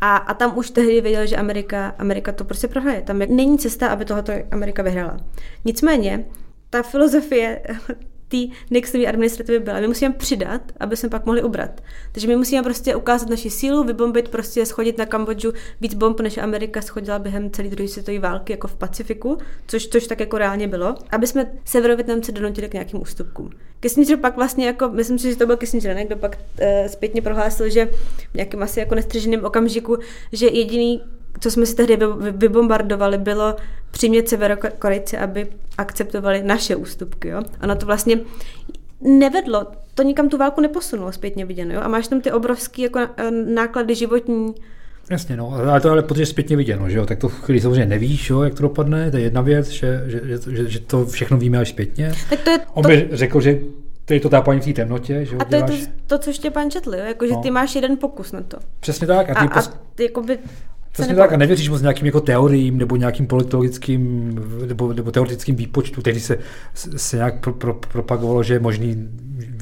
A, 0.00 0.16
a 0.16 0.34
tam 0.34 0.58
už 0.58 0.70
tehdy 0.70 1.00
věděl, 1.00 1.26
že 1.26 1.36
Amerika, 1.36 1.94
Amerika 1.98 2.32
to 2.32 2.44
prostě 2.44 2.68
prohraje. 2.68 3.02
Tam 3.02 3.18
není 3.18 3.58
cesta, 3.58 3.88
aby 3.88 4.04
tohoto 4.04 4.32
Amerika 4.50 4.82
vyhrála. 4.82 5.16
Nicméně, 5.64 6.24
ta 6.70 6.82
filozofie 6.82 7.60
té 8.28 8.36
Nixonové 8.70 9.08
administrativy 9.08 9.58
byla. 9.58 9.80
My 9.80 9.88
musíme 9.88 10.14
přidat, 10.14 10.60
aby 10.80 10.96
jsme 10.96 11.08
pak 11.08 11.26
mohli 11.26 11.42
ubrat. 11.42 11.80
Takže 12.12 12.28
my 12.28 12.36
musíme 12.36 12.62
prostě 12.62 12.96
ukázat 12.96 13.28
naši 13.28 13.50
sílu, 13.50 13.84
vybombit, 13.84 14.28
prostě 14.28 14.66
schodit 14.66 14.98
na 14.98 15.06
Kambodžu 15.06 15.52
víc 15.80 15.94
bomb, 15.94 16.20
než 16.20 16.38
Amerika 16.38 16.82
schodila 16.82 17.18
během 17.18 17.50
celé 17.50 17.68
druhé 17.68 17.88
světové 17.88 18.18
války 18.18 18.52
jako 18.52 18.68
v 18.68 18.76
Pacifiku, 18.76 19.38
což, 19.66 19.86
což 19.86 20.06
tak 20.06 20.20
jako 20.20 20.38
reálně 20.38 20.68
bylo, 20.68 20.94
aby 21.10 21.26
jsme 21.26 21.52
severovětnamce 21.64 22.32
donutili 22.32 22.68
k 22.68 22.72
nějakým 22.72 23.02
ústupkům. 23.02 23.50
Kissinger 23.80 24.18
pak 24.18 24.36
vlastně 24.36 24.66
jako, 24.66 24.88
myslím 24.88 25.18
si, 25.18 25.30
že 25.30 25.36
to 25.36 25.46
byl 25.46 25.56
Kissinger, 25.56 25.96
ne, 25.96 26.04
kdo 26.04 26.16
pak 26.16 26.38
e, 26.58 26.88
zpětně 26.88 27.22
prohlásil, 27.22 27.70
že 27.70 27.86
v 28.30 28.34
nějakém 28.34 28.62
asi 28.62 28.80
jako 28.80 28.94
nestřeženém 28.94 29.44
okamžiku, 29.44 29.96
že 30.32 30.46
jediný 30.46 31.02
co 31.40 31.50
jsme 31.50 31.66
si 31.66 31.74
tehdy 31.74 31.98
vybombardovali, 32.20 33.18
bylo 33.18 33.56
přimět 33.90 34.28
Severokorejci, 34.28 35.18
aby 35.18 35.46
akceptovali 35.78 36.42
naše 36.42 36.76
ústupky. 36.76 37.28
Jo? 37.28 37.42
Ono 37.62 37.76
to 37.76 37.86
vlastně 37.86 38.20
nevedlo, 39.00 39.66
to 39.94 40.02
nikam 40.02 40.28
tu 40.28 40.38
válku 40.38 40.60
neposunulo 40.60 41.12
zpětně 41.12 41.44
viděno. 41.44 41.74
Jo? 41.74 41.80
A 41.80 41.88
máš 41.88 42.08
tam 42.08 42.20
ty 42.20 42.32
obrovské 42.32 42.82
jako 42.82 42.98
eh, 43.16 43.30
náklady 43.30 43.94
životní, 43.94 44.54
Jasně, 45.10 45.36
no, 45.36 45.52
ale 45.52 45.80
to 45.80 45.90
ale 45.90 46.02
protože 46.02 46.26
zpětně 46.26 46.56
viděno, 46.56 46.88
že 46.88 46.98
jo, 46.98 47.06
tak 47.06 47.18
to 47.18 47.28
v 47.28 47.40
chvíli 47.40 47.60
samozřejmě 47.60 47.86
nevíš, 47.86 48.30
jo, 48.30 48.42
jak 48.42 48.54
to 48.54 48.62
dopadne, 48.62 49.10
to 49.10 49.16
je 49.16 49.22
jedna 49.22 49.40
věc, 49.40 49.68
že, 49.68 50.02
že, 50.06 50.20
že, 50.50 50.68
že 50.68 50.80
to 50.80 51.06
všechno 51.06 51.36
víme 51.36 51.58
až 51.58 51.68
zpětně. 51.68 52.12
Tak 52.30 52.40
to 52.40 52.50
je 52.50 52.58
On 52.74 52.82
to... 52.82 52.88
by 52.88 53.08
řekl, 53.12 53.40
že 53.40 53.58
to 54.04 54.14
je 54.14 54.20
to 54.20 54.28
tápání 54.28 54.60
v 54.60 54.64
té 54.64 54.72
temnotě, 54.72 55.24
že 55.24 55.36
A 55.36 55.44
to 55.44 55.50
děláš... 55.50 55.70
je 55.70 55.86
to, 55.86 55.92
to 56.06 56.18
co 56.18 56.32
Štěpán 56.32 56.70
četl, 56.70 56.94
jo? 56.94 57.04
Jako, 57.04 57.26
že 57.26 57.32
no. 57.32 57.42
ty 57.42 57.50
máš 57.50 57.74
jeden 57.74 57.96
pokus 57.96 58.32
na 58.32 58.42
to. 58.42 58.58
Přesně 58.80 59.06
tak. 59.06 59.30
A, 59.30 59.34
ty 59.34 59.46
a, 59.46 59.48
pos... 59.48 59.68
a 59.68 59.72
ty, 59.94 60.02
jakoby, 60.02 60.38
Přesně 60.98 61.14
tak, 61.14 61.32
a 61.32 61.36
nevěříš 61.36 61.68
moc 61.68 61.82
nějakým 61.82 62.06
jako 62.06 62.20
teoriím 62.20 62.78
nebo 62.78 62.96
nějakým 62.96 63.26
politologickým 63.26 64.34
nebo, 64.66 64.92
nebo 64.92 65.10
teoretickým 65.10 65.56
výpočtu, 65.56 66.00
který 66.00 66.20
se, 66.20 66.38
se 66.74 67.16
nějak 67.16 67.40
pro, 67.40 67.52
pro, 67.52 67.74
propagovalo, 67.74 68.42
že 68.42 68.54
je 68.54 68.60
možný 68.60 69.08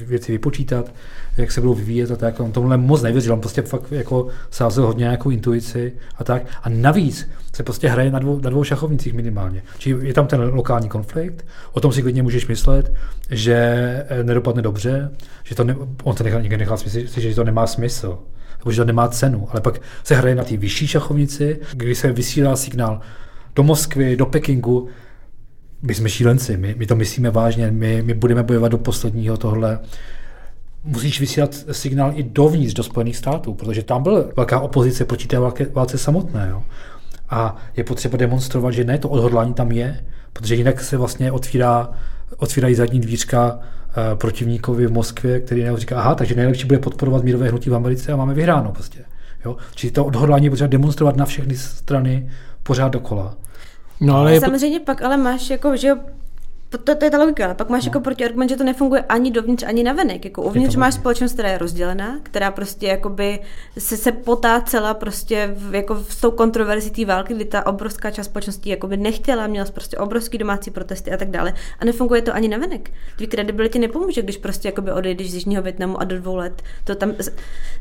věci 0.05 0.31
vypočítat, 0.31 0.93
jak 1.37 1.51
se 1.51 1.61
budou 1.61 1.73
vyvíjet 1.73 2.11
a 2.11 2.15
tak. 2.15 2.39
On 2.39 2.51
tomuhle 2.51 2.77
moc 2.77 3.01
nevěřil, 3.01 3.33
on 3.33 3.39
prostě 3.39 3.61
fakt 3.61 3.91
jako 3.91 4.27
sázel 4.51 4.85
hodně 4.85 5.03
nějakou 5.03 5.29
intuici 5.29 5.93
a 6.17 6.23
tak. 6.23 6.43
A 6.63 6.69
navíc 6.69 7.29
se 7.53 7.63
prostě 7.63 7.89
hraje 7.89 8.11
na 8.11 8.19
dvou, 8.19 8.39
na 8.39 8.49
dvou 8.49 8.63
šachovnicích 8.63 9.13
minimálně. 9.13 9.63
Čili 9.77 10.07
je 10.07 10.13
tam 10.13 10.27
ten 10.27 10.41
lokální 10.41 10.89
konflikt, 10.89 11.45
o 11.71 11.79
tom 11.79 11.91
si 11.91 12.01
klidně 12.01 12.23
můžeš 12.23 12.47
myslet, 12.47 12.93
že 13.31 14.05
nedopadne 14.23 14.61
dobře, 14.61 15.11
že 15.43 15.55
to 15.55 15.63
ne, 15.63 15.75
on 16.03 16.15
to 16.15 16.23
nechal, 16.23 16.41
někde 16.41 16.57
nechal 16.57 16.77
smysl, 16.77 17.19
že 17.19 17.35
to 17.35 17.43
nemá 17.43 17.67
smysl 17.67 18.19
nebo 18.67 18.71
že 18.71 18.81
to 18.81 18.85
nemá 18.85 19.07
cenu. 19.07 19.47
Ale 19.51 19.61
pak 19.61 19.81
se 20.03 20.15
hraje 20.15 20.35
na 20.35 20.43
té 20.43 20.57
vyšší 20.57 20.87
šachovnici, 20.87 21.59
kdy 21.73 21.95
se 21.95 22.11
vysílá 22.11 22.55
signál 22.55 22.99
do 23.55 23.63
Moskvy, 23.63 24.15
do 24.15 24.25
Pekingu. 24.25 24.87
My 25.81 25.93
jsme 25.93 26.09
šílenci, 26.09 26.57
my, 26.57 26.75
my 26.77 26.85
to 26.85 26.95
myslíme 26.95 27.29
vážně, 27.29 27.71
my, 27.71 28.01
my 28.01 28.13
budeme 28.13 28.43
bojovat 28.43 28.71
do 28.71 28.77
posledního 28.77 29.37
tohle. 29.37 29.79
Musíš 30.83 31.19
vysílat 31.19 31.55
signál 31.71 32.11
i 32.15 32.23
dovnitř 32.23 32.73
do 32.73 32.83
Spojených 32.83 33.17
států, 33.17 33.53
protože 33.53 33.83
tam 33.83 34.03
byla 34.03 34.25
velká 34.35 34.59
opozice 34.59 35.05
proti 35.05 35.27
té 35.27 35.39
válce, 35.73 35.97
samotné. 35.97 36.47
Jo. 36.51 36.63
A 37.29 37.55
je 37.75 37.83
potřeba 37.83 38.17
demonstrovat, 38.17 38.71
že 38.71 38.83
ne, 38.83 38.97
to 38.97 39.09
odhodlání 39.09 39.53
tam 39.53 39.71
je, 39.71 40.03
protože 40.33 40.55
jinak 40.55 40.81
se 40.81 40.97
vlastně 40.97 41.31
otvírá, 41.31 41.89
otvírají 42.37 42.75
zadní 42.75 42.99
dvířka 42.99 43.59
protivníkovi 44.15 44.87
v 44.87 44.91
Moskvě, 44.91 45.39
který 45.39 45.65
říká, 45.75 45.99
aha, 45.99 46.15
takže 46.15 46.35
nejlepší 46.35 46.67
bude 46.67 46.79
podporovat 46.79 47.23
mírové 47.23 47.49
hnutí 47.49 47.69
v 47.69 47.75
Americe 47.75 48.11
a 48.11 48.15
máme 48.15 48.33
vyhráno 48.33 48.71
prostě. 48.71 48.99
Jo? 49.45 49.57
Čili 49.75 49.91
to 49.91 50.05
odhodlání 50.05 50.45
je 50.45 50.49
potřeba 50.49 50.67
demonstrovat 50.67 51.15
na 51.15 51.25
všechny 51.25 51.55
strany 51.55 52.29
pořád 52.63 52.87
dokola. 52.87 53.35
No, 53.99 54.17
ale 54.17 54.33
je... 54.33 54.39
Samozřejmě 54.39 54.79
pak 54.79 55.01
ale 55.01 55.17
máš 55.17 55.49
jako, 55.49 55.77
že 55.77 55.91
to, 56.69 56.77
to, 56.77 56.95
to 56.95 57.05
je 57.05 57.11
ta 57.11 57.17
logika, 57.17 57.45
ale 57.45 57.55
pak 57.55 57.69
máš 57.69 57.85
no. 57.85 57.89
jako 57.89 57.99
protiargument, 57.99 58.49
že 58.49 58.57
to 58.57 58.63
nefunguje 58.63 59.01
ani 59.01 59.31
dovnitř, 59.31 59.63
ani 59.63 59.83
navenek. 59.83 60.25
Jako 60.25 60.41
uvnitř 60.41 60.75
máš 60.75 60.93
společnost, 60.93 61.33
která 61.33 61.49
je 61.49 61.57
rozdělená, 61.57 62.19
která 62.23 62.51
prostě 62.51 62.87
jakoby 62.87 63.39
se, 63.77 63.97
se 63.97 64.11
potácela 64.11 64.93
prostě 64.93 65.53
v, 65.55 65.75
jako 65.75 65.95
s 65.95 66.21
tou 66.21 66.31
kontroverzí 66.31 66.91
té 66.91 67.05
války, 67.05 67.33
kdy 67.33 67.45
ta 67.45 67.65
obrovská 67.65 68.11
část 68.11 68.25
společnosti 68.25 68.69
jakoby 68.69 68.97
nechtěla, 68.97 69.47
měla 69.47 69.65
prostě 69.71 69.97
obrovský 69.97 70.37
domácí 70.37 70.71
protesty 70.71 71.11
a 71.11 71.17
tak 71.17 71.29
dále. 71.29 71.53
A 71.79 71.85
nefunguje 71.85 72.21
to 72.21 72.35
ani 72.35 72.47
navenek. 72.47 72.91
Tvý 73.15 73.27
kredibilitě 73.27 73.79
nepomůže, 73.79 74.21
když 74.21 74.37
prostě 74.37 74.67
jakoby 74.67 74.91
odejdeš 74.91 75.31
z 75.31 75.33
Jižního 75.33 75.63
Větnamu 75.63 76.01
a 76.01 76.03
do 76.03 76.17
dvou 76.17 76.35
let 76.35 76.61
to 76.83 76.95
tam 76.95 77.13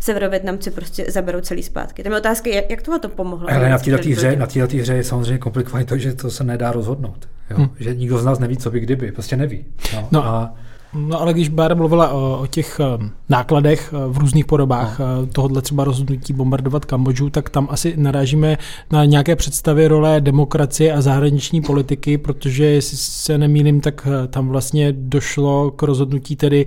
severovětnamci 0.01 0.71
prostě 0.71 1.07
zaberou 1.09 1.41
celý 1.41 1.63
zpátky. 1.63 2.03
Tam 2.03 2.13
je 2.13 2.19
otázka, 2.19 2.51
jak, 2.51 2.71
jak 2.71 2.83
tohle 2.83 3.01
to 3.01 3.09
pomohlo. 3.09 3.51
Ale 3.51 3.69
na 3.69 3.79
této 3.79 4.11
hře, 4.11 4.37
na 4.37 4.47
hře 4.81 4.95
je 4.95 5.05
samozřejmě 5.05 5.39
komplikované 5.39 5.85
to, 5.85 5.99
že 5.99 6.15
to 6.15 6.31
se 6.31 6.45
nedá 6.45 6.73
rozhodnout. 6.73 7.29
Jo? 7.51 7.57
Hmm. 7.57 7.69
Že 7.81 7.95
nikdo 7.95 8.19
z 8.19 8.25
nás 8.25 8.39
neví, 8.39 8.57
co 8.57 8.71
by 8.71 8.76
kdyby, 8.81 9.13
prostě 9.13 9.37
neví. 9.37 9.65
No, 9.95 10.09
no. 10.13 10.27
A 10.27 10.55
No 10.95 11.21
ale 11.21 11.33
když 11.33 11.49
Bára 11.49 11.75
mluvila 11.75 12.09
o, 12.09 12.41
o 12.43 12.47
těch 12.47 12.81
eh, 12.81 13.11
nákladech 13.29 13.95
eh, 13.95 14.09
v 14.09 14.19
různých 14.19 14.45
podobách 14.45 14.99
no. 14.99 15.27
tohohle 15.27 15.63
třeba 15.63 15.85
rozhodnutí 15.85 16.33
bombardovat 16.33 16.85
Kambodžu, 16.85 17.31
tak 17.31 17.51
tam 17.51 17.69
asi 17.71 17.95
narážíme 17.97 18.59
na 18.93 19.05
nějaké 19.05 19.37
představy 19.37 19.89
role 19.89 20.21
demokracie 20.21 20.93
a 20.93 21.01
zahraniční 21.01 21.61
politiky, 21.61 22.19
protože 22.19 22.65
jestli 22.65 22.97
se 22.97 23.39
nemýlím, 23.39 23.81
tak 23.81 24.09
tam 24.31 24.49
vlastně 24.49 24.93
došlo 24.93 25.71
k 25.71 25.83
rozhodnutí 25.83 26.37
tedy 26.37 26.67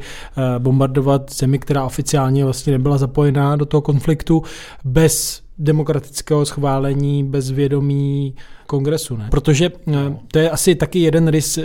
bombardovat 0.57 1.34
zemi, 1.34 1.60
která 1.60 1.86
oficiálně 1.86 2.43
vlastně 2.43 2.74
nebyla 2.74 2.97
zapojená 2.97 3.55
do 3.55 3.66
toho 3.66 3.82
konfliktu 3.82 4.43
bez 4.84 5.41
demokratického 5.57 6.45
schválení, 6.45 7.24
bez 7.24 7.51
vědomí 7.51 8.36
kongresu. 8.68 9.18
Ne? 9.18 9.28
Protože 9.32 9.72
to 10.32 10.39
je 10.39 10.49
asi 10.49 10.76
taky 10.76 10.99
jeden 10.99 11.28
rys 11.28 11.60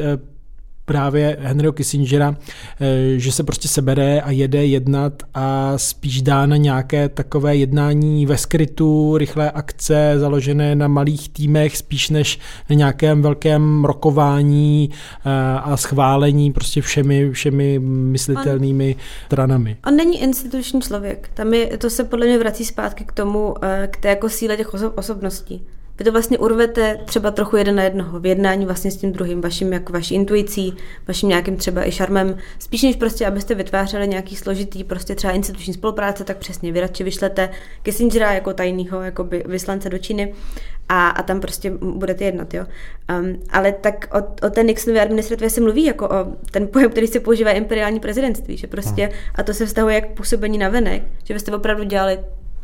právě 0.84 1.36
Henryho 1.40 1.72
Kissingera, 1.72 2.36
eh, 2.80 3.18
že 3.18 3.32
se 3.32 3.44
prostě 3.44 3.68
sebere 3.68 4.20
a 4.20 4.30
jede 4.30 4.66
jednat 4.66 5.22
a 5.34 5.72
spíš 5.76 6.22
dá 6.22 6.46
na 6.46 6.56
nějaké 6.56 7.08
takové 7.08 7.56
jednání 7.56 8.26
ve 8.26 8.38
skrytu, 8.38 9.18
rychlé 9.18 9.50
akce 9.50 10.14
založené 10.16 10.74
na 10.74 10.88
malých 10.88 11.28
týmech, 11.28 11.76
spíš 11.76 12.10
než 12.10 12.38
na 12.70 12.76
nějakém 12.76 13.22
velkém 13.22 13.84
rokování 13.84 14.90
eh, 14.92 15.30
a 15.58 15.76
schválení 15.76 16.52
prostě 16.52 16.80
všemi, 16.80 17.30
všemi 17.30 17.78
myslitelnými 17.78 18.96
stranami. 19.26 19.76
On 19.86 19.96
není 19.96 20.22
instituční 20.22 20.80
člověk. 20.80 21.30
Tam 21.34 21.54
je, 21.54 21.78
to 21.78 21.90
se 21.90 22.04
podle 22.04 22.26
mě 22.26 22.38
vrací 22.38 22.64
zpátky 22.64 23.04
k 23.04 23.12
tomu, 23.12 23.54
eh, 23.64 23.88
k 23.92 23.96
té 23.96 24.08
jako 24.08 24.28
síle 24.28 24.56
těch 24.56 24.74
osobností. 24.74 25.66
Vy 25.98 26.04
to 26.04 26.12
vlastně 26.12 26.38
urvete 26.38 27.00
třeba 27.04 27.30
trochu 27.30 27.56
jeden 27.56 27.74
na 27.74 27.82
jednoho 27.82 28.20
v 28.20 28.26
jednání 28.26 28.66
vlastně 28.66 28.90
s 28.90 28.96
tím 28.96 29.12
druhým, 29.12 29.40
vaším 29.40 29.72
jako 29.72 29.92
vaší 29.92 30.14
intuicí, 30.14 30.74
vaším 31.08 31.28
nějakým 31.28 31.56
třeba 31.56 31.88
i 31.88 31.92
šarmem, 31.92 32.36
spíš 32.58 32.82
než 32.82 32.96
prostě, 32.96 33.26
abyste 33.26 33.54
vytvářeli 33.54 34.08
nějaký 34.08 34.36
složitý 34.36 34.84
prostě 34.84 35.14
třeba 35.14 35.32
instituční 35.32 35.74
spolupráce, 35.74 36.24
tak 36.24 36.36
přesně 36.36 36.72
vy 36.72 36.80
radši 36.80 37.04
vyšlete 37.04 37.50
Kissingera 37.82 38.32
jako 38.32 38.52
tajného 38.52 39.02
jako 39.02 39.28
vyslance 39.44 39.90
do 39.90 39.98
Číny 39.98 40.34
a, 40.88 41.08
a 41.08 41.22
tam 41.22 41.40
prostě 41.40 41.70
budete 41.70 42.24
jednat, 42.24 42.54
jo. 42.54 42.66
Um, 43.20 43.42
ale 43.50 43.72
tak 43.72 44.08
o, 44.14 44.46
o 44.46 44.50
té 44.50 44.62
Nixonově 44.62 45.02
administrativě 45.02 45.50
se 45.50 45.60
mluví 45.60 45.84
jako 45.84 46.08
o 46.08 46.26
ten 46.50 46.68
pojem, 46.68 46.90
který 46.90 47.06
se 47.06 47.20
používá 47.20 47.50
imperiální 47.50 48.00
prezidentství, 48.00 48.56
že 48.56 48.66
prostě, 48.66 49.10
a 49.34 49.42
to 49.42 49.54
se 49.54 49.66
vztahuje 49.66 49.94
jak 49.94 50.14
působení 50.14 50.58
na 50.58 50.68
venek, 50.68 51.02
že 51.24 51.34
vy 51.34 51.40
jste 51.40 51.56
opravdu 51.56 51.84
dělali 51.84 52.18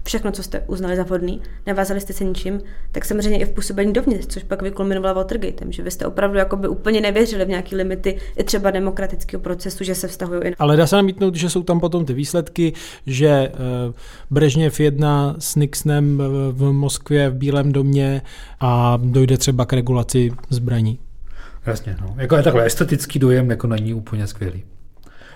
všechno, 0.05 0.32
co 0.32 0.42
jste 0.42 0.61
uznali 0.66 0.96
za 0.96 1.03
vhodný, 1.03 1.42
nevázali 1.66 2.01
jste 2.01 2.12
se 2.12 2.24
ničím, 2.24 2.61
tak 2.92 3.05
samozřejmě 3.05 3.38
i 3.38 3.44
v 3.44 3.51
působení 3.51 3.92
dovnitř, 3.92 4.26
což 4.26 4.42
pak 4.42 4.62
vykulminovalo 4.62 5.14
Watergatem, 5.14 5.72
že 5.72 5.82
vy 5.82 5.90
jste 5.90 6.07
opravdu 6.07 6.38
jakoby 6.38 6.68
úplně 6.68 7.01
nevěřili 7.01 7.44
v 7.44 7.48
nějaké 7.48 7.76
limity 7.76 8.18
i 8.36 8.44
třeba 8.44 8.70
demokratického 8.70 9.40
procesu, 9.40 9.84
že 9.84 9.94
se 9.94 10.09
vztahují 10.09 10.40
i 10.44 10.55
Ale 10.59 10.76
dá 10.76 10.86
se 10.86 10.96
namítnout, 10.96 11.34
že 11.34 11.51
jsou 11.51 11.62
tam 11.62 11.80
potom 11.80 12.05
ty 12.05 12.14
výsledky, 12.14 12.72
že 13.07 13.53
uh, 13.53 13.94
Brežněv 14.30 14.80
jedná 14.80 15.36
s 15.38 15.57
Nixonem 15.57 16.22
v 16.53 16.72
Moskvě 16.72 17.30
v 17.30 17.34
Bílém 17.34 17.72
domě 17.72 18.22
a 18.61 18.98
dojde 19.03 19.38
třeba 19.38 19.66
k 19.66 19.72
regulaci 19.72 20.32
zbraní. 20.51 20.98
Jasně, 21.66 21.96
no. 22.01 22.14
Jako 22.18 22.36
je 22.36 22.42
takhle 22.42 22.66
estetický 22.66 23.18
dojem 23.18 23.51
jako 23.51 23.66
není 23.66 23.94
úplně 23.94 24.26
skvělý. 24.26 24.64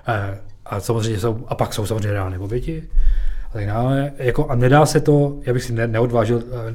E, 0.09 0.39
a 0.67 0.81
samozřejmě 0.81 1.21
jsou, 1.21 1.45
a 1.49 1.55
pak 1.55 1.75
jsou 1.75 1.87
samozřejmě 1.87 2.13
reálné 2.13 2.39
oběti 2.39 2.89
tak. 3.55 4.13
Jako, 4.19 4.47
a 4.47 4.55
nedá 4.55 4.87
se 4.87 5.01
to, 5.01 5.39
já 5.47 5.53
bych 5.53 5.63
si 5.63 5.73
ne, 5.73 5.87
neodvážil, 5.87 6.43
eh, 6.47 6.75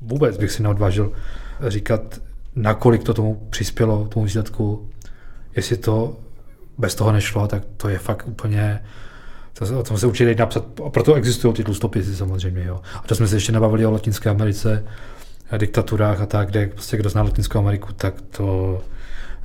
vůbec 0.00 0.36
bych 0.36 0.50
si 0.52 0.62
neodvážil 0.62 1.12
říkat, 1.68 2.20
nakolik 2.56 3.04
to 3.04 3.14
tomu 3.14 3.46
přispělo, 3.50 4.06
tomu 4.08 4.24
výsledku. 4.24 4.88
Jestli 5.56 5.76
to 5.76 6.16
bez 6.78 6.94
toho 6.94 7.12
nešlo, 7.12 7.48
tak 7.48 7.62
to 7.76 7.88
je 7.88 7.98
fakt 7.98 8.28
úplně, 8.28 8.82
to, 9.52 9.78
o 9.78 9.82
tom 9.82 9.98
se 9.98 10.06
určitě 10.06 10.34
napsat, 10.34 10.64
a 10.86 10.90
proto 10.90 11.14
existují 11.14 11.54
ty 11.54 11.64
tlustopisy 11.64 12.16
samozřejmě. 12.16 12.64
Jo. 12.64 12.80
A 12.94 13.06
to 13.06 13.14
jsme 13.14 13.28
se 13.28 13.36
ještě 13.36 13.52
nebavili 13.52 13.86
o 13.86 13.90
Latinské 13.90 14.30
Americe, 14.30 14.84
diktaturách 15.56 16.20
a 16.20 16.26
tak, 16.26 16.48
kde 16.48 16.66
prostě 16.66 16.96
kdo 16.96 17.10
zná 17.10 17.22
Latinskou 17.22 17.58
Ameriku, 17.58 17.92
tak 17.92 18.14
to 18.20 18.80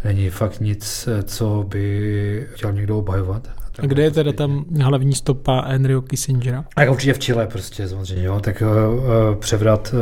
není 0.04 0.30
fakt 0.30 0.60
nic, 0.60 1.10
co 1.24 1.66
by 1.68 2.48
chtěl 2.54 2.74
někdo 2.74 2.98
obhajovat. 2.98 3.57
A 3.80 3.86
kde 3.86 4.04
je 4.04 4.12
teda 4.12 4.34
tam 4.34 4.66
hlavní 4.82 5.16
stopa 5.16 5.66
Henryho 5.68 6.02
Kissingera? 6.02 6.66
Tak 6.76 6.90
určitě 6.90 7.14
v 7.14 7.20
Chile 7.20 7.48
prostě 7.48 7.88
samozřejmě, 7.88 8.24
jo. 8.24 8.40
Tak 8.40 8.64
uh, 8.66 9.36
převrat, 9.36 9.96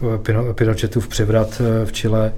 uh, 0.00 0.52
Pinochetův 0.52 1.08
převrat 1.08 1.60
uh, 1.60 1.84
v 1.84 1.92
Chile 1.92 2.32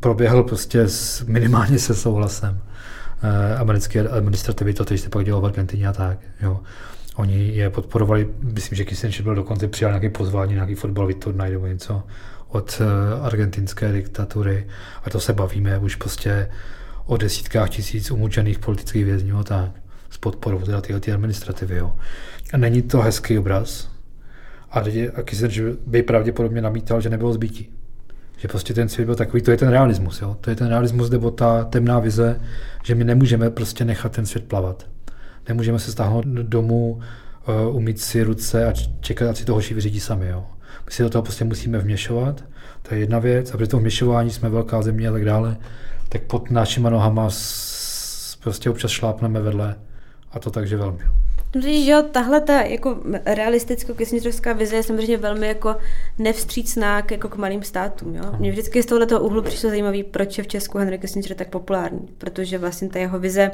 proběhl 0.00 0.42
prostě 0.42 0.80
s, 0.80 1.24
minimálně 1.26 1.78
se 1.78 1.94
souhlasem 1.94 2.50
uh, 2.54 3.60
americké 3.60 4.08
administrativy, 4.08 4.74
to 4.74 4.84
teď 4.84 5.00
se 5.00 5.08
pak 5.08 5.24
dělalo 5.24 5.42
v 5.42 5.46
Argentině 5.46 5.88
a 5.88 5.92
tak, 5.92 6.18
jo. 6.42 6.60
Oni 7.16 7.48
je 7.56 7.70
podporovali, 7.70 8.28
myslím, 8.42 8.76
že 8.76 8.84
Kissinger 8.84 9.22
byl 9.22 9.34
dokonce 9.34 9.68
přijal 9.68 9.90
nějaké 9.92 10.10
pozvání, 10.10 10.54
nějaký 10.54 10.74
fotbalový 10.74 11.14
turnaj 11.14 11.50
nebo 11.50 11.66
něco 11.66 12.02
od 12.48 12.82
argentinské 13.22 13.92
diktatury 13.92 14.66
a 15.04 15.10
to 15.10 15.20
se 15.20 15.32
bavíme 15.32 15.78
už 15.78 15.96
prostě 15.96 16.48
o 17.06 17.16
desítkách 17.16 17.70
tisíc 17.70 18.10
umučených 18.10 18.58
politických 18.58 19.04
vězňů 19.04 19.38
a 19.38 19.44
tak, 19.44 19.70
s 20.10 20.18
podporou 20.18 20.58
teda 20.58 20.80
tyhle 20.80 21.00
ty 21.00 21.12
administrativy. 21.12 21.76
Jo. 21.76 21.96
A 22.52 22.56
není 22.56 22.82
to 22.82 23.00
hezký 23.00 23.38
obraz. 23.38 23.90
A, 24.70 24.80
a 25.14 25.22
Kissinger 25.22 25.76
by 25.86 26.02
pravděpodobně 26.02 26.60
namítal, 26.60 27.00
že 27.00 27.10
nebylo 27.10 27.32
zbytí. 27.32 27.68
Že 28.36 28.48
prostě 28.48 28.74
ten 28.74 28.88
svět 28.88 29.04
byl 29.04 29.14
takový, 29.14 29.42
to 29.42 29.50
je 29.50 29.56
ten 29.56 29.68
realismus, 29.68 30.20
jo. 30.20 30.36
To 30.40 30.50
je 30.50 30.56
ten 30.56 30.68
realismus 30.68 31.10
nebo 31.10 31.30
ta 31.30 31.64
temná 31.64 31.98
vize, 31.98 32.40
že 32.84 32.94
my 32.94 33.04
nemůžeme 33.04 33.50
prostě 33.50 33.84
nechat 33.84 34.12
ten 34.12 34.26
svět 34.26 34.44
plavat. 34.44 34.86
Nemůžeme 35.48 35.78
se 35.78 35.92
stáhnout 35.92 36.24
domů, 36.26 37.00
uh, 37.68 37.76
umít 37.76 38.00
si 38.00 38.22
ruce 38.22 38.66
a 38.66 38.72
čekat, 39.00 39.30
ať 39.30 39.36
si 39.36 39.44
to 39.44 39.54
hoši 39.54 39.74
vyřídí 39.74 40.00
sami, 40.00 40.28
jo. 40.28 40.46
My 40.86 40.92
si 40.92 41.02
do 41.02 41.10
toho 41.10 41.22
prostě 41.22 41.44
musíme 41.44 41.78
vměšovat, 41.78 42.44
to 42.82 42.94
je 42.94 43.00
jedna 43.00 43.18
věc, 43.18 43.54
a 43.54 43.56
při 43.56 43.66
tom 43.66 43.80
vměšování 43.80 44.30
jsme 44.30 44.48
velká 44.48 44.82
země 44.82 45.08
a 45.08 45.12
tak 45.12 45.24
dále, 45.24 45.56
tak 46.12 46.22
pod 46.22 46.50
našima 46.50 46.90
nohama 46.90 47.28
prostě 48.42 48.70
občas 48.70 48.90
šlápneme 48.90 49.40
vedle 49.40 49.76
a 50.32 50.38
to 50.38 50.50
takže 50.50 50.76
velmi. 50.76 50.98
Když 51.52 51.86
jo, 51.86 52.02
tahle 52.02 52.40
ta 52.40 52.60
jako 52.60 53.00
realistická 53.24 53.94
kissingerovská 53.94 54.52
vize 54.52 54.76
je 54.76 54.82
samozřejmě 54.82 55.16
velmi 55.16 55.46
jako 55.46 55.76
nevstřícná 56.18 57.02
k, 57.02 57.10
jako 57.10 57.28
k 57.28 57.36
malým 57.36 57.62
státům. 57.62 58.14
Jo? 58.14 58.24
Mně 58.38 58.50
vždycky 58.50 58.82
z 58.82 58.86
tohoto 58.86 59.20
úhlu 59.20 59.42
přišlo 59.42 59.70
zajímavý, 59.70 60.04
proč 60.04 60.38
je 60.38 60.44
v 60.44 60.48
Česku 60.48 60.78
Henry 60.78 60.98
Kissinger 60.98 61.34
tak 61.34 61.48
populární. 61.48 62.08
Protože 62.18 62.58
vlastně 62.58 62.88
ta 62.88 62.98
jeho 62.98 63.18
vize 63.18 63.50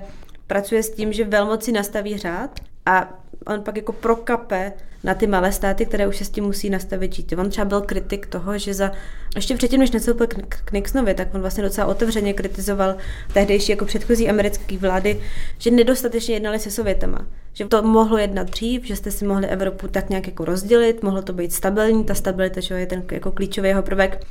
pracuje 0.46 0.82
s 0.82 0.90
tím, 0.90 1.12
že 1.12 1.24
velmoci 1.24 1.72
nastaví 1.72 2.18
řád 2.18 2.60
a 2.86 3.20
on 3.46 3.62
pak 3.62 3.76
jako 3.76 3.92
prokape 3.92 4.72
na 5.04 5.14
ty 5.14 5.26
malé 5.26 5.52
státy, 5.52 5.86
které 5.86 6.06
už 6.06 6.16
se 6.16 6.24
s 6.24 6.30
tím 6.30 6.44
musí 6.44 6.70
nastavit 6.70 7.14
žít. 7.14 7.32
On 7.38 7.50
třeba 7.50 7.64
byl 7.64 7.80
kritik 7.80 8.26
toho, 8.26 8.58
že 8.58 8.74
za, 8.74 8.92
ještě 9.36 9.56
předtím, 9.56 9.80
než 9.80 9.90
nastoupil 9.90 10.26
k, 10.26 10.72
Nixonovi, 10.72 11.14
tak 11.14 11.34
on 11.34 11.40
vlastně 11.40 11.64
docela 11.64 11.86
otevřeně 11.86 12.32
kritizoval 12.32 12.96
tehdejší 13.32 13.72
jako 13.72 13.84
předchozí 13.84 14.28
americké 14.28 14.78
vlády, 14.78 15.20
že 15.58 15.70
nedostatečně 15.70 16.34
jednali 16.34 16.58
se 16.58 16.70
Sovětama. 16.70 17.26
Že 17.52 17.64
to 17.64 17.82
mohlo 17.82 18.18
jednat 18.18 18.50
dřív, 18.50 18.84
že 18.84 18.96
jste 18.96 19.10
si 19.10 19.24
mohli 19.24 19.46
Evropu 19.46 19.88
tak 19.88 20.10
nějak 20.10 20.26
jako 20.26 20.44
rozdělit, 20.44 21.02
mohlo 21.02 21.22
to 21.22 21.32
být 21.32 21.52
stabilní, 21.52 22.04
ta 22.04 22.14
stabilita 22.14 22.60
že 22.60 22.74
je 22.74 22.86
ten 22.86 23.04
jako 23.10 23.32
klíčový 23.32 23.68
jeho 23.68 23.82
prvek. 23.82 24.26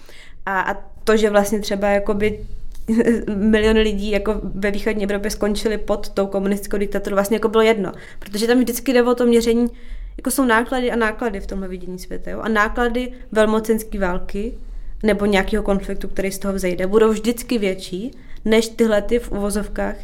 A, 0.46 0.60
a 0.62 0.74
to, 1.04 1.18
že 1.18 1.30
vlastně 1.30 1.60
třeba 1.60 1.88
jakoby 1.88 2.40
miliony 3.36 3.82
lidí 3.82 4.12
jako 4.12 4.42
ve 4.44 4.72
východní 4.72 5.04
Evropě 5.04 5.32
skončili 5.32 5.78
pod 5.78 6.10
tou 6.10 6.28
komunistickou 6.28 6.78
diktaturou, 6.78 7.16
vlastně 7.16 7.36
jako 7.36 7.50
bylo 7.50 7.62
jedno. 7.62 7.92
Protože 8.20 8.48
tam 8.48 8.60
vždycky 8.60 8.94
jde 8.94 9.04
o 9.04 9.16
to 9.16 9.26
měření, 9.26 9.68
jako 10.18 10.32
jsou 10.32 10.46
náklady 10.46 10.92
a 10.92 10.96
náklady 10.96 11.40
v 11.40 11.48
tomhle 11.48 11.68
vidění 11.68 12.00
světa. 12.00 12.32
Jo? 12.32 12.40
A 12.40 12.50
náklady 12.50 13.12
velmocenské 13.32 14.00
války 14.00 14.54
nebo 15.04 15.26
nějakého 15.26 15.64
konfliktu, 15.64 16.08
který 16.08 16.32
z 16.32 16.40
toho 16.40 16.54
vzejde, 16.54 16.88
budou 16.88 17.10
vždycky 17.10 17.58
větší, 17.58 18.12
než 18.46 18.70
tyhle 18.70 19.02
ty 19.02 19.20
v 19.20 19.32
uvozovkách 19.32 19.96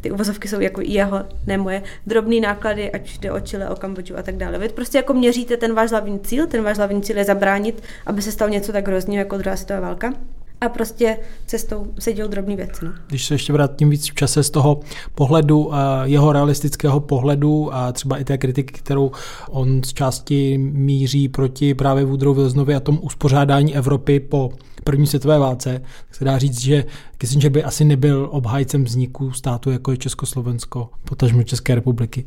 ty 0.00 0.10
uvozovky 0.10 0.48
jsou 0.48 0.60
jako 0.60 0.80
jeho, 0.80 1.24
ne 1.46 1.58
moje, 1.58 1.82
drobný 2.06 2.40
náklady, 2.40 2.92
ať 2.92 3.18
jde 3.18 3.32
o 3.32 3.40
Chile, 3.40 3.68
o 3.68 3.76
Kambodžu 3.76 4.18
a 4.18 4.22
tak 4.22 4.36
dále. 4.36 4.58
Vy 4.58 4.68
prostě 4.68 4.98
jako 4.98 5.14
měříte 5.14 5.56
ten 5.56 5.74
váš 5.74 5.90
hlavní 5.90 6.20
cíl, 6.20 6.46
ten 6.46 6.62
váš 6.62 6.76
hlavní 6.76 7.02
cíl 7.02 7.18
je 7.18 7.24
zabránit, 7.24 7.82
aby 8.06 8.22
se 8.22 8.32
stalo 8.32 8.50
něco 8.50 8.72
tak 8.72 8.88
hrozného 8.88 9.18
jako 9.18 9.38
druhá 9.38 9.56
světová 9.56 9.80
válka 9.80 10.12
a 10.60 10.68
prostě 10.68 11.18
cestou 11.46 11.86
se 11.98 12.12
děl 12.12 12.28
drobný 12.28 12.56
věci. 12.56 12.84
No. 12.84 12.92
Když 13.06 13.26
se 13.26 13.34
ještě 13.34 13.52
vrátím 13.52 13.90
víc 13.90 14.10
v 14.10 14.14
čase 14.14 14.42
z 14.42 14.50
toho 14.50 14.80
pohledu, 15.14 15.70
jeho 16.04 16.32
realistického 16.32 17.00
pohledu 17.00 17.74
a 17.74 17.92
třeba 17.92 18.18
i 18.18 18.24
té 18.24 18.38
kritiky, 18.38 18.72
kterou 18.74 19.10
on 19.50 19.82
z 19.84 19.92
části 19.92 20.58
míří 20.58 21.28
proti 21.28 21.74
právě 21.74 22.04
Woodrow 22.04 22.36
Wilsonovi 22.36 22.74
a 22.74 22.80
tom 22.80 22.98
uspořádání 23.02 23.76
Evropy 23.76 24.20
po 24.20 24.50
první 24.84 25.06
světové 25.06 25.38
válce, 25.38 25.82
tak 26.06 26.14
se 26.14 26.24
dá 26.24 26.38
říct, 26.38 26.60
že 26.60 26.84
Kissinger 27.18 27.52
by 27.52 27.64
asi 27.64 27.84
nebyl 27.84 28.28
obhájcem 28.32 28.84
vzniku 28.84 29.32
státu, 29.32 29.70
jako 29.70 29.90
je 29.90 29.96
Československo, 29.96 30.88
potažmo 31.04 31.42
České 31.42 31.74
republiky. 31.74 32.26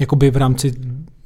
Jakoby 0.00 0.30
v 0.30 0.36
rámci 0.36 0.74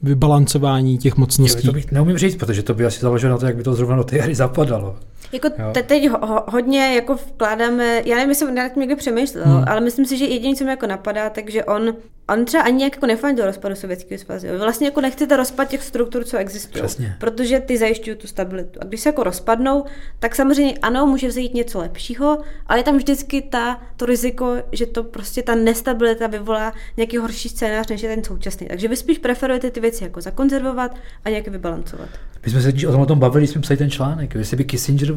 vybalancování 0.03 0.99
těch 0.99 1.17
mocností. 1.17 1.67
to 1.67 1.73
bych 1.73 1.93
neumím 1.93 2.19
říct, 2.19 2.37
protože 2.37 2.63
to 2.63 2.75
by 2.75 2.87
asi 2.87 3.01
založilo 3.01 3.33
na 3.33 3.39
to, 3.39 3.47
jak 3.47 3.57
by 3.57 3.63
to 3.63 3.75
zrovna 3.75 3.97
do 3.97 4.05
té 4.05 4.21
hry 4.21 4.35
zapadalo. 4.35 4.97
Jako 5.33 5.51
te, 5.73 5.83
teď 5.83 6.09
ho, 6.09 6.45
hodně 6.49 6.95
jako 6.95 7.15
vkládáme, 7.15 8.03
já 8.05 8.17
nevím, 8.17 8.29
jestli 8.29 8.53
nad 8.53 8.69
tím 8.69 8.81
někdo 8.81 8.97
přemýšlel, 8.97 9.45
hmm. 9.45 9.65
ale 9.69 9.81
myslím 9.81 10.07
si, 10.07 10.17
že 10.17 10.25
jediný, 10.25 10.57
co 10.57 10.65
mi 10.65 10.71
jako 10.71 10.87
napadá, 10.87 11.31
takže 11.31 11.65
on, 11.65 11.97
on 12.29 12.45
třeba 12.45 12.63
ani 12.63 12.85
jako 12.85 13.07
nefandil 13.07 13.47
rozpadu 13.47 13.75
Sovětského 13.75 14.19
svazu. 14.19 14.47
Vlastně 14.59 14.87
jako 14.87 15.01
nechcete 15.01 15.37
rozpad 15.37 15.69
těch 15.69 15.83
struktur, 15.83 16.25
co 16.25 16.37
existují. 16.37 16.85
Protože 17.19 17.61
ty 17.61 17.79
zajišťují 17.79 18.17
tu 18.17 18.27
stabilitu. 18.27 18.81
A 18.83 18.85
když 18.85 19.01
se 19.01 19.09
jako 19.09 19.23
rozpadnou, 19.23 19.85
tak 20.19 20.35
samozřejmě 20.35 20.75
ano, 20.83 21.07
může 21.07 21.29
vzít 21.29 21.55
něco 21.55 21.79
lepšího, 21.79 22.39
ale 22.67 22.79
je 22.79 22.83
tam 22.83 22.97
vždycky 22.97 23.43
ta, 23.43 23.81
to 23.97 24.07
riziko, 24.07 24.57
že 24.73 24.87
to 24.87 25.05
prostě 25.05 25.43
ta 25.43 25.55
nestabilita 25.55 26.27
vyvolá 26.27 26.73
nějaký 26.97 27.17
horší 27.17 27.49
scénář, 27.49 27.89
než 27.89 28.03
je 28.03 28.09
ten 28.09 28.25
současný. 28.25 28.67
Takže 28.67 28.89
vy 28.89 28.97
spíš 28.97 29.19
preferujete 29.19 29.71
ty 29.71 29.81
věci 29.81 30.05
jako 30.05 30.21
zakonzervovat 30.21 30.97
a 31.25 31.31
nějak 31.31 31.49
vybalancovat. 31.49 32.09
My 32.45 32.51
jsme 32.51 32.63
se 32.63 32.87
o 32.87 32.93
tom, 32.93 33.01
o 33.01 33.07
tom 33.07 33.19
bavili, 33.19 33.47
jsme 33.47 33.61
psali 33.61 33.79
ten 33.79 33.91
článek. 33.91 34.35
Jestli 34.35 34.57
by 34.57 34.65
Kissinger 34.65 35.15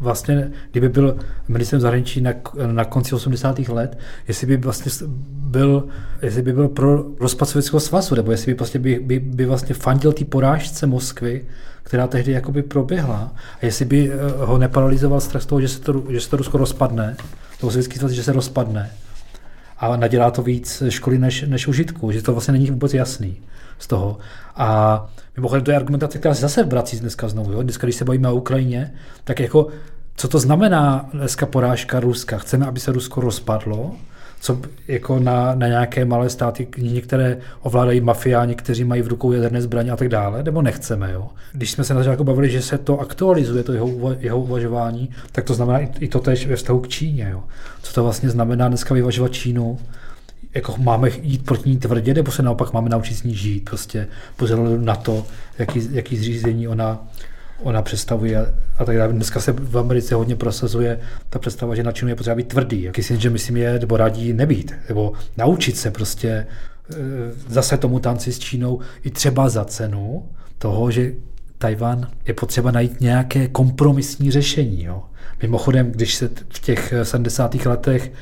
vlastně, 0.00 0.50
kdyby 0.70 0.88
byl 0.88 1.16
ministrem 1.48 1.80
zahraničí 1.80 2.20
na, 2.20 2.32
na 2.66 2.84
konci 2.84 3.14
80. 3.14 3.58
let, 3.58 3.98
jestli 4.28 4.46
by 4.46 4.56
vlastně 4.56 4.92
byl, 5.28 5.88
jestli 6.22 6.42
by 6.42 6.52
byl 6.52 6.68
pro 6.68 7.04
rozpad 7.20 7.48
Sovětského 7.48 7.80
svazu, 7.80 8.14
nebo 8.14 8.30
jestli 8.30 8.54
by, 8.54 8.58
vlastně 8.58 8.80
by, 8.80 8.98
by, 9.02 9.18
by 9.18 9.46
vlastně 9.46 9.74
fandil 9.74 10.12
té 10.12 10.24
porážce 10.24 10.86
Moskvy, 10.86 11.44
která 11.82 12.06
tehdy 12.06 12.32
jakoby 12.32 12.62
proběhla, 12.62 13.34
a 13.62 13.66
jestli 13.66 13.84
by 13.84 14.10
eh, 14.10 14.16
ho 14.44 14.58
neparalizoval 14.58 15.20
strach 15.20 15.42
z 15.42 15.46
toho, 15.46 15.60
že 15.60 15.68
se 15.68 15.80
to, 15.80 16.04
že 16.08 16.20
se 16.20 16.30
to 16.30 16.36
Rusko 16.36 16.58
rozpadne, 16.58 17.16
toho 17.60 17.70
Sovětský 17.70 17.98
svaz, 17.98 18.12
že 18.12 18.22
se 18.22 18.32
rozpadne, 18.32 18.90
a 19.78 19.96
nadělá 19.96 20.30
to 20.30 20.42
víc 20.42 20.82
školy 20.88 21.18
než, 21.18 21.42
než 21.42 21.68
užitku, 21.68 22.12
že 22.12 22.22
to 22.22 22.32
vlastně 22.32 22.52
není 22.52 22.70
vůbec 22.70 22.94
jasný 22.94 23.36
z 23.78 23.86
toho. 23.86 24.18
A 24.56 25.06
mimochodem 25.36 25.64
to 25.64 25.70
je 25.70 25.76
argumentace, 25.76 26.18
která 26.18 26.34
se 26.34 26.40
zase 26.40 26.64
vrací 26.64 27.00
dneska 27.00 27.28
znovu. 27.28 27.52
Jo? 27.52 27.62
Dneska, 27.62 27.86
když 27.86 27.96
se 27.96 28.04
bavíme 28.04 28.28
o 28.28 28.34
Ukrajině, 28.34 28.92
tak 29.24 29.40
jako 29.40 29.68
co 30.16 30.28
to 30.28 30.38
znamená 30.38 31.08
dneska 31.12 31.46
porážka 31.46 32.00
Ruska? 32.00 32.38
Chceme, 32.38 32.66
aby 32.66 32.80
se 32.80 32.92
Rusko 32.92 33.20
rozpadlo? 33.20 33.92
Co 34.40 34.60
jako 34.88 35.18
na, 35.18 35.54
na 35.54 35.66
nějaké 35.66 36.04
malé 36.04 36.30
státy, 36.30 36.68
některé 36.78 37.36
ovládají 37.62 38.00
mafiáni, 38.00 38.54
kteří 38.54 38.84
mají 38.84 39.02
v 39.02 39.08
rukou 39.08 39.32
jaderné 39.32 39.62
zbraně 39.62 39.90
a 39.90 39.96
tak 39.96 40.08
dále, 40.08 40.42
nebo 40.42 40.62
nechceme, 40.62 41.12
jo? 41.12 41.28
Když 41.52 41.70
jsme 41.70 41.84
se 41.84 41.94
na 41.94 42.00
začátku 42.00 42.24
bavili, 42.24 42.50
že 42.50 42.62
se 42.62 42.78
to 42.78 43.00
aktualizuje, 43.00 43.64
to 43.64 43.72
jeho, 43.72 44.16
jeho 44.18 44.40
uvažování, 44.40 45.10
tak 45.32 45.44
to 45.44 45.54
znamená 45.54 45.78
i, 45.78 45.88
i 46.00 46.08
to 46.08 46.20
tež 46.20 46.46
ve 46.46 46.56
vztahu 46.56 46.80
k 46.80 46.88
Číně, 46.88 47.28
jo? 47.32 47.42
Co 47.82 47.92
to 47.94 48.02
vlastně 48.02 48.30
znamená 48.30 48.68
dneska 48.68 48.94
vyvažovat 48.94 49.32
Čínu 49.32 49.78
jako 50.54 50.74
máme 50.78 51.10
jít 51.22 51.44
proti 51.44 51.70
ní 51.70 51.76
tvrdě, 51.76 52.14
nebo 52.14 52.30
se 52.30 52.42
naopak 52.42 52.72
máme 52.72 52.88
naučit 52.88 53.14
s 53.14 53.22
ní 53.22 53.34
žít, 53.34 53.70
prostě 53.70 54.08
pozor 54.36 54.58
na 54.78 54.94
to, 54.94 55.26
jaký, 55.58 55.88
jaký 55.92 56.16
zřízení 56.16 56.68
ona, 56.68 57.06
ona 57.62 57.82
představuje 57.82 58.46
a 58.78 58.84
tak 58.84 58.96
dále. 58.96 59.12
Dneska 59.12 59.40
se 59.40 59.52
v 59.52 59.78
Americe 59.78 60.14
hodně 60.14 60.36
prosazuje 60.36 61.00
ta 61.30 61.38
představa, 61.38 61.74
že 61.74 61.82
na 61.82 61.92
Čínu 61.92 62.08
je 62.08 62.14
potřeba 62.14 62.36
být 62.36 62.48
tvrdý. 62.48 62.82
Jaký 62.82 63.02
si, 63.02 63.20
že 63.20 63.30
myslím 63.30 63.56
je, 63.56 63.78
nebo 63.78 63.96
radí 63.96 64.32
nebýt, 64.32 64.74
nebo 64.88 65.12
naučit 65.36 65.76
se 65.76 65.90
prostě 65.90 66.28
e, 66.28 66.46
zase 67.48 67.76
tomu 67.76 67.98
tanci 67.98 68.32
s 68.32 68.38
Čínou 68.38 68.80
i 69.02 69.10
třeba 69.10 69.48
za 69.48 69.64
cenu 69.64 70.28
toho, 70.58 70.90
že 70.90 71.12
Tajvan 71.58 72.08
je 72.26 72.34
potřeba 72.34 72.70
najít 72.70 73.00
nějaké 73.00 73.48
kompromisní 73.48 74.30
řešení. 74.30 74.84
Jo. 74.84 75.02
Mimochodem, 75.42 75.92
když 75.92 76.14
se 76.14 76.28
v 76.48 76.60
těch 76.60 76.94
70. 77.02 77.54
letech 77.54 78.12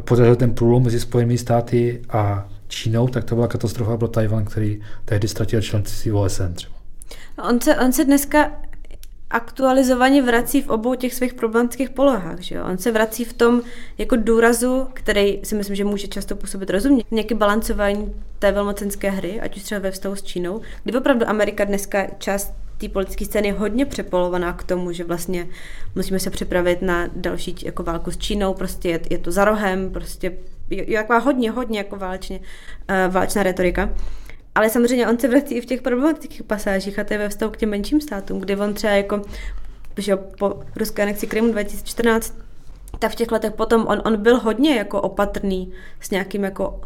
podařil 0.00 0.36
ten 0.36 0.54
průlom 0.54 0.82
mezi 0.82 1.00
Spojenými 1.00 1.38
státy 1.38 2.02
a 2.08 2.48
Čínou, 2.68 3.08
tak 3.08 3.24
to 3.24 3.34
byla 3.34 3.48
katastrofa 3.48 3.96
pro 3.96 4.08
Tajvan, 4.08 4.44
který 4.44 4.80
tehdy 5.04 5.28
ztratil 5.28 5.62
členství 5.62 6.12
OSN 6.12 6.52
třeba. 6.54 6.74
On 7.48 7.60
se, 7.60 7.76
on 7.76 7.92
se 7.92 8.04
dneska 8.04 8.50
aktualizovaně 9.30 10.22
vrací 10.22 10.62
v 10.62 10.68
obou 10.68 10.94
těch 10.94 11.14
svých 11.14 11.34
problematických 11.34 11.90
polohách. 11.90 12.40
Že 12.40 12.54
jo? 12.54 12.64
On 12.70 12.78
se 12.78 12.92
vrací 12.92 13.24
v 13.24 13.32
tom 13.32 13.62
jako 13.98 14.16
důrazu, 14.16 14.86
který 14.94 15.40
si 15.42 15.54
myslím, 15.54 15.76
že 15.76 15.84
může 15.84 16.08
často 16.08 16.36
působit 16.36 16.70
rozumně. 16.70 17.04
Nějaké 17.10 17.34
balancování 17.34 18.14
té 18.38 18.52
velmocenské 18.52 19.10
hry, 19.10 19.40
ať 19.40 19.56
už 19.56 19.62
třeba 19.62 19.80
ve 19.80 19.90
vztahu 19.90 20.16
s 20.16 20.22
Čínou, 20.22 20.60
kdy 20.84 20.98
opravdu 20.98 21.28
Amerika 21.28 21.64
dneska 21.64 22.06
část 22.18 22.52
té 22.80 22.88
politické 22.88 23.24
scény 23.24 23.48
je 23.48 23.52
hodně 23.52 23.86
přepolovaná 23.86 24.52
k 24.52 24.64
tomu, 24.64 24.92
že 24.92 25.04
vlastně 25.04 25.48
musíme 25.94 26.18
se 26.18 26.30
připravit 26.30 26.82
na 26.82 27.08
další 27.16 27.56
jako 27.62 27.82
válku 27.82 28.10
s 28.10 28.18
Čínou, 28.18 28.54
prostě 28.54 28.88
je, 28.88 29.00
je 29.10 29.18
to 29.18 29.32
za 29.32 29.44
rohem, 29.44 29.90
prostě 29.90 30.36
je, 30.70 30.90
je 30.90 31.06
hodně, 31.22 31.50
hodně 31.50 31.78
jako 31.78 31.96
válečně, 31.96 32.40
uh, 32.40 33.12
válečná 33.12 33.42
retorika. 33.42 33.90
Ale 34.54 34.70
samozřejmě 34.70 35.08
on 35.08 35.18
se 35.18 35.28
vrací 35.28 35.54
i 35.54 35.60
v 35.60 35.66
těch 35.66 35.82
problematických 35.82 36.42
pasážích 36.42 36.98
a 36.98 37.04
to 37.04 37.14
je 37.14 37.18
ve 37.18 37.28
vztahu 37.28 37.52
k 37.52 37.56
těm 37.56 37.70
menším 37.70 38.00
státům, 38.00 38.40
kdy 38.40 38.56
on 38.56 38.74
třeba 38.74 38.92
jako 38.92 39.22
že 39.96 40.16
po 40.16 40.62
ruské 40.76 41.02
anexi 41.02 41.26
Krymu 41.26 41.52
2014 41.52 42.34
tak 42.98 43.12
v 43.12 43.14
těch 43.14 43.32
letech 43.32 43.52
potom 43.52 43.86
on, 43.86 44.02
on 44.04 44.16
byl 44.16 44.38
hodně 44.38 44.76
jako 44.76 45.00
opatrný 45.00 45.72
s 46.00 46.10
nějakým 46.10 46.44
jako 46.44 46.80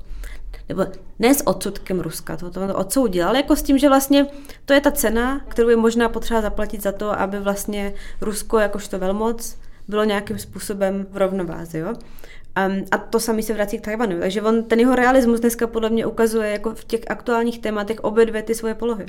nebo 0.68 0.86
ne 1.18 1.34
s 1.34 1.46
odsudkem 1.46 2.00
Ruska, 2.00 2.36
to, 2.36 2.50
to, 2.50 2.74
odsoudil, 2.74 3.28
ale 3.28 3.38
jako 3.38 3.56
s 3.56 3.62
tím, 3.62 3.78
že 3.78 3.88
vlastně 3.88 4.26
to 4.64 4.72
je 4.72 4.80
ta 4.80 4.90
cena, 4.90 5.40
kterou 5.48 5.68
je 5.68 5.76
možná 5.76 6.08
potřeba 6.08 6.40
zaplatit 6.40 6.82
za 6.82 6.92
to, 6.92 7.20
aby 7.20 7.40
vlastně 7.40 7.94
Rusko 8.20 8.58
jakožto 8.58 8.98
velmoc 8.98 9.58
bylo 9.88 10.04
nějakým 10.04 10.38
způsobem 10.38 11.06
v 11.10 11.16
rovnováze. 11.16 11.78
Jo? 11.78 11.88
Um, 11.88 12.84
a 12.90 12.98
to 12.98 13.20
samý 13.20 13.42
se 13.42 13.54
vrací 13.54 13.78
k 13.78 13.84
Tajvanu. 13.84 14.20
Takže 14.20 14.42
on, 14.42 14.62
ten 14.62 14.80
jeho 14.80 14.94
realismus 14.94 15.40
dneska 15.40 15.66
podle 15.66 15.90
mě 15.90 16.06
ukazuje 16.06 16.50
jako 16.50 16.74
v 16.74 16.84
těch 16.84 17.00
aktuálních 17.08 17.58
tématech 17.58 18.00
obě 18.00 18.26
dvě 18.26 18.42
ty 18.42 18.54
svoje 18.54 18.74
polohy. 18.74 19.06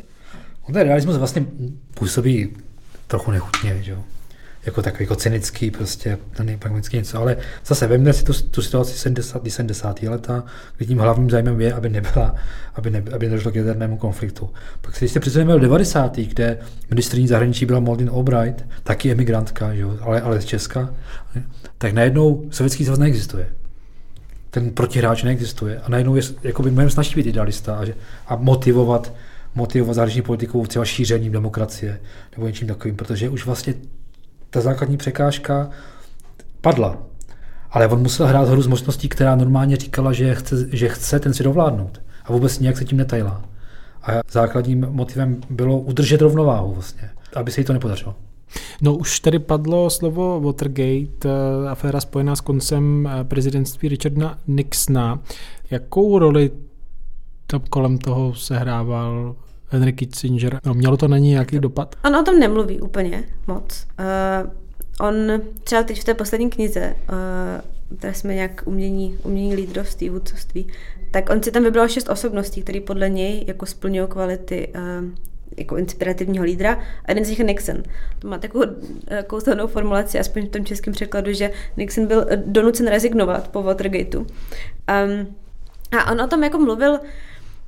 On 0.68 0.74
ten 0.74 0.88
realismus 0.88 1.18
vlastně 1.18 1.46
působí 1.94 2.58
trochu 3.08 3.32
nechutně, 3.32 3.84
že 3.84 3.92
jo? 3.92 4.04
Jako 4.66 4.82
takový 4.82 5.04
jako 5.04 5.16
cynický, 5.16 5.72
prostě 5.72 6.18
ten 6.38 6.60
pragmatický 6.60 6.98
něco, 6.98 7.20
ale 7.20 7.38
zase 7.66 7.88
vemte 7.88 8.14
si 8.14 8.24
tu, 8.24 8.34
tu 8.34 8.62
situaci 8.62 8.98
70. 8.98 9.42
70. 9.48 10.04
leta, 10.04 10.44
kdy 10.78 10.86
tím 10.86 10.98
hlavním 10.98 11.30
zájmem 11.30 11.62
je, 11.62 11.74
aby 11.74 11.90
nebyla, 11.90 12.36
aby, 12.76 12.90
ne, 12.90 13.04
aby 13.14 13.30
nedošlo 13.30 13.52
k 13.52 13.56
jadernému 13.56 13.98
konfliktu. 13.98 14.50
Pak 14.82 14.96
když 14.98 15.12
se 15.12 15.20
představíme 15.20 15.54
do 15.54 15.60
90. 15.60 16.18
kde 16.18 16.58
ministrní 16.90 17.28
zahraničí 17.28 17.66
byla 17.66 17.80
Maldin 17.80 18.10
Albright, 18.14 18.66
taky 18.84 19.12
emigrantka, 19.12 19.74
že 19.74 19.82
jo, 19.82 19.98
ale, 20.02 20.22
ale 20.22 20.42
z 20.42 20.46
Česka, 20.46 20.94
tak 21.78 21.94
najednou 21.94 22.46
sovětský 22.52 22.86
svaz 22.86 23.00
neexistuje. 23.00 23.48
Ten 24.50 24.70
protihráč 24.70 25.24
neexistuje 25.24 25.80
a 25.80 25.90
najednou 25.90 26.16
je 26.16 26.22
jakoby 26.44 26.72
mnohem 26.72 26.90
snaží 26.90 27.16
být 27.16 27.26
idealista 27.26 27.76
a, 27.76 27.86
a 28.28 28.36
motivovat 28.36 29.14
motivovat 29.56 29.96
zahraniční 29.96 30.22
politikou 30.22 30.66
třeba 30.66 30.86
šířením 30.86 31.32
demokracie 31.32 32.00
nebo 32.36 32.48
něčím 32.48 32.68
takovým, 32.68 32.96
protože 32.96 33.30
už 33.30 33.46
vlastně 33.46 33.74
ta 34.56 34.62
základní 34.62 34.98
překážka 34.98 35.70
padla. 36.62 36.98
Ale 37.72 37.88
on 37.88 38.02
musel 38.02 38.28
hrát 38.28 38.50
hru 38.50 38.62
z 38.62 38.68
možností, 38.68 39.10
která 39.10 39.36
normálně 39.36 39.78
říkala, 39.78 40.14
že 40.14 40.36
chce, 40.36 40.68
že 40.72 40.90
chce 40.90 41.20
ten 41.20 41.34
svět 41.34 41.48
ovládnout. 41.48 42.02
A 42.26 42.32
vůbec 42.32 42.60
nějak 42.60 42.78
se 42.78 42.86
tím 42.86 42.98
netajila. 42.98 43.44
A 44.04 44.12
základním 44.32 44.88
motivem 44.90 45.42
bylo 45.50 45.80
udržet 45.80 46.22
rovnováhu 46.22 46.74
vlastně, 46.74 47.10
aby 47.36 47.52
se 47.52 47.62
jí 47.62 47.66
to 47.66 47.74
nepodařilo. 47.74 48.16
No 48.82 48.96
už 48.96 49.20
tady 49.20 49.40
padlo 49.40 49.90
slovo 49.90 50.42
Watergate, 50.42 51.30
eh, 51.30 51.70
aféra 51.70 52.02
spojená 52.02 52.36
s 52.36 52.42
koncem 52.42 53.10
eh, 53.12 53.24
prezidentství 53.24 53.90
Richarda 53.90 54.38
Nixona. 54.48 55.20
Jakou 55.72 56.20
roli 56.20 56.52
to 57.48 57.60
kolem 57.60 57.98
toho 57.98 58.34
sehrával 58.34 59.36
Henry 59.70 59.94
Kissinger. 59.94 60.60
No, 60.66 60.74
mělo 60.74 60.98
to 60.98 61.08
na 61.08 61.18
ní 61.18 61.30
nějaký 61.30 61.60
dopad? 61.60 61.96
On 62.06 62.16
o 62.16 62.24
tom 62.24 62.40
nemluví 62.40 62.82
úplně 62.82 63.24
moc. 63.48 63.88
Uh, 64.00 64.52
on 65.08 65.42
třeba 65.64 65.84
teď 65.84 66.02
v 66.02 66.04
té 66.04 66.14
poslední 66.14 66.50
knize, 66.50 66.96
uh, 67.10 67.98
které 67.98 68.14
jsme 68.14 68.34
nějak 68.34 68.62
umění, 68.66 69.18
umění 69.24 69.56
lídrovství, 69.56 70.10
vůdcovství, 70.10 70.68
tak 71.12 71.30
on 71.30 71.44
si 71.44 71.52
tam 71.52 71.64
vybral 71.64 71.88
šest 71.88 72.10
osobností, 72.10 72.62
které 72.62 72.80
podle 72.82 73.10
něj 73.10 73.44
jako 73.48 73.66
splňují 73.66 74.08
kvality 74.08 74.68
uh, 74.76 75.10
jako 75.58 75.78
inspirativního 75.78 76.46
lídra 76.46 76.80
a 77.06 77.12
jeden 77.12 77.26
z 77.26 77.30
nich 77.30 77.40
je 77.40 77.46
Nixon. 77.46 77.84
To 78.20 78.28
má 78.28 78.38
takovou 78.38 78.66
kouzelnou 79.28 79.68
formulaci, 79.68 80.20
aspoň 80.20 80.48
v 80.48 80.50
tom 80.50 80.66
českém 80.66 80.94
překladu, 80.94 81.34
že 81.34 81.52
Nixon 81.78 82.08
byl 82.08 82.26
donucen 82.46 82.88
rezignovat 82.88 83.48
po 83.48 83.64
Watergateu. 83.64 84.20
Um, 84.20 85.36
a 86.00 86.12
on 86.12 86.22
o 86.22 86.28
tom 86.28 86.44
jako 86.44 86.60
mluvil, 86.60 87.00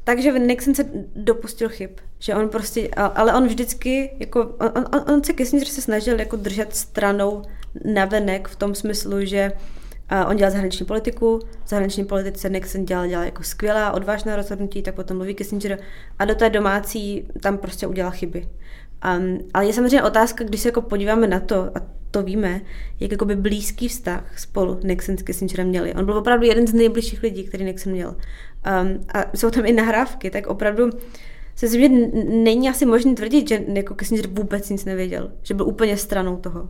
takže 0.07 0.39
Nixon 0.39 0.75
se 0.75 0.85
dopustil 1.15 1.69
chyb, 1.69 1.89
že 2.19 2.35
on 2.35 2.49
prostě, 2.49 2.89
ale 3.15 3.33
on 3.33 3.47
vždycky, 3.47 4.11
jako, 4.19 4.41
on, 4.41 4.71
on, 4.93 5.13
on 5.13 5.23
se 5.23 5.33
Kissinger 5.33 5.67
se 5.67 5.81
snažil 5.81 6.19
jako 6.19 6.35
držet 6.35 6.75
stranou 6.75 7.41
navenek 7.85 8.47
v 8.47 8.55
tom 8.55 8.75
smyslu, 8.75 9.25
že 9.25 9.51
on 10.27 10.35
dělal 10.35 10.51
zahraniční 10.51 10.85
politiku, 10.85 11.39
v 11.65 11.69
zahraniční 11.69 12.05
politice 12.05 12.49
Nixon 12.49 12.85
dělal, 12.85 13.07
dělal 13.07 13.25
jako 13.25 13.43
skvělá, 13.43 13.91
odvážná 13.91 14.35
rozhodnutí, 14.35 14.81
tak 14.81 14.95
potom 14.95 15.17
mluví 15.17 15.35
Kissinger 15.35 15.79
a 16.19 16.25
do 16.25 16.35
té 16.35 16.49
domácí 16.49 17.27
tam 17.41 17.57
prostě 17.57 17.87
udělal 17.87 18.11
chyby. 18.11 18.47
Um, 19.17 19.39
ale 19.53 19.65
je 19.65 19.73
samozřejmě 19.73 20.03
otázka, 20.03 20.43
když 20.43 20.61
se 20.61 20.67
jako 20.67 20.81
podíváme 20.81 21.27
na 21.27 21.39
to, 21.39 21.71
a 21.75 21.97
to 22.11 22.23
víme, 22.23 22.61
jak 22.99 23.11
jakoby 23.11 23.35
blízký 23.35 23.87
vztah 23.87 24.39
spolu 24.39 24.79
Nixon 24.83 25.17
s 25.17 25.23
Kissingerem 25.23 25.67
měli. 25.67 25.93
On 25.93 26.05
byl 26.05 26.17
opravdu 26.17 26.45
jeden 26.45 26.67
z 26.67 26.73
nejbližších 26.73 27.23
lidí, 27.23 27.43
který 27.43 27.63
Nixon 27.63 27.93
měl. 27.93 28.15
Um, 28.81 28.99
a 29.13 29.37
jsou 29.37 29.51
tam 29.51 29.65
i 29.65 29.73
nahrávky, 29.73 30.29
tak 30.29 30.47
opravdu 30.47 30.89
se 31.55 31.67
že 31.67 31.89
není 32.29 32.69
asi 32.69 32.85
možné 32.85 33.13
tvrdit, 33.13 33.49
že 33.49 33.63
jako 33.73 33.95
Kissinger 33.95 34.27
vůbec 34.27 34.69
nic 34.69 34.85
nevěděl, 34.85 35.31
že 35.43 35.53
byl 35.53 35.67
úplně 35.67 35.97
stranou 35.97 36.37
toho. 36.37 36.69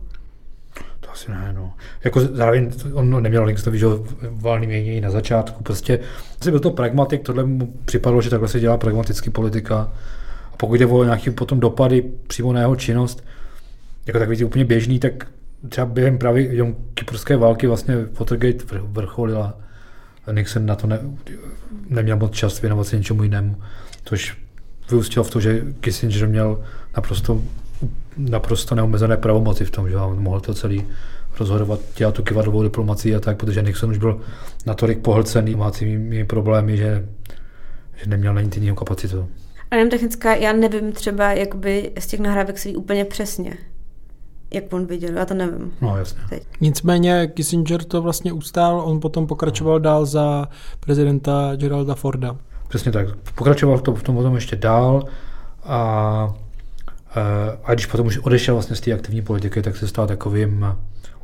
Asi 1.12 1.30
ne, 1.30 1.52
no. 1.56 1.74
Jako 2.04 2.20
zároveň 2.20 2.70
on 2.94 3.22
neměl 3.22 3.44
Linkstovi, 3.44 3.78
že 3.78 3.86
valný 4.30 4.66
mění 4.66 5.00
na 5.00 5.10
začátku. 5.10 5.62
Prostě 5.62 6.00
asi 6.40 6.50
byl 6.50 6.60
to 6.60 6.70
pragmatik, 6.70 7.22
tohle 7.22 7.44
mu 7.44 7.74
připadlo, 7.84 8.22
že 8.22 8.30
takhle 8.30 8.48
se 8.48 8.60
dělá 8.60 8.76
pragmatický 8.76 9.30
politika. 9.30 9.92
A 10.52 10.56
pokud 10.56 10.74
jde 10.74 10.86
o 10.86 11.04
nějaké 11.04 11.30
potom 11.30 11.60
dopady 11.60 12.02
přímo 12.26 12.52
na 12.52 12.60
jeho 12.60 12.76
činnost, 12.76 13.24
jako 14.06 14.18
takový 14.18 14.44
úplně 14.44 14.64
běžný, 14.64 14.98
tak 14.98 15.26
třeba 15.68 15.86
během 15.86 16.18
právě 16.18 16.54
jenom 16.54 16.76
kyperské 16.94 17.36
války 17.36 17.66
vlastně 17.66 17.96
Watergate 18.18 18.64
vrcholila. 18.82 19.58
Nixon 20.32 20.66
na 20.66 20.74
to 20.74 20.86
ne, 20.86 21.00
neměl 21.88 22.16
moc 22.16 22.32
čas 22.32 22.60
věnovat 22.60 22.84
se 22.86 22.96
něčemu 22.96 23.22
jinému, 23.22 23.56
což 24.04 24.36
vyústilo 24.90 25.24
v 25.24 25.30
to, 25.30 25.40
že 25.40 25.64
Kissinger 25.80 26.28
měl 26.28 26.64
naprosto, 26.96 27.42
naprosto 28.16 28.74
neomezené 28.74 29.16
pravomoci 29.16 29.64
v 29.64 29.70
tom, 29.70 29.90
že 29.90 29.96
on 29.96 30.22
mohl 30.22 30.40
to 30.40 30.54
celý 30.54 30.86
rozhodovat, 31.38 31.80
dělat 31.96 32.14
tu 32.14 32.22
kivadlovou 32.22 32.62
diplomaci 32.62 33.14
a 33.14 33.20
tak, 33.20 33.36
protože 33.36 33.62
Nixon 33.62 33.90
už 33.90 33.98
byl 33.98 34.20
natolik 34.66 34.98
pohlcený 34.98 35.52
domácími 35.52 36.24
problémy, 36.24 36.76
že, 36.76 37.08
že 37.96 38.10
neměl 38.10 38.34
na 38.34 38.40
nic 38.40 38.56
jiného 38.56 38.76
kapacitu. 38.76 39.28
A 39.70 39.76
jenom 39.76 39.90
technická, 39.90 40.34
já 40.34 40.52
nevím 40.52 40.92
třeba 40.92 41.32
jakoby 41.32 41.92
z 41.98 42.06
těch 42.06 42.20
nahrávek 42.20 42.58
svý 42.58 42.76
úplně 42.76 43.04
přesně, 43.04 43.54
jak 44.50 44.72
on 44.72 44.86
viděl, 44.86 45.16
já 45.16 45.24
to 45.24 45.34
nevím. 45.34 45.72
No 45.80 45.96
jasně. 45.96 46.20
Teď. 46.28 46.42
Nicméně 46.60 47.26
Kissinger 47.34 47.84
to 47.84 48.02
vlastně 48.02 48.32
ustál, 48.32 48.80
on 48.80 49.00
potom 49.00 49.26
pokračoval 49.26 49.80
dál 49.80 50.06
za 50.06 50.48
prezidenta 50.80 51.52
Geralda 51.56 51.94
Forda. 51.94 52.36
Přesně 52.68 52.92
tak. 52.92 53.08
Pokračoval 53.34 53.78
v 53.78 53.82
tom, 53.82 53.94
v 53.94 54.02
tom 54.02 54.16
potom 54.16 54.34
ještě 54.34 54.56
dál 54.56 55.04
a, 55.64 56.34
eh, 57.16 57.58
a 57.64 57.74
když 57.74 57.86
potom 57.86 58.06
už 58.06 58.18
odešel 58.18 58.54
vlastně 58.54 58.76
z 58.76 58.80
té 58.80 58.92
aktivní 58.92 59.22
politiky, 59.22 59.62
tak 59.62 59.76
se 59.76 59.88
stal 59.88 60.06
takovým 60.06 60.66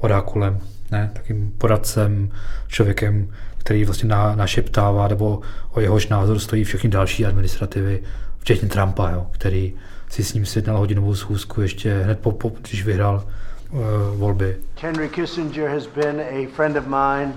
orákulem, 0.00 0.58
ne? 0.90 1.10
takým 1.12 1.52
poradcem, 1.58 2.30
člověkem, 2.68 3.28
který 3.58 3.84
vlastně 3.84 4.08
na, 4.08 4.36
našeptává, 4.36 5.08
nebo 5.08 5.40
o 5.70 5.80
jehož 5.80 6.08
názor 6.08 6.38
stojí 6.38 6.64
všechny 6.64 6.90
další 6.90 7.26
administrativy, 7.26 8.02
včetně 8.38 8.68
Trumpa, 8.68 9.10
jo, 9.10 9.26
který 9.30 9.74
si 10.14 10.24
s 10.24 10.34
ním 10.34 10.46
sjednal 10.46 10.78
hodinovou 10.78 11.14
schůzku 11.14 11.60
ještě 11.60 11.94
hned 11.94 12.20
po, 12.20 12.32
po 12.32 12.52
když 12.60 12.84
vyhrál 12.84 13.24
uh, 13.70 13.80
volby. 14.18 14.56
Henry 14.80 15.08
Kissinger 15.08 15.68
has 15.68 15.86
been 15.86 16.20
a 16.20 16.48
friend 16.56 16.76
of 16.76 16.86
mine 16.86 17.32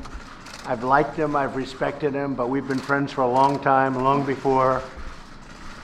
I've 0.70 0.98
liked 0.98 1.16
him, 1.16 1.36
I've 1.36 1.56
respected 1.56 2.14
him, 2.14 2.36
but 2.36 2.50
we've 2.50 2.68
been 2.68 2.80
friends 2.80 3.14
for 3.14 3.24
a 3.24 3.28
long 3.28 3.60
time, 3.60 4.04
long 4.04 4.26
before 4.26 4.82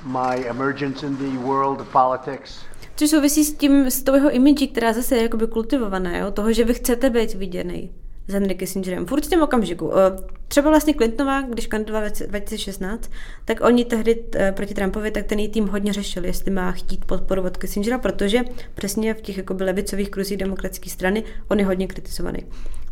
my 0.03 0.35
emergence 0.49 1.05
in 1.07 1.17
the 1.17 1.47
world 1.47 1.81
of 1.81 1.91
politics. 1.91 2.59
Což 2.95 3.09
souvisí 3.09 3.43
s 3.43 3.53
tím, 3.53 3.91
s 3.91 4.03
tou 4.03 4.15
jeho 4.15 4.31
imidží, 4.31 4.67
která 4.67 4.93
zase 4.93 5.15
je 5.15 5.23
jakoby 5.23 5.47
kultivovaná, 5.47 6.17
jo? 6.17 6.31
toho, 6.31 6.53
že 6.53 6.63
vy 6.63 6.73
chcete 6.73 7.09
být 7.09 7.33
viděný 7.33 7.91
s 8.27 8.33
Henry 8.33 8.55
Kissingerem. 8.55 9.05
V 9.05 9.11
určitém 9.11 9.41
okamžiku. 9.41 9.91
Eh, 9.97 10.17
třeba 10.47 10.69
vlastně 10.69 10.93
Clintonová, 10.93 11.41
když 11.41 11.67
kandidovala 11.67 12.09
v 12.09 12.27
2016, 12.27 13.11
tak 13.45 13.61
oni 13.61 13.85
tehdy 13.85 14.23
eh, 14.35 14.51
proti 14.51 14.73
Trumpovi, 14.73 15.11
tak 15.11 15.25
ten 15.25 15.39
její 15.39 15.49
tým 15.49 15.67
hodně 15.67 15.93
řešil, 15.93 16.25
jestli 16.25 16.51
má 16.51 16.71
chtít 16.71 17.05
podporu 17.05 17.41
od 17.41 17.57
Kissingera, 17.57 17.97
protože 17.97 18.41
přesně 18.75 19.13
v 19.13 19.21
těch 19.21 19.37
jakoby 19.37 19.63
levicových 19.63 20.09
kruzích 20.09 20.37
demokratické 20.37 20.89
strany 20.89 21.23
on 21.47 21.59
je 21.59 21.65
hodně 21.65 21.87
kritizovaný. 21.87 22.39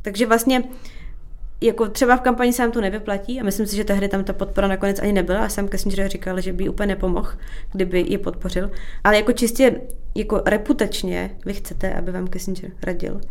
Takže 0.02 0.26
vlastně 0.26 0.64
jako 1.62 1.88
třeba 1.88 2.18
v 2.18 2.22
kampani 2.22 2.54
se 2.54 2.62
nám 2.62 2.72
to 2.72 2.82
nevyplatí 2.82 3.42
a 3.42 3.44
myslím 3.44 3.68
si, 3.68 3.76
že 3.76 3.84
tehdy 3.84 4.08
tam 4.08 4.24
ta 4.24 4.34
podpora 4.34 4.68
nakonec 4.68 5.00
ani 5.00 5.14
nebyla 5.14 5.46
a 5.46 5.50
sam 5.50 5.68
Kissinger 5.68 6.10
říkal, 6.10 6.42
že 6.42 6.54
by 6.54 6.70
úplně 6.70 6.88
nepomohl, 6.88 7.32
kdyby 7.72 8.00
ji 8.00 8.18
podpořil. 8.18 8.72
Ale 9.04 9.16
jako 9.16 9.32
čistě 9.32 9.82
jako 10.16 10.42
reputačně 10.46 11.32
vy 11.46 11.54
chcete, 11.54 11.94
aby 11.94 12.12
vám 12.12 12.28
Kissinger 12.28 12.72
radil. 12.84 13.22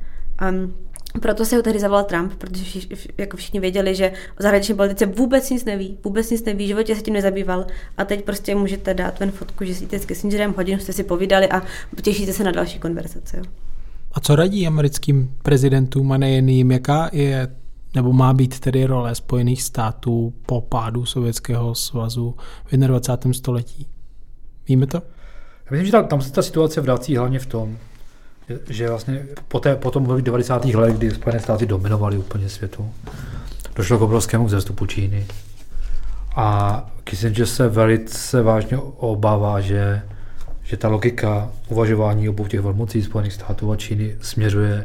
Um, 0.51 0.75
proto 1.23 1.45
se 1.45 1.57
ho 1.57 1.63
tehdy 1.63 1.79
zavolal 1.79 2.05
Trump, 2.05 2.33
protože 2.35 2.65
vši, 2.65 2.89
jako 3.19 3.37
všichni 3.37 3.61
věděli, 3.61 3.95
že 3.95 4.13
o 4.41 4.43
zahraniční 4.43 4.75
politice 4.75 5.07
vůbec 5.07 5.51
nic 5.51 5.65
neví, 5.65 5.99
vůbec 6.05 6.31
nic 6.31 6.45
neví, 6.45 6.65
v 6.65 6.69
životě 6.69 6.97
se 6.97 7.03
tím 7.03 7.15
nezabýval 7.15 7.67
a 7.97 8.05
teď 8.05 8.25
prostě 8.25 8.55
můžete 8.55 8.95
dát 8.95 9.21
ven 9.21 9.31
fotku, 9.31 9.65
že 9.65 9.75
jste 9.75 9.99
s 9.99 10.05
Kissingerem, 10.05 10.55
hodinu 10.57 10.79
jste 10.79 10.93
si 10.93 11.05
povídali 11.05 11.49
a 11.49 11.63
těšíte 12.03 12.33
se 12.33 12.45
na 12.45 12.51
další 12.51 12.79
konverzace. 12.79 13.43
A 14.13 14.21
co 14.21 14.37
radí 14.37 14.67
americkým 14.67 15.37
prezidentům 15.43 16.13
a 16.13 16.19
nejen 16.19 16.49
jim, 16.49 16.71
jaká 16.71 17.11
je 17.13 17.49
nebo 17.95 18.13
má 18.13 18.33
být 18.33 18.61
tedy 18.61 18.85
role 18.85 19.15
Spojených 19.15 19.63
států 19.63 20.33
po 20.47 20.61
pádu 20.61 21.07
Sovětského 21.07 21.75
svazu 21.75 22.35
v 22.65 22.77
21. 22.77 23.33
století? 23.33 23.87
Víme 24.69 24.87
to? 24.87 24.97
Já 24.97 25.71
myslím, 25.71 25.87
že 25.87 25.93
tam, 25.93 26.07
tam 26.07 26.23
se 26.23 26.33
ta 26.33 26.43
situace 26.43 26.81
vrací 26.81 27.17
hlavně 27.17 27.39
v 27.39 27.47
tom, 27.47 27.79
že, 28.69 28.89
vlastně 28.89 29.23
po, 29.49 29.61
té, 29.61 29.77
po 29.77 29.91
tom 29.91 30.23
90. 30.23 30.65
letech, 30.65 30.97
kdy 30.97 31.11
Spojené 31.11 31.41
státy 31.41 31.67
dominovaly 31.67 32.19
úplně 32.19 32.49
světu, 32.49 32.91
došlo 33.77 33.99
k 33.99 34.03
obrovskému 34.03 34.47
vzestupu 34.47 34.87
Číny. 34.87 35.27
A 36.37 36.91
Kissinger 37.05 37.47
se 37.47 37.69
velice 37.69 38.43
vážně 38.43 38.79
obává, 38.97 39.61
že, 39.61 40.03
že 40.63 40.77
ta 40.77 40.89
logika 40.89 41.51
uvažování 41.69 42.29
obou 42.29 42.47
těch 42.47 42.61
velmocí 42.61 43.03
Spojených 43.03 43.33
států 43.33 43.73
a 43.73 43.77
Číny 43.77 44.17
směřuje 44.21 44.85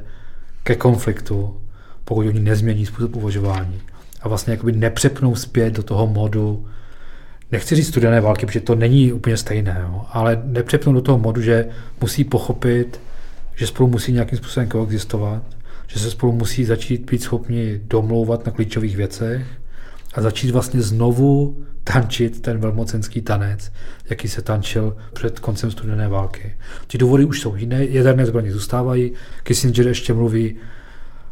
ke 0.63 0.75
konfliktu 0.75 1.55
pokud 2.05 2.27
oni 2.27 2.39
nezmění 2.39 2.85
způsob 2.85 3.15
uvažování 3.15 3.81
a 4.21 4.27
vlastně 4.27 4.53
jakoby 4.53 4.71
nepřepnou 4.71 5.35
zpět 5.35 5.73
do 5.73 5.83
toho 5.83 6.07
modu, 6.07 6.65
nechci 7.51 7.75
říct 7.75 7.87
studené 7.87 8.21
války, 8.21 8.45
protože 8.45 8.59
to 8.59 8.75
není 8.75 9.13
úplně 9.13 9.37
stejné, 9.37 9.77
jo, 9.81 10.05
ale 10.11 10.41
nepřepnou 10.45 10.93
do 10.93 11.01
toho 11.01 11.17
modu, 11.17 11.41
že 11.41 11.65
musí 12.01 12.23
pochopit, 12.23 12.99
že 13.55 13.67
spolu 13.67 13.89
musí 13.89 14.11
nějakým 14.11 14.37
způsobem 14.37 14.69
koexistovat, 14.69 15.43
že 15.87 15.99
se 15.99 16.11
spolu 16.11 16.31
musí 16.31 16.65
začít 16.65 17.11
být 17.11 17.23
schopni 17.23 17.81
domlouvat 17.83 18.45
na 18.45 18.51
klíčových 18.51 18.97
věcech 18.97 19.45
a 20.13 20.21
začít 20.21 20.51
vlastně 20.51 20.81
znovu 20.81 21.57
tančit 21.83 22.41
ten 22.41 22.57
velmocenský 22.59 23.21
tanec, 23.21 23.71
jaký 24.09 24.27
se 24.27 24.41
tančil 24.41 24.97
před 25.13 25.39
koncem 25.39 25.71
studené 25.71 26.07
války. 26.07 26.55
Ty 26.87 26.97
důvody 26.97 27.25
už 27.25 27.41
jsou 27.41 27.55
jiné, 27.55 27.85
jaderné 27.85 28.25
zbraně 28.25 28.51
zůstávají, 28.51 29.11
Kissinger 29.43 29.87
ještě 29.87 30.13
mluví 30.13 30.55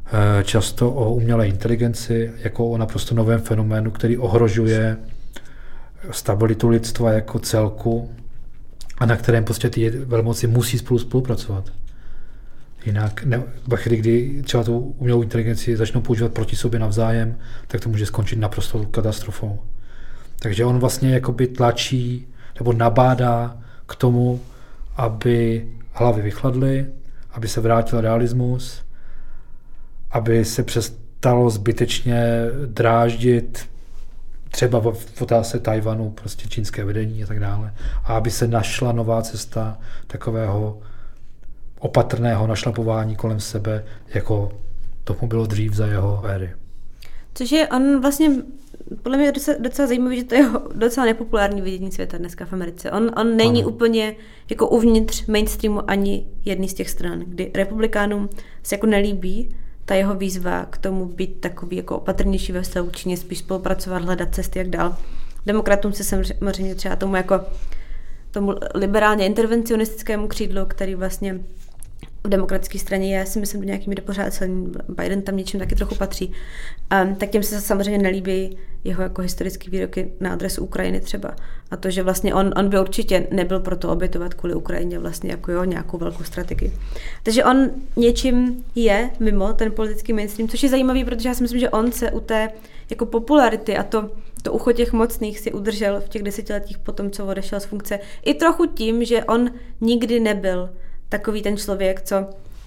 Eh, 0.05 0.43
často 0.43 0.91
o 0.91 1.13
umělé 1.13 1.47
inteligenci 1.47 2.31
jako 2.37 2.69
o 2.69 2.77
naprosto 2.77 3.15
novém 3.15 3.41
fenoménu, 3.41 3.91
který 3.91 4.17
ohrožuje 4.17 4.97
stabilitu 6.11 6.69
lidstva 6.69 7.11
jako 7.11 7.39
celku 7.39 8.11
a 8.97 9.05
na 9.05 9.15
kterém 9.15 9.43
prostě 9.43 9.69
ty 9.69 9.89
velmoci 9.89 10.47
musí 10.47 10.77
spolu 10.77 10.99
spolupracovat. 10.99 11.71
Jinak 12.85 13.23
ne, 13.23 13.43
ve 13.67 13.77
chvíli, 13.77 13.97
kdy 13.97 14.41
třeba 14.45 14.63
tu 14.63 14.77
umělou 14.77 15.21
inteligenci 15.21 15.77
začnou 15.77 16.01
používat 16.01 16.33
proti 16.33 16.55
sobě 16.55 16.79
navzájem, 16.79 17.37
tak 17.67 17.81
to 17.81 17.89
může 17.89 18.05
skončit 18.05 18.35
naprosto 18.35 18.85
katastrofou. 18.85 19.59
Takže 20.39 20.65
on 20.65 20.79
vlastně 20.79 21.13
jakoby 21.13 21.47
tlačí 21.47 22.27
nebo 22.59 22.73
nabádá 22.73 23.57
k 23.85 23.95
tomu, 23.95 24.41
aby 24.95 25.67
hlavy 25.91 26.21
vychladly, 26.21 26.85
aby 27.31 27.47
se 27.47 27.61
vrátil 27.61 28.01
realismus, 28.01 28.83
aby 30.11 30.45
se 30.45 30.63
přestalo 30.63 31.49
zbytečně 31.49 32.23
dráždit 32.65 33.69
třeba 34.51 34.81
v 34.91 35.21
otázce 35.21 35.59
Tajvanu, 35.59 36.09
prostě 36.09 36.47
čínské 36.47 36.85
vedení 36.85 37.23
a 37.23 37.27
tak 37.27 37.39
dále. 37.39 37.73
A 38.03 38.17
aby 38.17 38.31
se 38.31 38.47
našla 38.47 38.91
nová 38.91 39.21
cesta 39.21 39.77
takového 40.07 40.81
opatrného 41.83 42.47
našlapování 42.47 43.15
kolem 43.15 43.39
sebe, 43.39 43.85
jako 44.13 44.51
tomu 45.03 45.27
bylo 45.27 45.45
dřív 45.45 45.73
za 45.73 45.87
jeho 45.87 46.25
éry. 46.25 46.53
Což 47.33 47.51
je, 47.51 47.67
on 47.67 48.01
vlastně, 48.01 48.29
podle 49.01 49.17
mě 49.17 49.25
je 49.27 49.31
docela, 49.31 49.57
docela 49.59 49.87
zajímavý, 49.87 50.17
že 50.17 50.23
to 50.23 50.35
je 50.35 50.45
docela 50.75 51.05
nepopulární 51.05 51.61
vidění 51.61 51.91
světa 51.91 52.17
dneska 52.17 52.45
v 52.45 52.53
Americe. 52.53 52.91
On, 52.91 53.11
on 53.17 53.37
není 53.37 53.63
ano. 53.63 53.71
úplně 53.71 54.15
jako 54.49 54.67
uvnitř 54.67 55.25
mainstreamu 55.25 55.89
ani 55.89 56.25
jedný 56.45 56.69
z 56.69 56.73
těch 56.73 56.89
stran, 56.89 57.19
kdy 57.19 57.51
republikánům 57.53 58.29
se 58.63 58.75
jako 58.75 58.87
nelíbí, 58.87 59.55
ta 59.85 59.95
jeho 59.95 60.15
výzva 60.15 60.65
k 60.69 60.77
tomu 60.77 61.05
být 61.05 61.39
takový 61.39 61.77
jako 61.77 61.97
opatrnější 61.97 62.51
ve 62.51 62.61
vztahu 62.61 62.89
Číně, 62.89 63.17
spíš 63.17 63.39
spolupracovat, 63.39 64.03
hledat 64.03 64.35
cesty, 64.35 64.59
jak 64.59 64.69
dál. 64.69 64.97
Demokratům 65.45 65.93
se 65.93 66.03
samozřejmě 66.03 66.75
třeba 66.75 66.95
tomu 66.95 67.15
jako 67.15 67.41
tomu 68.31 68.55
liberálně 68.75 69.25
intervencionistickému 69.25 70.27
křídlu, 70.27 70.65
který 70.65 70.95
vlastně 70.95 71.39
v 72.23 72.29
demokratické 72.29 72.79
straně 72.79 73.17
je, 73.17 73.25
si 73.25 73.39
myslím, 73.39 73.61
do 73.61 73.67
nějaký 73.67 73.89
míry 73.89 74.01
pořád. 74.01 74.43
Biden 74.89 75.21
tam 75.21 75.37
něčím 75.37 75.59
taky 75.59 75.75
trochu 75.75 75.95
patří. 75.95 76.33
Um, 77.03 77.15
tak 77.15 77.29
těm 77.29 77.43
se 77.43 77.61
samozřejmě 77.61 77.97
nelíbí 77.97 78.57
jeho 78.83 79.03
jako 79.03 79.21
historické 79.21 79.71
výroky 79.71 80.11
na 80.19 80.33
adresu 80.33 80.63
Ukrajiny 80.63 80.99
třeba. 80.99 81.35
A 81.71 81.77
to, 81.77 81.89
že 81.89 82.03
vlastně 82.03 82.33
on, 82.33 82.53
on 82.57 82.69
by 82.69 82.79
určitě 82.79 83.27
nebyl 83.31 83.59
pro 83.59 83.77
to 83.77 83.89
obětovat 83.89 84.33
kvůli 84.33 84.55
Ukrajině 84.55 84.99
vlastně 84.99 85.31
jako 85.31 85.51
jo, 85.51 85.63
nějakou 85.63 85.97
velkou 85.97 86.23
strategii. 86.23 86.73
Takže 87.23 87.43
on 87.43 87.69
něčím 87.95 88.63
je 88.75 89.09
mimo 89.19 89.53
ten 89.53 89.71
politický 89.71 90.13
mainstream, 90.13 90.49
což 90.49 90.63
je 90.63 90.69
zajímavý, 90.69 91.05
protože 91.05 91.29
já 91.29 91.35
si 91.35 91.43
myslím, 91.43 91.59
že 91.59 91.69
on 91.69 91.91
se 91.91 92.11
u 92.11 92.19
té 92.19 92.49
jako 92.89 93.05
popularity 93.05 93.77
a 93.77 93.83
to, 93.83 94.09
to 94.41 94.53
ucho 94.53 94.71
těch 94.71 94.93
mocných 94.93 95.39
si 95.39 95.51
udržel 95.51 96.01
v 96.01 96.09
těch 96.09 96.23
desetiletích 96.23 96.77
po 96.77 96.91
tom, 96.91 97.11
co 97.11 97.25
odešel 97.25 97.59
z 97.59 97.65
funkce. 97.65 97.99
I 98.25 98.33
trochu 98.33 98.65
tím, 98.65 99.05
že 99.05 99.23
on 99.23 99.51
nikdy 99.81 100.19
nebyl 100.19 100.69
takový 101.13 101.41
ten 101.41 101.57
člověk, 101.57 102.01
co 102.01 102.15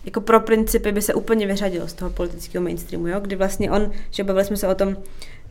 jako 0.05 0.21
pro 0.21 0.41
principy 0.41 0.93
by 0.93 1.03
se 1.03 1.15
úplně 1.15 1.47
vyřadil 1.47 1.89
z 1.89 1.93
toho 1.93 2.11
politického 2.11 2.65
mainstreamu, 2.65 3.07
jo? 3.07 3.21
kdy 3.21 3.37
vlastně 3.37 3.71
on, 3.71 3.93
že 4.11 4.25
bavili 4.25 4.45
jsme 4.45 4.57
se 4.57 4.69
o 4.69 4.75
tom, 4.75 4.97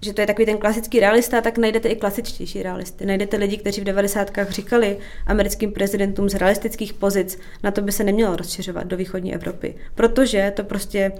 že 0.01 0.13
to 0.13 0.21
je 0.21 0.27
takový 0.27 0.45
ten 0.45 0.57
klasický 0.57 0.99
realista, 0.99 1.41
tak 1.41 1.57
najdete 1.57 1.89
i 1.89 1.95
klasičtější 1.95 2.63
realisty. 2.63 3.05
Najdete 3.05 3.37
lidi, 3.37 3.57
kteří 3.57 3.81
v 3.81 3.83
90. 3.83 4.31
říkali 4.49 4.97
americkým 5.27 5.71
prezidentům 5.71 6.29
z 6.29 6.35
realistických 6.35 6.93
pozic, 6.93 7.39
na 7.63 7.71
to 7.71 7.81
by 7.81 7.91
se 7.91 8.03
nemělo 8.03 8.35
rozšiřovat 8.35 8.87
do 8.87 8.97
východní 8.97 9.33
Evropy. 9.33 9.75
Protože 9.95 10.53
to 10.55 10.63
prostě 10.63 11.11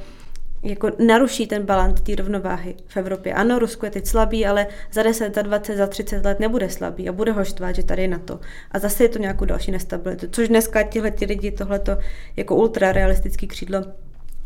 jako 0.66 0.92
naruší 1.08 1.48
ten 1.48 1.66
balans 1.66 2.02
té 2.02 2.16
rovnováhy 2.16 2.76
v 2.88 2.98
Evropě. 2.98 3.34
Ano, 3.34 3.60
Rusko 3.60 3.86
je 3.86 3.92
teď 3.92 4.06
slabý, 4.06 4.46
ale 4.46 4.68
za 4.92 5.04
10, 5.04 5.36
za 5.36 5.42
20, 5.42 5.78
za 5.78 5.88
30 5.88 6.26
let 6.26 6.40
nebude 6.40 6.70
slabý 6.70 7.10
a 7.10 7.12
bude 7.12 7.32
ho 7.32 7.46
štvat, 7.46 7.76
že 7.76 7.84
tady 7.84 8.02
je 8.02 8.08
na 8.08 8.20
to. 8.20 8.40
A 8.72 8.80
zase 8.80 9.04
je 9.04 9.10
to 9.10 9.20
nějakou 9.20 9.46
další 9.46 9.72
nestabilitu. 9.72 10.28
Což 10.32 10.48
dneska 10.48 10.84
tihle 10.84 11.14
lidi 11.28 11.52
tohleto 11.52 11.98
jako 12.36 12.56
ultrarealistický 12.56 13.48
křídlo 13.48 13.84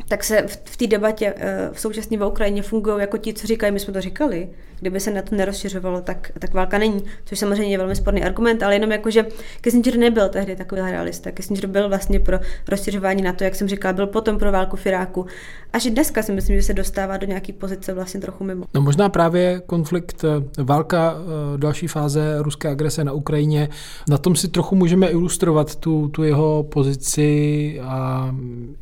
tak 0.07 0.23
se 0.23 0.41
v, 0.47 0.61
v 0.65 0.77
té 0.77 0.87
debatě 0.87 1.33
eh, 1.37 1.69
v 1.71 1.79
současné 1.79 2.17
v 2.17 2.25
Ukrajině 2.25 2.61
fungují 2.61 3.01
jako 3.01 3.17
ti, 3.17 3.33
co 3.33 3.47
říkají, 3.47 3.71
my 3.71 3.79
jsme 3.79 3.93
to 3.93 4.01
říkali, 4.01 4.49
kdyby 4.79 4.99
se 4.99 5.11
na 5.11 5.21
to 5.21 5.35
nerozšiřovalo, 5.35 6.01
tak, 6.01 6.31
tak 6.39 6.53
válka 6.53 6.77
není. 6.77 7.03
Což 7.25 7.39
samozřejmě 7.39 7.71
je 7.71 7.77
velmi 7.77 7.95
sporný 7.95 8.23
argument, 8.23 8.63
ale 8.63 8.75
jenom 8.75 8.91
jako, 8.91 9.11
že 9.11 9.25
Kissinger 9.61 9.97
nebyl 9.97 10.29
tehdy 10.29 10.55
takový 10.55 10.81
realista. 10.81 11.31
Kissinger 11.31 11.67
byl 11.67 11.89
vlastně 11.89 12.19
pro 12.19 12.39
rozšiřování 12.67 13.21
na 13.21 13.33
to, 13.33 13.43
jak 13.43 13.55
jsem 13.55 13.67
říkala, 13.67 13.93
byl 13.93 14.07
potom 14.07 14.37
pro 14.37 14.51
válku 14.51 14.77
v 14.77 14.85
Iráku. 14.85 15.25
Až 15.73 15.85
dneska 15.85 16.23
si 16.23 16.31
myslím, 16.31 16.55
že 16.55 16.61
se 16.61 16.73
dostává 16.73 17.17
do 17.17 17.27
nějaké 17.27 17.53
pozice 17.53 17.93
vlastně 17.93 18.19
trochu 18.19 18.43
mimo. 18.43 18.65
No 18.73 18.81
možná 18.81 19.09
právě 19.09 19.61
konflikt, 19.65 20.25
eh, 20.59 20.63
válka, 20.63 21.15
eh, 21.15 21.57
další 21.57 21.87
fáze 21.87 22.35
ruské 22.39 22.69
agrese 22.69 23.03
na 23.03 23.11
Ukrajině, 23.11 23.69
na 24.09 24.17
tom 24.17 24.35
si 24.35 24.47
trochu 24.47 24.75
můžeme 24.75 25.07
ilustrovat 25.07 25.75
tu, 25.75 26.07
tu 26.07 26.23
jeho 26.23 26.63
pozici 26.63 27.79
a 27.83 28.31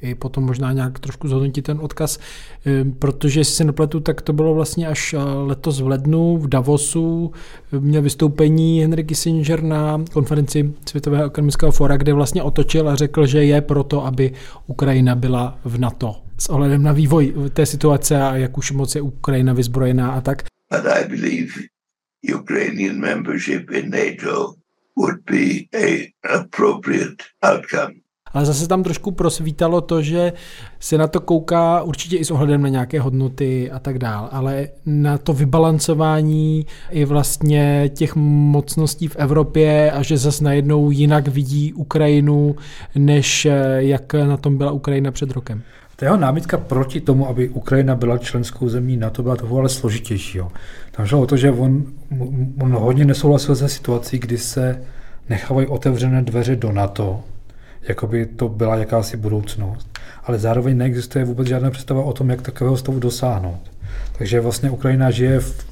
i 0.01 0.15
potom 0.15 0.43
možná 0.43 0.71
nějak 0.71 0.99
trošku 0.99 1.27
zhodnotit 1.27 1.61
ten 1.61 1.79
odkaz, 1.81 2.19
eh, 2.65 2.85
protože 2.99 3.39
jestli 3.39 3.55
se 3.55 3.63
nepletu, 3.63 3.99
tak 3.99 4.21
to 4.21 4.33
bylo 4.33 4.53
vlastně 4.53 4.87
až 4.87 5.15
letos 5.45 5.79
v 5.79 5.86
lednu 5.87 6.37
v 6.37 6.47
Davosu 6.47 7.31
měl 7.71 8.01
vystoupení 8.01 8.81
Henry 8.81 9.03
Kissinger 9.03 9.63
na 9.63 10.03
konferenci 10.13 10.73
Světového 10.89 11.25
ekonomického 11.25 11.71
fora, 11.71 11.97
kde 11.97 12.13
vlastně 12.13 12.43
otočil 12.43 12.89
a 12.89 12.95
řekl, 12.95 13.25
že 13.25 13.43
je 13.43 13.61
proto, 13.61 14.05
aby 14.05 14.33
Ukrajina 14.67 15.15
byla 15.15 15.59
v 15.65 15.79
NATO. 15.79 16.15
S 16.39 16.49
ohledem 16.49 16.83
na 16.83 16.91
vývoj 16.91 17.33
té 17.53 17.65
situace 17.65 18.21
a 18.21 18.35
jak 18.35 18.57
už 18.57 18.71
moc 18.71 18.95
je 18.95 19.01
Ukrajina 19.01 19.53
vyzbrojená 19.53 20.11
a 20.11 20.21
tak. 20.21 20.43
But 20.71 20.85
I 20.85 21.07
believe 21.07 21.51
Ukrainian 22.35 22.99
membership 22.99 23.71
in 23.71 23.89
NATO 23.89 24.53
would 24.97 25.19
be 25.29 25.69
a 25.73 26.13
appropriate 26.33 27.23
outcome 27.41 28.06
ale 28.33 28.45
zase 28.45 28.67
tam 28.67 28.83
trošku 28.83 29.11
prosvítalo 29.11 29.81
to, 29.81 30.01
že 30.01 30.33
se 30.79 30.97
na 30.97 31.07
to 31.07 31.19
kouká 31.19 31.81
určitě 31.81 32.17
i 32.17 32.25
s 32.25 32.31
ohledem 32.31 32.61
na 32.61 32.69
nějaké 32.69 32.99
hodnoty 32.99 33.71
a 33.71 33.79
tak 33.79 33.99
dál, 33.99 34.29
ale 34.31 34.67
na 34.85 35.17
to 35.17 35.33
vybalancování 35.33 36.65
i 36.91 37.05
vlastně 37.05 37.89
těch 37.93 38.15
mocností 38.15 39.07
v 39.07 39.15
Evropě 39.15 39.91
a 39.91 40.03
že 40.03 40.17
zase 40.17 40.43
najednou 40.43 40.91
jinak 40.91 41.27
vidí 41.27 41.73
Ukrajinu, 41.73 42.55
než 42.95 43.45
eh, 43.45 43.77
jak 43.77 44.13
na 44.13 44.37
tom 44.37 44.57
byla 44.57 44.71
Ukrajina 44.71 45.11
před 45.11 45.31
rokem. 45.31 45.63
Ta 45.99 46.05
jeho 46.05 46.17
námitka 46.17 46.57
proti 46.57 47.01
tomu, 47.01 47.27
aby 47.27 47.49
Ukrajina 47.49 47.95
byla 47.95 48.17
členskou 48.17 48.69
zemí 48.69 48.97
na 48.97 49.09
to 49.09 49.23
byla 49.23 49.35
toho 49.35 49.57
ale 49.57 49.69
složitějšího. 49.69 50.51
Tam 50.91 51.05
šlo 51.05 51.21
o 51.21 51.27
to, 51.27 51.37
že 51.37 51.51
on, 51.51 51.83
on 52.61 52.73
hodně 52.73 53.05
nesouhlasil 53.05 53.55
se 53.55 53.69
situací, 53.69 54.19
kdy 54.19 54.37
se 54.37 54.81
nechávají 55.29 55.67
otevřené 55.67 56.21
dveře 56.21 56.55
do 56.55 56.71
NATO, 56.71 57.23
jako 57.81 58.07
by 58.07 58.25
to 58.25 58.49
byla 58.49 58.75
jakási 58.75 59.17
budoucnost. 59.17 59.99
Ale 60.23 60.39
zároveň 60.39 60.77
neexistuje 60.77 61.25
vůbec 61.25 61.47
žádná 61.47 61.71
představa 61.71 62.03
o 62.03 62.13
tom, 62.13 62.29
jak 62.29 62.41
takového 62.41 62.77
stavu 62.77 62.99
dosáhnout. 62.99 63.71
Takže 64.17 64.41
vlastně 64.41 64.71
Ukrajina 64.71 65.11
žije 65.11 65.39
v 65.39 65.65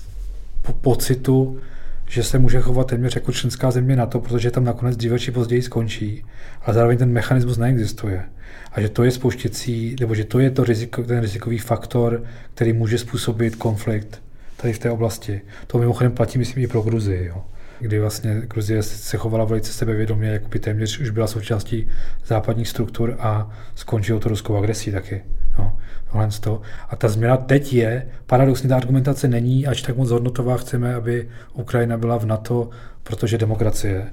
pocitu, 0.82 1.60
že 2.08 2.24
se 2.24 2.40
může 2.40 2.62
chovat 2.62 2.88
téměř 2.88 3.16
jako 3.16 3.32
členská 3.32 3.72
země 3.72 3.96
na 3.96 4.06
to, 4.06 4.20
protože 4.20 4.52
tam 4.52 4.64
nakonec 4.64 4.98
dříve 4.98 5.20
či 5.20 5.32
později 5.32 5.62
skončí, 5.62 6.26
ale 6.62 6.74
zároveň 6.74 6.98
ten 6.98 7.12
mechanismus 7.12 7.58
neexistuje. 7.58 8.24
A 8.72 8.82
že 8.82 8.90
to 8.90 9.04
je 9.04 9.12
spouštěcí, 9.12 9.96
nebo 10.00 10.16
že 10.16 10.24
to 10.24 10.40
je 10.40 10.52
to 10.52 10.64
riziko, 10.64 11.04
ten 11.04 11.20
rizikový 11.20 11.58
faktor, 11.58 12.24
který 12.54 12.74
může 12.74 12.98
způsobit 12.98 13.56
konflikt 13.56 14.22
tady 14.58 14.74
v 14.74 14.80
té 14.80 14.92
oblasti. 14.92 15.42
To 15.68 15.78
mimochodem 15.78 16.12
platí, 16.12 16.38
myslím, 16.38 16.64
i 16.64 16.68
pro 16.68 16.82
Gruzii. 16.82 17.26
Jo 17.26 17.44
kdy 17.80 18.00
vlastně 18.00 18.42
Gruzie 18.48 18.84
se 18.84 19.18
chovala 19.18 19.46
velice 19.46 19.74
sebevědomě, 19.74 20.30
jako 20.30 20.50
by 20.50 20.60
téměř 20.60 21.00
už 21.00 21.10
byla 21.10 21.28
součástí 21.28 21.88
západních 22.26 22.70
struktur 22.70 23.16
a 23.20 23.52
skončilo 23.76 24.20
to 24.20 24.30
ruskou 24.30 24.58
agresí 24.58 24.92
taky. 24.92 25.24
No, 25.60 25.78
tohle 26.12 26.30
to. 26.40 26.62
A 26.90 26.96
ta 26.96 27.08
změna 27.08 27.38
teď 27.38 27.74
je, 27.74 28.08
paradoxně 28.26 28.70
ta 28.70 28.76
argumentace 28.76 29.28
není 29.28 29.68
až 29.68 29.82
tak 29.82 29.98
moc 29.98 30.10
hodnotová, 30.10 30.58
chceme, 30.58 30.96
aby 30.96 31.30
Ukrajina 31.54 31.98
byla 31.98 32.18
v 32.18 32.26
NATO, 32.26 32.70
protože 33.04 33.38
demokracie. 33.38 34.06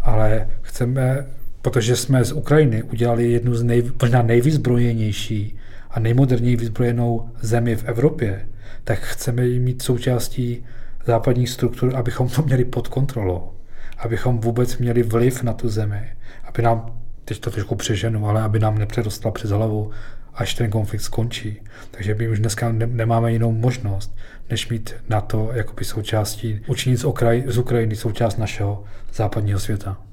Ale 0.00 0.48
chceme, 0.62 1.26
protože 1.62 1.96
jsme 1.96 2.24
z 2.24 2.32
Ukrajiny 2.32 2.82
udělali 2.82 3.30
jednu 3.30 3.54
z 3.54 3.62
nej, 3.62 3.90
možná 4.02 4.22
nejvyzbrojenější 4.22 5.58
a 5.90 6.00
nejmoderněji 6.00 6.56
vyzbrojenou 6.56 7.28
zemi 7.40 7.76
v 7.76 7.84
Evropě, 7.84 8.48
tak 8.84 8.98
chceme 8.98 9.46
ji 9.46 9.58
mít 9.58 9.82
součástí 9.82 10.64
západních 11.06 11.50
struktur, 11.50 11.96
abychom 11.96 12.28
to 12.28 12.42
měli 12.42 12.64
pod 12.64 12.88
kontrolou, 12.88 13.50
abychom 13.98 14.38
vůbec 14.38 14.78
měli 14.78 15.02
vliv 15.02 15.42
na 15.42 15.52
tu 15.52 15.68
zemi, 15.68 16.12
aby 16.44 16.62
nám, 16.62 16.98
teď 17.24 17.40
to 17.40 17.50
trošku 17.50 17.74
přeženu, 17.74 18.28
ale 18.28 18.42
aby 18.42 18.58
nám 18.58 18.78
nepředostala 18.78 19.32
přes 19.32 19.50
hlavu, 19.50 19.90
až 20.34 20.54
ten 20.54 20.70
konflikt 20.70 21.02
skončí. 21.02 21.60
Takže 21.90 22.14
my 22.14 22.28
už 22.28 22.38
dneska 22.38 22.72
nemáme 22.72 23.32
jinou 23.32 23.52
možnost, 23.52 24.16
než 24.50 24.68
mít 24.68 24.94
na 25.08 25.20
to 25.20 25.50
jakoby 25.54 25.84
součástí, 25.84 26.60
učinit 26.66 26.96
z, 26.96 27.04
Ukraj, 27.04 27.44
z 27.46 27.58
Ukrajiny 27.58 27.96
součást 27.96 28.36
našeho 28.36 28.84
západního 29.14 29.58
světa. 29.58 30.03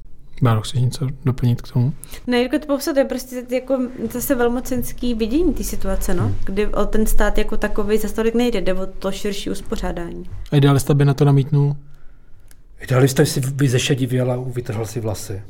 Málo, 0.42 0.62
chceš 0.62 0.82
něco 0.82 1.08
doplnit 1.26 1.62
k 1.62 1.72
tomu? 1.74 1.94
Ne, 2.28 2.44
jako 2.44 2.60
to 2.60 2.66
popsat, 2.66 2.98
je 2.98 3.06
prostě 3.06 3.44
jako 3.50 3.80
zase 4.12 4.36
velmocenský 4.36 5.14
vidění 5.14 5.54
té 5.54 5.64
situace, 5.64 6.14
no? 6.14 6.24
Hmm. 6.24 6.36
kdy 6.46 6.68
o 6.68 6.86
ten 6.86 7.06
stát 7.06 7.38
jako 7.38 7.58
takový 7.58 7.98
zase 7.98 8.16
tolik 8.16 8.36
nejde, 8.36 8.62
jde 8.62 8.74
o 8.74 8.86
to 8.86 9.12
širší 9.12 9.50
uspořádání. 9.50 10.30
A 10.52 10.56
idealista 10.56 10.94
by 10.94 11.06
na 11.06 11.14
to 11.14 11.26
namítnul? 11.26 11.76
Idealista 12.82 13.26
si 13.26 13.40
by 13.40 13.70
zešedivěl 13.70 14.32
a 14.32 14.38
vytrhl 14.38 14.86
si 14.86 15.00
vlasy. 15.00 15.42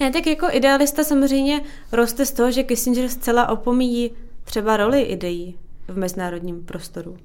Ne, 0.00 0.10
tak 0.10 0.26
jako 0.26 0.46
idealista 0.50 1.04
samozřejmě 1.04 1.60
roste 1.92 2.26
z 2.26 2.32
toho, 2.32 2.50
že 2.50 2.62
Kissinger 2.62 3.08
zcela 3.08 3.48
opomíjí 3.48 4.10
třeba 4.44 4.76
roli 4.76 5.02
ideí 5.02 5.54
v 5.88 5.98
mezinárodním 5.98 6.64
prostoru. 6.64 7.16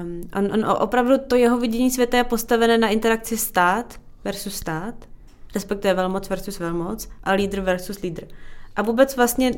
Um, 0.00 0.20
on, 0.38 0.52
on 0.52 0.64
opravdu 0.78 1.14
to 1.26 1.36
jeho 1.36 1.58
vidění 1.58 1.90
světa 1.90 2.16
je 2.16 2.24
postavené 2.24 2.78
na 2.78 2.88
interakci 2.88 3.36
stát 3.36 4.00
versus 4.24 4.54
stát 4.54 4.94
respektive 5.54 5.94
velmoc 5.94 6.28
versus 6.28 6.58
velmoc 6.58 7.08
a 7.24 7.32
lídr 7.32 7.60
versus 7.60 8.02
lídr. 8.02 8.24
A 8.76 8.82
vůbec 8.82 9.16
vlastně 9.16 9.52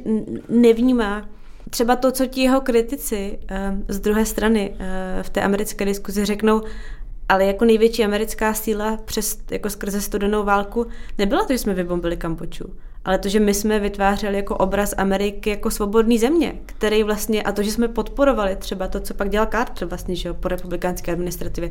nevnímá 0.48 1.28
třeba 1.70 1.96
to, 1.96 2.12
co 2.12 2.26
ti 2.26 2.40
jeho 2.40 2.60
kritici 2.60 3.38
ehm, 3.48 3.84
z 3.88 4.00
druhé 4.00 4.24
strany 4.24 4.76
eh, 4.78 5.22
v 5.22 5.30
té 5.30 5.42
americké 5.42 5.84
diskuzi 5.84 6.24
řeknou, 6.24 6.62
ale 7.28 7.44
jako 7.44 7.64
největší 7.64 8.04
americká 8.04 8.54
síla 8.54 8.98
přes, 9.04 9.38
jako 9.50 9.70
skrze 9.70 10.00
studenou 10.00 10.44
válku 10.44 10.86
nebyla 11.18 11.44
to, 11.44 11.52
že 11.52 11.58
jsme 11.58 11.74
vybombili 11.74 12.16
Kampoču, 12.16 12.76
ale 13.04 13.18
to, 13.18 13.28
že 13.28 13.40
my 13.40 13.54
jsme 13.54 13.78
vytvářeli 13.80 14.36
jako 14.36 14.56
obraz 14.56 14.94
Ameriky 14.96 15.50
jako 15.50 15.70
svobodný 15.70 16.18
země, 16.18 16.60
který 16.66 17.02
vlastně, 17.02 17.42
a 17.42 17.52
to, 17.52 17.62
že 17.62 17.72
jsme 17.72 17.88
podporovali 17.88 18.56
třeba 18.56 18.88
to, 18.88 19.00
co 19.00 19.14
pak 19.14 19.30
dělal 19.30 19.46
Carter 19.50 19.88
vlastně, 19.88 20.16
že 20.16 20.28
jo, 20.28 20.34
po 20.34 20.48
republikánské 20.48 21.12
administrativě. 21.12 21.70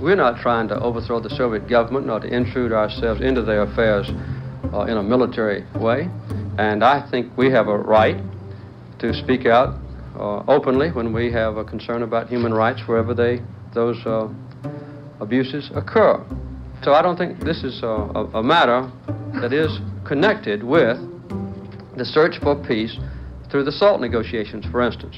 We're 0.00 0.14
not 0.14 0.40
trying 0.42 0.68
to 0.68 0.78
overthrow 0.78 1.20
the 1.20 1.30
Soviet 1.30 1.68
government 1.68 2.06
nor 2.06 2.20
to 2.20 2.28
intrude 2.28 2.72
ourselves 2.72 3.22
into 3.22 3.42
their 3.42 3.62
affairs 3.62 4.10
uh, 4.72 4.82
in 4.82 4.98
a 4.98 5.02
military 5.02 5.64
way. 5.74 6.10
And 6.58 6.84
I 6.84 7.08
think 7.10 7.36
we 7.36 7.50
have 7.50 7.68
a 7.68 7.78
right 7.78 8.16
to 8.98 9.14
speak 9.14 9.46
out 9.46 9.78
uh, 10.18 10.42
openly 10.48 10.90
when 10.90 11.12
we 11.12 11.32
have 11.32 11.56
a 11.56 11.64
concern 11.64 12.02
about 12.02 12.28
human 12.28 12.52
rights 12.52 12.82
wherever 12.86 13.14
they, 13.14 13.40
those 13.74 13.96
uh, 14.06 14.28
abuses 15.20 15.70
occur. 15.74 16.22
So 16.82 16.92
I 16.92 17.00
don't 17.00 17.16
think 17.16 17.40
this 17.40 17.64
is 17.64 17.82
a, 17.82 17.86
a, 18.34 18.42
matter 18.42 18.90
that 19.40 19.52
is 19.52 19.80
connected 20.04 20.62
with 20.62 20.98
the 21.96 22.04
search 22.04 22.38
for 22.42 22.54
peace 22.54 22.98
through 23.50 23.64
the 23.64 23.72
SALT 23.72 24.00
negotiations, 24.00 24.66
for 24.70 24.82
instance. 24.82 25.16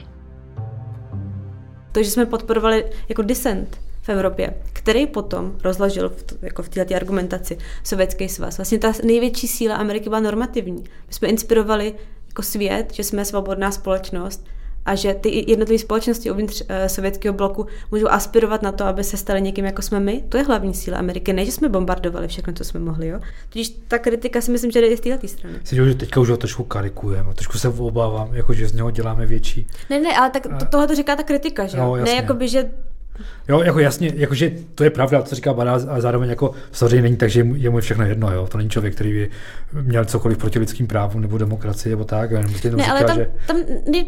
To, 1.93 2.03
že 2.03 2.11
jsme 2.11 2.27
podporovali 2.27 2.85
jako 3.09 3.23
dissent 3.23 3.88
v 4.09 4.11
Evropě, 4.11 4.55
který 4.73 5.07
potom 5.07 5.57
rozložil 5.65 6.09
v, 6.09 6.25
jako 6.43 6.63
v 6.63 6.69
této 6.69 6.95
argumentaci 6.95 7.59
Sovětský 7.85 8.29
svaz. 8.29 8.59
Vlastně 8.59 8.79
ta 8.79 8.93
největší 9.05 9.49
síla 9.49 9.77
Ameriky 9.77 10.09
byla 10.09 10.21
normativní. 10.21 10.85
My 11.09 11.13
jsme 11.13 11.29
inspirovali 11.29 11.95
jako 12.29 12.43
svět, 12.43 12.93
že 12.95 13.05
jsme 13.05 13.25
svobodná 13.25 13.71
společnost 13.71 14.47
a 14.87 14.95
že 14.95 15.15
ty 15.15 15.51
jednotlivé 15.51 15.79
společnosti 15.79 16.31
uvnitř 16.31 16.61
uh, 16.61 16.67
sovětského 16.87 17.35
bloku 17.35 17.67
můžou 17.91 18.09
aspirovat 18.09 18.63
na 18.63 18.73
to, 18.73 18.85
aby 18.85 19.05
se 19.05 19.17
staly 19.17 19.43
někým 19.43 19.65
jako 19.65 19.83
jsme 19.83 20.01
my. 20.01 20.25
To 20.29 20.37
je 20.37 20.45
hlavní 20.45 20.75
síla 20.75 20.99
Ameriky, 20.99 21.33
ne, 21.33 21.45
že 21.45 21.53
jsme 21.53 21.69
bombardovali 21.69 22.29
všechno, 22.29 22.53
co 22.53 22.65
jsme 22.65 22.81
mohli. 22.81 23.09
Jo? 23.09 23.21
Tudíž 23.49 23.69
ta 23.89 23.99
kritika 23.99 24.41
si 24.41 24.51
myslím, 24.51 24.71
že 24.71 24.81
jde 24.81 24.97
z 24.97 25.01
této 25.01 25.29
strany. 25.29 25.59
Si, 25.65 25.77
že 25.77 25.95
teďka 25.95 26.21
už 26.21 26.31
ho 26.31 26.37
trošku 26.37 26.65
karikujeme, 26.65 27.35
trošku 27.35 27.59
se 27.59 27.69
obávám, 27.69 28.35
jako 28.35 28.55
že 28.55 28.69
z 28.69 28.73
něho 28.73 28.91
děláme 28.91 29.27
větší. 29.27 29.67
Ne, 29.91 30.01
ne, 30.01 30.17
ale 30.17 30.31
tak 30.31 30.43
to, 30.43 30.67
tohle 30.71 30.87
to 30.87 30.95
říká 30.95 31.17
ta 31.17 31.23
kritika, 31.23 31.67
že 31.67 31.77
no, 31.77 31.97
Ne, 31.97 32.11
jakoby, 32.11 32.49
že 32.49 32.71
Jo, 33.49 33.63
jako 33.63 33.79
jasně, 33.79 34.13
jakože 34.17 34.53
to 34.75 34.85
je 34.85 34.91
pravda, 34.91 35.23
co 35.23 35.35
říká 35.35 35.53
Bada, 35.53 35.73
a 35.89 36.01
zároveň 36.01 36.31
jako 36.31 36.53
samozřejmě 36.73 37.03
není 37.03 37.17
tak, 37.17 37.31
že 37.31 37.47
je 37.55 37.71
mu 37.71 37.81
všechno 37.81 38.05
jedno, 38.05 38.33
jo. 38.33 38.47
To 38.47 38.59
není 38.59 38.71
člověk, 38.71 38.95
který 38.95 39.13
by 39.13 39.31
měl 39.73 40.05
cokoliv 40.05 40.39
proti 40.39 40.59
lidským 40.59 40.87
právům 40.87 41.23
nebo 41.23 41.39
demokracii 41.39 41.91
nebo 41.91 42.05
tak. 42.05 42.31
ne, 42.31 42.43
říká, 42.49 42.91
ale 42.91 43.05
tam, 43.05 43.17
že... 43.17 43.31
tam 43.47 43.57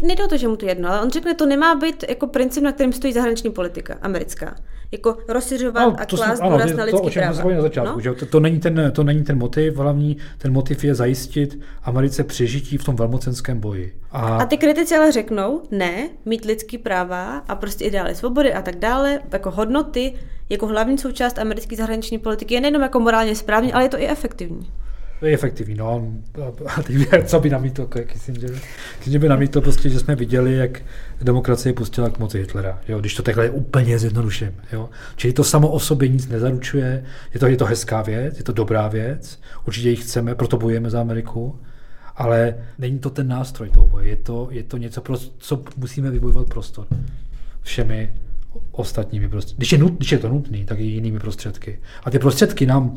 nejde 0.03 0.25
o 0.25 0.29
to, 0.29 0.37
že 0.37 0.49
mu 0.49 0.57
to 0.57 0.67
jedno, 0.67 0.89
ale 0.89 1.03
on 1.03 1.11
řekne, 1.11 1.35
to 1.35 1.47
nemá 1.47 1.75
být 1.75 2.05
jako 2.09 2.27
princip, 2.27 2.63
na 2.63 2.73
kterém 2.73 2.93
stojí 2.93 3.13
zahraniční 3.13 3.51
politika 3.51 3.95
americká 4.03 4.55
jako 4.93 5.17
rozšiřovat 5.29 5.83
no, 5.83 6.01
a 6.01 6.07
klást 6.07 6.41
důraz 6.41 6.73
na 6.77 6.85
lidský 6.85 7.07
to, 7.07 7.11
práva. 7.11 7.43
To, 7.43 7.51
na 7.51 7.63
začátku, 7.63 7.95
no? 7.95 8.01
že 8.01 8.13
to, 8.13 8.27
to, 8.27 8.41
není 8.41 8.61
ten, 8.61 8.93
to 8.95 9.05
není 9.05 9.25
ten 9.25 9.39
motiv, 9.39 9.77
hlavní 9.77 10.17
ten 10.39 10.53
motiv 10.53 10.85
je 10.85 10.95
zajistit 10.95 11.61
Americe 11.83 12.25
přežití 12.25 12.79
v 12.79 12.85
tom 12.85 12.97
velmocenském 12.97 13.61
boji. 13.61 13.95
A, 14.13 14.37
a 14.37 14.47
ty 14.47 14.57
kritici 14.57 14.97
ale 14.97 15.13
řeknou, 15.13 15.63
ne, 15.71 16.09
mít 16.25 16.45
lidský 16.45 16.79
práva 16.79 17.39
a 17.49 17.55
prostě 17.55 17.85
ideály 17.85 18.15
svobody 18.15 18.55
a 18.55 18.63
tak 18.63 18.77
dále, 18.77 19.21
jako 19.33 19.51
hodnoty, 19.51 20.15
jako 20.49 20.67
hlavní 20.67 20.99
součást 20.99 21.39
americké 21.39 21.77
zahraniční 21.77 22.19
politiky 22.19 22.55
je 22.55 22.61
nejenom 22.61 22.83
jako 22.83 23.01
morálně 23.01 23.37
správně, 23.37 23.73
ale 23.73 23.85
je 23.85 23.89
to 23.89 23.99
i 23.99 24.09
efektivní 24.09 24.71
je 25.27 25.35
efektivní, 25.35 25.75
no. 25.75 26.13
A 26.67 26.83
teď, 26.83 26.97
co 27.25 27.41
by 27.41 27.51
namítl 27.51 27.87
Kissinger? 27.87 28.51
Kissinger 28.99 29.21
by 29.21 29.29
namítl 29.29 29.61
prostě, 29.61 29.89
že 29.89 30.01
jsme 30.01 30.15
viděli, 30.15 30.57
jak 30.57 30.83
demokracie 31.23 31.73
pustila 31.73 32.09
k 32.09 32.19
moci 32.19 32.39
Hitlera, 32.39 32.79
jo, 32.89 33.01
když 33.01 33.15
to 33.15 33.23
takhle 33.23 33.51
úplně 33.51 33.99
zjednoduším, 33.99 34.55
jo. 34.73 34.89
Čili 35.17 35.33
to 35.33 35.45
samo 35.45 35.69
o 35.69 35.81
sobě 35.81 36.09
nic 36.09 36.29
nezaručuje, 36.29 37.05
je 37.35 37.41
to, 37.41 37.47
je 37.47 37.57
to 37.57 37.65
hezká 37.65 38.03
věc, 38.03 38.39
je 38.39 38.45
to 38.45 38.53
dobrá 38.53 38.89
věc, 38.89 39.41
určitě 39.67 39.91
ji 39.91 39.97
chceme, 39.97 40.35
proto 40.35 40.57
bojujeme 40.57 40.91
za 40.91 41.01
Ameriku, 41.01 41.59
ale 42.21 42.55
není 42.79 42.99
to 42.99 43.11
ten 43.11 43.29
nástroj 43.29 43.71
toho 43.71 43.87
boje, 43.87 44.09
je 44.09 44.17
to, 44.17 44.49
je 44.51 44.63
to 44.63 44.77
něco, 44.77 45.01
pro 45.01 45.17
co 45.39 45.63
musíme 45.77 46.11
vybojovat 46.11 46.49
prostor 46.49 46.87
všemi 47.63 48.15
ostatními 48.73 49.29
prostě. 49.29 49.55
Když 49.57 49.73
je, 49.73 49.79
nut, 49.79 49.93
když 49.93 50.13
je 50.13 50.19
to 50.19 50.29
nutné, 50.29 50.65
tak 50.65 50.79
i 50.79 50.83
jinými 50.83 51.19
prostředky. 51.19 51.79
A 52.05 52.11
ty 52.11 52.19
prostředky 52.19 52.67
nám 52.67 52.97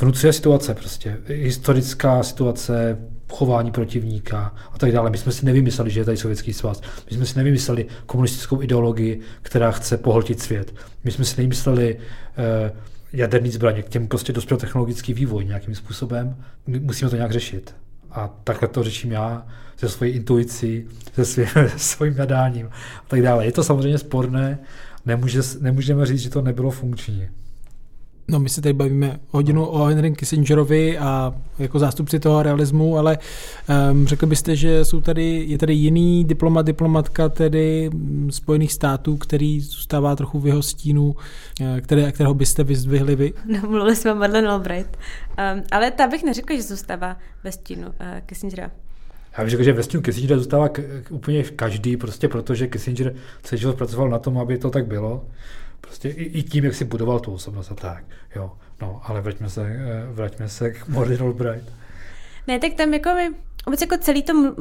vnucuje 0.00 0.32
situace 0.32 0.74
prostě, 0.74 1.18
historická 1.26 2.22
situace, 2.22 2.98
chování 3.32 3.70
protivníka 3.70 4.54
a 4.72 4.78
tak 4.78 4.92
dále. 4.92 5.10
My 5.10 5.18
jsme 5.18 5.32
si 5.32 5.46
nevymysleli, 5.46 5.90
že 5.90 6.00
je 6.00 6.04
tady 6.04 6.16
sovětský 6.16 6.52
svaz. 6.52 6.80
My 7.10 7.16
jsme 7.16 7.26
si 7.26 7.38
nevymysleli 7.38 7.86
komunistickou 8.06 8.62
ideologii, 8.62 9.20
která 9.42 9.70
chce 9.70 9.98
pohltit 9.98 10.40
svět. 10.40 10.74
My 11.04 11.10
jsme 11.10 11.24
si 11.24 11.36
nevymysleli 11.36 11.98
eh, 12.36 12.72
jaderný 13.12 13.50
zbraně, 13.50 13.82
k 13.82 13.88
těm 13.88 14.08
prostě 14.08 14.32
dospěl 14.32 14.58
technologický 14.58 15.14
vývoj 15.14 15.44
nějakým 15.44 15.74
způsobem. 15.74 16.36
Musíme 16.66 17.10
to 17.10 17.16
nějak 17.16 17.32
řešit. 17.32 17.74
A 18.14 18.30
takhle 18.44 18.68
to 18.68 18.82
řeším 18.82 19.12
já 19.12 19.46
se 19.76 19.88
svojí 19.88 20.12
intuicí, 20.12 20.88
se 21.14 21.24
svým, 21.24 21.46
svým 21.76 22.16
nadáním 22.16 22.66
a 22.66 23.08
tak 23.08 23.22
dále. 23.22 23.44
Je 23.44 23.52
to 23.52 23.64
samozřejmě 23.64 23.98
sporné, 23.98 24.58
Nemůže, 25.06 25.40
nemůžeme 25.60 26.06
říct, 26.06 26.20
že 26.20 26.30
to 26.30 26.42
nebylo 26.42 26.70
funkční. 26.70 27.28
No 28.28 28.38
my 28.38 28.48
se 28.48 28.60
tady 28.60 28.72
bavíme 28.72 29.20
hodinu 29.30 29.66
o 29.66 29.84
Henry 29.84 30.12
Kissingerovi 30.12 30.98
a 30.98 31.34
jako 31.58 31.78
zástupci 31.78 32.20
toho 32.20 32.42
realismu, 32.42 32.98
ale 32.98 33.18
um, 33.92 34.06
řekl 34.06 34.26
byste, 34.26 34.56
že 34.56 34.84
jsou 34.84 35.00
tady, 35.00 35.44
je 35.48 35.58
tady 35.58 35.74
jiný 35.74 36.24
diplomat, 36.24 36.66
diplomatka 36.66 37.28
tedy 37.28 37.90
Spojených 38.30 38.72
států, 38.72 39.16
který 39.16 39.60
zůstává 39.60 40.16
trochu 40.16 40.40
v 40.40 40.46
jeho 40.46 40.62
stínu, 40.62 41.16
eh, 41.60 41.80
které, 41.80 42.12
kterého 42.12 42.34
byste 42.34 42.64
vyzdvihli 42.64 43.16
vy? 43.16 43.32
No, 43.46 43.68
mluvili 43.68 43.96
jsme 43.96 44.12
o 44.12 44.16
Madeleine 44.16 44.48
Albright, 44.48 44.96
um, 44.96 45.62
ale 45.70 45.90
ta 45.90 46.06
bych 46.06 46.24
neřekla, 46.24 46.56
že 46.56 46.62
zůstává 46.62 47.16
ve 47.44 47.52
stínu 47.52 47.86
uh, 47.86 47.92
Kissingera. 48.26 48.70
Já 49.38 49.44
bych 49.44 49.50
řekl, 49.50 49.62
že 49.62 49.72
ve 49.72 49.82
stínu 49.82 50.02
Kissingera 50.02 50.38
zůstává 50.38 50.68
k, 50.68 50.80
úplně 51.10 51.42
každý, 51.42 51.96
prostě 51.96 52.28
protože 52.28 52.66
Kissinger 52.66 53.14
celý 53.42 53.60
život 53.60 53.76
pracoval 53.76 54.08
na 54.08 54.18
tom, 54.18 54.38
aby 54.38 54.58
to 54.58 54.70
tak 54.70 54.86
bylo. 54.86 55.24
Prostě 55.86 56.08
i, 56.08 56.24
i 56.24 56.42
tím, 56.42 56.64
jak 56.64 56.74
si 56.74 56.84
budoval 56.84 57.20
tu 57.20 57.32
osobnost 57.32 57.72
a 57.72 57.74
tak. 57.74 58.04
Jo. 58.36 58.52
No, 58.82 59.00
ale 59.04 59.20
vraťme 59.20 59.50
se, 59.50 59.62
eh, 59.62 60.12
vraťme 60.12 60.48
se 60.48 60.70
k 60.70 60.88
Morlin 60.88 61.22
Albright. 61.22 61.72
Ne, 62.46 62.58
tak 62.58 62.74
tam 62.74 62.94
jako 62.94 63.14
my, 63.14 63.30
vůbec 63.66 63.80
jako 63.80 63.96
celý 63.98 64.22
to 64.22 64.54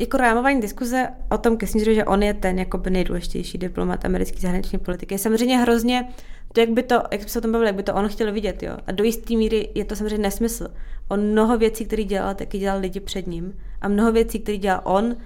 jako 0.00 0.16
rámování 0.16 0.60
diskuze 0.60 1.08
o 1.30 1.38
tom 1.38 1.56
Kissingeru, 1.56 1.94
že 1.94 2.04
on 2.04 2.22
je 2.22 2.34
ten 2.34 2.58
jako 2.58 2.78
by 2.78 2.90
nejdůležitější 2.90 3.58
diplomat 3.58 4.04
americké 4.04 4.40
zahraniční 4.40 4.78
politiky, 4.78 5.14
je 5.14 5.18
samozřejmě 5.18 5.58
hrozně 5.58 6.08
to, 6.52 6.60
jak 6.60 6.70
by 6.70 6.82
to, 6.82 7.02
jak 7.10 7.22
by 7.22 7.28
se 7.28 7.38
o 7.38 7.42
tom 7.42 7.52
bavili, 7.52 7.68
jak 7.68 7.76
by 7.76 7.82
to 7.82 7.94
on 7.94 8.08
chtěl 8.08 8.32
vidět, 8.32 8.62
jo. 8.62 8.76
A 8.86 8.92
do 8.92 9.04
jisté 9.04 9.36
míry 9.36 9.68
je 9.74 9.84
to 9.84 9.96
samozřejmě 9.96 10.18
nesmysl. 10.18 10.68
On 11.08 11.20
mnoho 11.20 11.58
věcí, 11.58 11.84
které 11.84 12.04
dělal, 12.04 12.34
taky 12.34 12.58
dělal 12.58 12.80
lidi 12.80 13.00
před 13.00 13.26
ním. 13.26 13.58
A 13.80 13.88
mnoho 13.88 14.12
věcí, 14.12 14.38
které 14.38 14.58
dělal 14.58 14.80
on, 14.84 15.16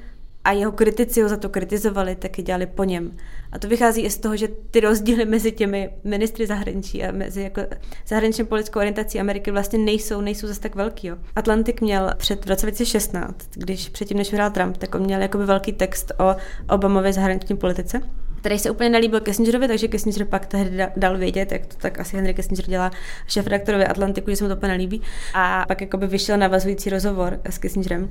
a 0.45 0.53
jeho 0.53 0.73
kritici 0.73 1.23
ho 1.23 1.29
za 1.29 1.37
to 1.37 1.49
kritizovali, 1.49 2.17
taky 2.17 2.43
dělali 2.43 2.67
po 2.67 2.85
něm. 2.85 3.17
A 3.53 3.59
to 3.59 3.69
vychází 3.69 4.03
i 4.03 4.11
z 4.11 4.19
toho, 4.19 4.37
že 4.37 4.49
ty 4.71 4.81
rozdíly 4.81 5.25
mezi 5.25 5.53
těmi 5.53 5.91
ministry 6.05 6.47
zahraničí 6.47 7.05
a 7.05 7.13
mezi 7.13 7.43
jako 7.43 7.63
zahraničně 8.07 8.45
politickou 8.45 8.79
orientací 8.79 9.21
Ameriky 9.21 9.51
vlastně 9.51 9.79
nejsou, 9.79 10.21
nejsou 10.21 10.47
zase 10.47 10.61
tak 10.61 10.75
velký. 10.75 11.07
Jo. 11.07 11.17
Atlantik 11.37 11.81
měl 11.81 12.11
před 12.17 12.45
2016, 12.45 13.51
když 13.55 13.89
předtím, 13.89 14.17
než 14.17 14.31
vyhrál 14.31 14.51
Trump, 14.51 14.77
tak 14.77 14.95
on 14.95 15.03
měl 15.03 15.23
jakoby 15.23 15.45
velký 15.45 15.73
text 15.73 16.13
o 16.19 16.37
Obamově 16.75 17.13
zahraniční 17.13 17.57
politice 17.57 18.01
který 18.41 18.59
se 18.59 18.71
úplně 18.71 18.91
nelíbil 18.91 19.21
Kissingerovi, 19.21 19.69
takže 19.69 19.89
Kissinger 19.89 20.25
pak 20.25 20.47
tehdy 20.47 20.87
dal 20.97 21.19
vědět, 21.19 21.53
jak 21.53 21.67
to 21.67 21.77
tak 21.77 22.01
asi 22.01 22.17
Henry 22.17 22.35
Kissinger 22.35 22.67
dělá 22.67 22.91
šéf 23.27 23.47
redaktorovi 23.47 23.87
Atlantiku, 23.87 24.31
že 24.31 24.37
se 24.37 24.45
mu 24.45 24.51
to 24.51 24.57
úplně 24.57 24.73
nelíbí. 24.73 25.03
A 25.35 25.65
pak 25.69 25.81
jakoby 25.81 26.07
vyšel 26.07 26.39
navazující 26.39 26.91
rozhovor 26.91 27.41
s 27.45 27.59
Kissingerem. 27.59 28.09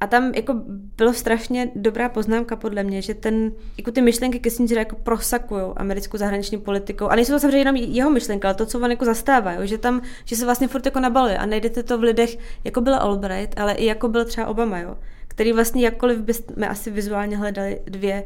A 0.00 0.06
tam 0.06 0.34
jako 0.34 0.54
bylo 0.96 1.12
strašně 1.12 1.70
dobrá 1.74 2.08
poznámka 2.08 2.56
podle 2.56 2.82
mě, 2.82 3.02
že 3.02 3.14
ten, 3.14 3.52
jako 3.78 3.92
ty 3.92 4.02
myšlenky 4.02 4.38
Kissingera 4.40 4.80
jako 4.80 4.96
prosakují 4.96 5.62
americkou 5.76 6.18
zahraniční 6.18 6.58
politikou. 6.58 7.08
A 7.08 7.16
nejsou 7.16 7.32
to 7.32 7.40
samozřejmě 7.40 7.58
jenom 7.58 7.76
jeho 7.76 8.10
myšlenka, 8.10 8.48
ale 8.48 8.54
to, 8.54 8.66
co 8.66 8.80
on 8.80 8.90
jako 8.90 9.04
zastává, 9.04 9.64
že 9.64 9.78
tam, 9.78 10.02
že 10.24 10.36
se 10.36 10.44
vlastně 10.44 10.68
furt 10.68 10.86
jako 10.86 11.00
nabaluje. 11.00 11.38
A 11.38 11.46
najdete 11.46 11.82
to 11.82 11.98
v 11.98 12.02
lidech, 12.02 12.38
jako 12.64 12.80
byla 12.80 12.98
Albright, 12.98 13.60
ale 13.60 13.72
i 13.72 13.86
jako 13.86 14.08
byl 14.08 14.24
třeba 14.24 14.46
Obama, 14.46 14.78
jo, 14.78 14.96
který 15.28 15.52
vlastně 15.52 15.84
jakkoliv 15.84 16.18
bychom 16.18 16.64
asi 16.68 16.90
vizuálně 16.90 17.36
hledali 17.36 17.80
dvě 17.84 18.24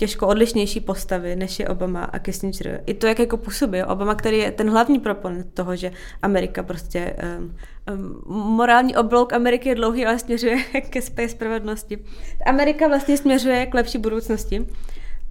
těžko 0.00 0.26
odlišnější 0.26 0.80
postavy, 0.80 1.36
než 1.36 1.58
je 1.58 1.68
Obama 1.68 2.04
a 2.04 2.18
Kissinger. 2.18 2.80
I 2.86 2.94
to, 2.94 3.06
jak 3.06 3.18
jako 3.18 3.36
působí. 3.36 3.82
Obama, 3.82 4.14
který 4.14 4.38
je 4.38 4.50
ten 4.50 4.70
hlavní 4.70 5.00
proponent 5.00 5.54
toho, 5.54 5.76
že 5.76 5.92
Amerika 6.22 6.62
prostě 6.62 7.16
um, 7.38 7.56
um, 7.94 8.22
morální 8.56 8.96
oblouk 8.96 9.32
Ameriky 9.32 9.68
je 9.68 9.74
dlouhý, 9.74 10.06
ale 10.06 10.18
směřuje 10.18 10.56
ke 10.90 11.02
své 11.02 11.28
spravedlnosti. 11.28 11.98
Amerika 12.46 12.88
vlastně 12.88 13.16
směřuje 13.16 13.66
k 13.66 13.74
lepší 13.74 13.98
budoucnosti. 13.98 14.66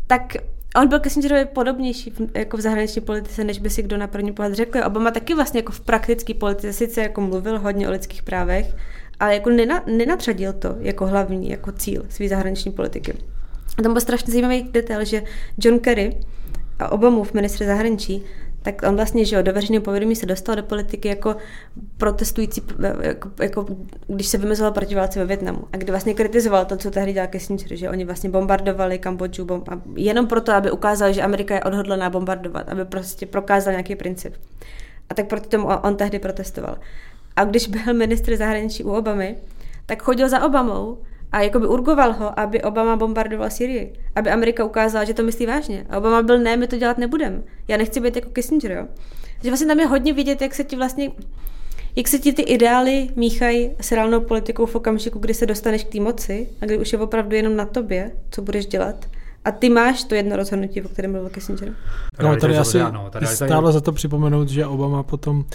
Tak 0.07 0.33
on 0.75 0.87
byl 0.87 0.99
Kissingerovi 0.99 1.45
podobnější 1.45 2.09
v, 2.09 2.37
jako 2.37 2.57
v 2.57 2.61
zahraniční 2.61 3.01
politice, 3.01 3.43
než 3.43 3.59
by 3.59 3.69
si 3.69 3.81
kdo 3.81 3.97
na 3.97 4.07
první 4.07 4.33
pohled 4.33 4.53
řekl. 4.53 4.79
Obama 4.85 5.11
taky 5.11 5.35
vlastně 5.35 5.59
jako 5.59 5.71
v 5.71 5.81
praktické 5.81 6.33
politice 6.33 6.73
sice 6.73 7.01
jako 7.01 7.21
mluvil 7.21 7.59
hodně 7.59 7.87
o 7.87 7.91
lidských 7.91 8.23
právech, 8.23 8.75
ale 9.19 9.33
jako 9.33 9.49
nena, 9.49 9.83
nenatřadil 9.97 10.53
to 10.53 10.75
jako 10.79 11.07
hlavní, 11.07 11.49
jako 11.49 11.71
cíl 11.71 12.05
své 12.09 12.27
zahraniční 12.27 12.71
politiky. 12.71 13.13
A 13.77 13.81
tam 13.81 13.93
byl 13.93 14.01
strašně 14.01 14.31
zajímavý 14.31 14.63
detail, 14.63 15.05
že 15.05 15.23
John 15.57 15.79
Kerry 15.79 16.17
a 16.79 16.91
Obamův 16.91 17.33
ministr 17.33 17.65
zahraničí, 17.65 18.23
tak 18.61 18.81
on 18.87 18.95
vlastně, 18.95 19.25
že 19.25 19.35
jo, 19.35 19.41
do 19.41 19.53
veřejného 19.53 19.83
povědomí 19.83 20.15
se 20.15 20.25
dostal 20.25 20.55
do 20.55 20.63
politiky 20.63 21.07
jako 21.07 21.35
protestující, 21.97 22.61
jako, 23.01 23.31
jako 23.41 23.65
když 24.07 24.27
se 24.27 24.37
vymezoval 24.37 24.71
proti 24.71 24.95
válce 24.95 25.19
ve 25.19 25.25
Větnamu. 25.25 25.59
A 25.73 25.77
kdy 25.77 25.91
vlastně 25.91 26.13
kritizoval 26.13 26.65
to, 26.65 26.77
co 26.77 26.91
tehdy 26.91 27.13
dělal 27.13 27.27
Kissinger, 27.27 27.75
že 27.75 27.89
oni 27.89 28.05
vlastně 28.05 28.29
bombardovali 28.29 28.99
Kambodžu 28.99 29.45
bomb, 29.45 29.69
a 29.69 29.81
jenom 29.95 30.27
proto, 30.27 30.51
aby 30.51 30.71
ukázal, 30.71 31.13
že 31.13 31.21
Amerika 31.21 31.55
je 31.55 31.63
odhodlená 31.63 32.09
bombardovat, 32.09 32.69
aby 32.69 32.85
prostě 32.85 33.25
prokázal 33.25 33.73
nějaký 33.73 33.95
princip. 33.95 34.33
A 35.09 35.13
tak 35.13 35.27
proti 35.27 35.49
tomu 35.49 35.67
on 35.83 35.95
tehdy 35.95 36.19
protestoval. 36.19 36.77
A 37.35 37.43
když 37.43 37.67
byl 37.67 37.93
ministr 37.93 38.35
zahraničí 38.35 38.83
u 38.83 38.91
Obamy, 38.91 39.35
tak 39.85 40.03
chodil 40.03 40.29
za 40.29 40.45
Obamou 40.45 40.97
a 41.31 41.41
jakoby 41.41 41.67
urgoval 41.67 42.13
ho, 42.13 42.39
aby 42.39 42.61
Obama 42.61 42.95
bombardoval 42.95 43.49
Syrii, 43.49 43.93
aby 44.15 44.29
Amerika 44.29 44.65
ukázala, 44.65 45.05
že 45.05 45.13
to 45.13 45.23
myslí 45.23 45.45
vážně. 45.45 45.85
A 45.89 45.97
Obama 45.97 46.21
byl, 46.21 46.39
ne, 46.39 46.57
my 46.57 46.67
to 46.67 46.77
dělat 46.77 46.97
nebudeme. 46.97 47.41
Já 47.67 47.77
nechci 47.77 47.99
být 47.99 48.15
jako 48.15 48.29
Kissinger, 48.29 48.71
jo. 48.71 48.87
Takže 49.35 49.49
vlastně 49.49 49.67
tam 49.67 49.79
je 49.79 49.85
hodně 49.85 50.13
vidět, 50.13 50.41
jak 50.41 50.55
se 50.55 50.63
ti 50.63 50.75
vlastně 50.75 51.11
jak 51.95 52.07
se 52.07 52.19
ti 52.19 52.33
ty 52.33 52.41
ideály 52.41 53.09
míchají 53.15 53.71
s 53.81 53.91
reálnou 53.91 54.21
politikou 54.21 54.65
v 54.65 54.75
okamžiku, 54.75 55.19
kdy 55.19 55.33
se 55.33 55.45
dostaneš 55.45 55.83
k 55.83 55.91
té 55.91 55.99
moci 55.99 56.49
a 56.61 56.65
kdy 56.65 56.77
už 56.77 56.93
je 56.93 56.99
opravdu 56.99 57.35
jenom 57.35 57.55
na 57.55 57.65
tobě, 57.65 58.11
co 58.31 58.41
budeš 58.41 58.65
dělat. 58.65 59.05
A 59.45 59.51
ty 59.51 59.69
máš 59.69 60.03
to 60.03 60.15
jedno 60.15 60.35
rozhodnutí, 60.35 60.81
o 60.81 60.89
kterém 60.89 61.11
mluvil 61.11 61.29
Kissinger. 61.29 61.73
No, 62.23 62.37
tady 62.37 62.57
asi 62.57 62.79
stálo 63.35 63.71
za 63.71 63.81
to 63.81 63.91
připomenout, 63.91 64.49
že 64.49 64.65
Obama 64.65 65.03
potom 65.03 65.45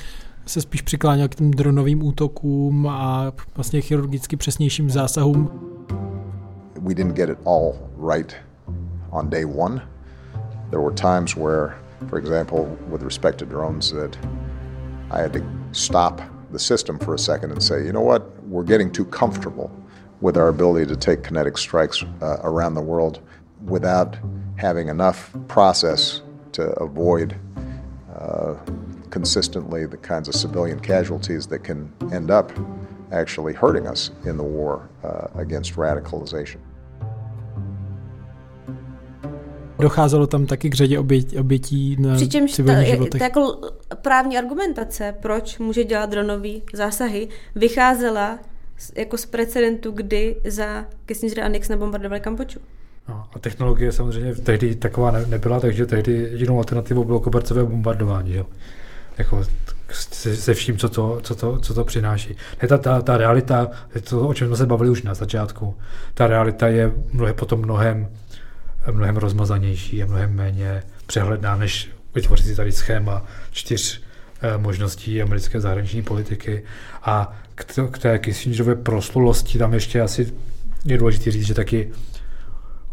se 0.46 0.60
spíš 0.60 0.82
přikláněl 0.82 1.28
k 1.28 1.34
těm 1.34 1.50
dronovým 1.50 2.02
útokům 2.02 2.86
a 2.86 3.32
vlastně 3.56 3.80
chirurgicky 3.80 4.36
přesnějším 4.36 4.90
zásahům. 4.90 5.50
we 6.84 6.94
didn't 6.94 7.14
get 7.14 7.30
it 7.30 7.38
all 7.44 7.90
right 7.96 8.36
on 9.10 9.30
day 9.30 9.44
one. 9.44 9.82
There 10.70 10.80
were 10.80 10.92
times 10.92 11.34
where, 11.34 11.78
for 12.10 12.18
example, 12.18 12.66
with 12.90 13.02
respect 13.02 13.38
to 13.38 13.46
drones, 13.46 13.90
that 13.92 14.16
I 15.10 15.20
had 15.20 15.32
to 15.32 15.42
stop 15.72 16.20
the 16.50 16.58
system 16.58 16.98
for 16.98 17.14
a 17.14 17.18
second 17.18 17.52
and 17.52 17.62
say, 17.62 17.84
you 17.84 17.92
know 17.92 18.02
what, 18.02 18.22
we're 18.44 18.64
getting 18.64 18.92
too 18.92 19.06
comfortable 19.06 19.70
with 20.20 20.36
our 20.36 20.48
ability 20.48 20.86
to 20.86 20.96
take 20.96 21.24
kinetic 21.24 21.56
strikes 21.56 22.04
uh, 22.20 22.38
around 22.42 22.74
the 22.74 22.82
world 22.82 23.20
without 23.64 24.16
having 24.56 24.88
enough 24.88 25.34
process 25.48 26.22
to 26.52 26.70
avoid 26.80 27.34
uh, 28.14 28.56
consistently 29.12 29.86
the 29.86 29.96
kinds 29.96 30.28
of 30.28 30.34
civilian 30.34 30.80
casualties 30.80 31.46
that 31.46 31.62
can 31.66 31.88
end 32.12 32.30
up 32.30 32.52
actually 33.10 33.54
hurting 33.54 33.86
us 33.92 34.12
in 34.24 34.36
the 34.36 34.42
war 34.42 34.88
uh, 35.04 35.40
against 35.40 35.76
radicalization. 35.76 36.60
Docházelo 39.78 40.26
tam 40.26 40.46
taky 40.46 40.70
k 40.70 40.74
řadě 40.74 40.98
obět, 40.98 41.32
obětí 41.40 41.96
na 42.00 42.14
Přičemž 42.14 42.52
civilních 42.52 42.88
ta, 42.88 42.94
životech. 42.94 43.18
Ta 43.18 43.24
jako 43.24 43.60
právní 44.02 44.38
argumentace, 44.38 45.14
proč 45.22 45.58
může 45.58 45.84
dělat 45.84 46.10
dronový 46.10 46.62
zásahy, 46.74 47.28
vycházela 47.54 48.38
jako 48.96 49.18
z 49.18 49.26
precedentu, 49.26 49.90
kdy 49.90 50.36
za 50.48 50.84
Kissinger 51.06 51.44
a 51.44 51.48
Nixon 51.48 51.78
bombardovali 51.78 52.20
Kampoču. 52.20 52.60
No, 53.08 53.26
a 53.34 53.38
technologie 53.38 53.92
samozřejmě 53.92 54.34
tehdy 54.34 54.74
taková 54.74 55.10
ne, 55.10 55.26
nebyla, 55.26 55.60
takže 55.60 55.86
tehdy 55.86 56.12
jedinou 56.12 56.58
alternativou 56.58 57.04
bylo 57.04 57.20
kobercové 57.20 57.64
bombardování. 57.64 58.34
Jo? 58.34 58.46
Jako 59.18 59.44
se, 59.90 60.36
se 60.36 60.54
vším, 60.54 60.78
co 60.78 60.88
to, 60.88 61.20
co 61.22 61.34
to, 61.34 61.58
co 61.58 61.74
to 61.74 61.84
přináší. 61.84 62.36
Ne, 62.62 62.68
ta, 62.68 62.78
ta, 62.78 63.02
ta 63.02 63.16
realita, 63.16 63.70
to, 64.08 64.28
o 64.28 64.34
čem 64.34 64.48
jsme 64.48 64.56
se 64.56 64.66
bavili 64.66 64.90
už 64.90 65.02
na 65.02 65.14
začátku, 65.14 65.76
ta 66.14 66.26
realita 66.26 66.68
je 66.68 66.92
mnohem, 67.12 67.34
potom 67.34 67.60
mnohem, 67.60 68.08
mnohem 68.90 69.16
rozmazanější 69.16 70.02
a 70.02 70.06
mnohem 70.06 70.34
méně 70.34 70.82
přehledná, 71.06 71.56
než 71.56 71.90
vytvořit 72.14 72.46
si 72.46 72.56
tady 72.56 72.72
schéma 72.72 73.24
čtyř 73.50 74.02
eh, 74.42 74.58
možností 74.58 75.22
americké 75.22 75.60
zahraniční 75.60 76.02
politiky. 76.02 76.64
A 77.02 77.36
k, 77.54 77.64
t- 77.64 77.88
k 77.90 77.98
té 77.98 78.18
Kissingerové 78.18 78.74
proslulosti 78.74 79.58
tam 79.58 79.74
ještě 79.74 80.00
asi 80.00 80.32
je 80.84 80.98
důležité 80.98 81.30
říct, 81.30 81.46
že 81.46 81.54
taky 81.54 81.90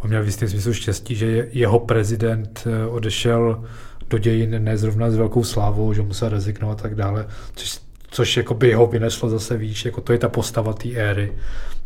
on 0.03 0.09
měl 0.09 0.23
v 0.23 0.25
jistém 0.25 0.49
smyslu 0.49 0.73
štěstí, 0.73 1.15
že 1.15 1.47
jeho 1.51 1.79
prezident 1.79 2.67
eh, 2.67 2.87
odešel 2.87 3.63
do 4.09 4.17
dějin 4.17 4.63
nezrovna 4.63 5.11
s 5.11 5.15
velkou 5.15 5.43
slávou, 5.43 5.93
že 5.93 6.01
musel 6.01 6.29
rezignovat 6.29 6.79
a 6.79 6.81
tak 6.81 6.95
dále, 6.95 7.27
což, 7.55 7.79
což 8.11 8.37
jako 8.37 8.53
by 8.53 8.73
ho 8.73 8.87
vyneslo 8.87 9.29
zase 9.29 9.57
víc, 9.57 9.85
jako 9.85 10.01
to 10.01 10.13
je 10.13 10.19
ta 10.19 10.29
postava 10.29 10.73
té 10.73 10.89
éry, 10.89 11.33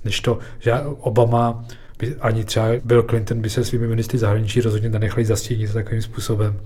než 0.06 0.20
to, 0.20 0.40
že 0.60 0.74
Obama 1.00 1.66
by, 2.00 2.16
ani 2.16 2.44
třeba 2.44 2.68
Bill 2.84 3.04
Clinton 3.04 3.42
by 3.42 3.50
se 3.50 3.64
svými 3.64 3.88
ministry 3.88 4.18
zahraničí 4.18 4.62
rozhodně 4.62 4.90
nenechali 4.90 5.26
zastínit 5.26 5.74
takovým 5.74 6.02
způsobem 6.02 6.60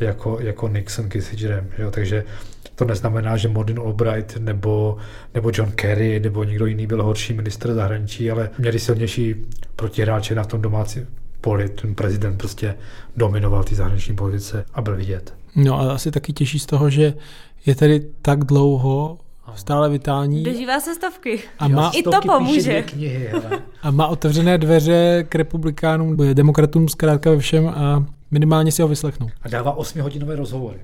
jako, 0.00 0.38
jako 0.40 0.68
Nixon 0.68 1.08
Kissingerem. 1.08 1.68
Jo? 1.78 1.90
Takže 1.90 2.24
to 2.74 2.84
neznamená, 2.84 3.36
že 3.36 3.48
Modin 3.48 3.78
Albright 3.78 4.36
nebo, 4.36 4.96
nebo 5.34 5.50
John 5.54 5.72
Kerry 5.72 6.20
nebo 6.20 6.44
někdo 6.44 6.66
jiný 6.66 6.86
byl 6.86 7.02
horší 7.02 7.32
minister 7.32 7.74
zahraničí, 7.74 8.30
ale 8.30 8.50
měli 8.58 8.78
silnější 8.78 9.34
protihráče 9.76 10.34
na 10.34 10.44
tom 10.44 10.62
domácí 10.62 11.00
poli. 11.40 11.68
Ten 11.68 11.94
prezident 11.94 12.36
prostě 12.36 12.74
dominoval 13.16 13.64
ty 13.64 13.74
zahraniční 13.74 14.16
politice 14.16 14.64
a 14.74 14.82
byl 14.82 14.96
vidět. 14.96 15.34
No 15.56 15.80
a 15.80 15.92
asi 15.92 16.10
taky 16.10 16.32
těší 16.32 16.58
z 16.58 16.66
toho, 16.66 16.90
že 16.90 17.14
je 17.66 17.74
tady 17.74 18.00
tak 18.22 18.44
dlouho 18.44 19.18
stále 19.54 19.88
vitální. 19.88 20.42
Dožívá 20.42 20.80
se 20.80 20.94
stovky. 20.94 21.40
A 21.58 21.68
má, 21.68 21.90
I 21.94 22.02
to 22.02 22.10
pomůže. 22.26 22.82
Knihy, 22.82 23.30
a 23.82 23.90
má 23.90 24.06
otevřené 24.06 24.58
dveře 24.58 25.24
k 25.28 25.34
republikánům, 25.34 26.16
demokratům 26.34 26.88
zkrátka 26.88 27.30
ve 27.30 27.38
všem 27.38 27.68
a 27.68 28.06
minimálně 28.30 28.72
si 28.72 28.82
ho 28.82 28.88
vyslechnou. 28.88 29.28
A 29.42 29.48
dává 29.48 29.76
osmihodinové 29.76 30.36
rozhovory. 30.36 30.78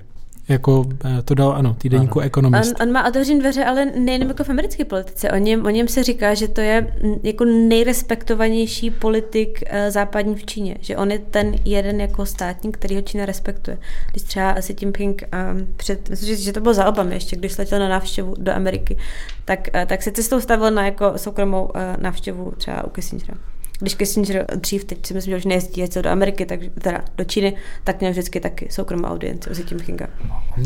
Jako 0.47 0.85
eh, 1.05 1.21
to 1.21 1.35
dal, 1.35 1.51
ano, 1.51 1.73
týdeníku 1.73 2.19
Economist. 2.19 2.75
On, 2.79 2.87
on 2.87 2.93
má 2.93 3.07
otevřené 3.07 3.39
dveře, 3.39 3.65
ale 3.65 3.85
nejen 3.85 4.21
jako 4.21 4.43
v 4.43 4.49
americké 4.49 4.85
politice. 4.85 5.31
O 5.31 5.37
něm, 5.37 5.65
o 5.65 5.69
něm 5.69 5.87
se 5.87 6.03
říká, 6.03 6.33
že 6.33 6.47
to 6.47 6.61
je 6.61 6.95
jako 7.23 7.45
nejrespektovanější 7.45 8.91
politik 8.91 9.63
uh, 9.63 9.77
západní 9.89 10.35
v 10.35 10.45
Číně. 10.45 10.75
Že 10.81 10.97
on 10.97 11.11
je 11.11 11.19
ten 11.19 11.55
jeden 11.65 12.01
jako 12.01 12.25
státník, 12.25 12.77
který 12.77 12.95
ho 12.95 13.01
Čína 13.01 13.25
respektuje. 13.25 13.77
Když 14.11 14.23
třeba 14.23 14.53
Xi 14.53 14.75
Jinping 14.81 15.23
um, 15.23 15.67
před, 15.77 16.09
myslím, 16.09 16.35
že 16.35 16.53
to 16.53 16.61
bylo 16.61 16.73
za 16.73 16.85
Obamy 16.85 17.15
ještě, 17.15 17.35
když 17.35 17.57
letěl 17.57 17.79
na 17.79 17.89
návštěvu 17.89 18.35
do 18.37 18.51
Ameriky, 18.53 18.97
tak, 19.45 19.69
uh, 19.75 19.81
tak 19.81 20.03
se 20.03 20.11
cestou 20.11 20.41
stavil 20.41 20.71
na 20.71 20.85
jako 20.85 21.13
soukromou 21.15 21.63
uh, 21.63 21.71
návštěvu 21.97 22.53
třeba 22.57 22.83
u 22.83 22.89
Kissingera 22.89 23.52
když 23.83 23.95
Kissinger 23.95 24.45
dřív, 24.55 24.85
teď 24.85 25.05
si 25.05 25.13
myslím, 25.13 25.39
že 25.39 25.49
nejezdí 25.49 25.81
jezdil 25.81 26.01
do 26.01 26.09
Ameriky, 26.09 26.45
tak, 26.45 26.59
teda 26.81 27.03
do 27.17 27.23
Číny, 27.23 27.55
tak 27.83 27.99
měl 27.99 28.11
vždycky 28.11 28.39
taky 28.39 28.67
soukromou 28.71 29.07
audienci 29.07 29.49
o 29.49 29.53
Xi 29.53 29.63
Jinpinga. 29.71 30.07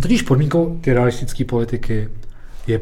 Totiž 0.01 0.21
podmínkou 0.21 0.79
ty 0.81 0.93
realistické 0.93 1.45
politiky 1.45 2.09
je 2.67 2.79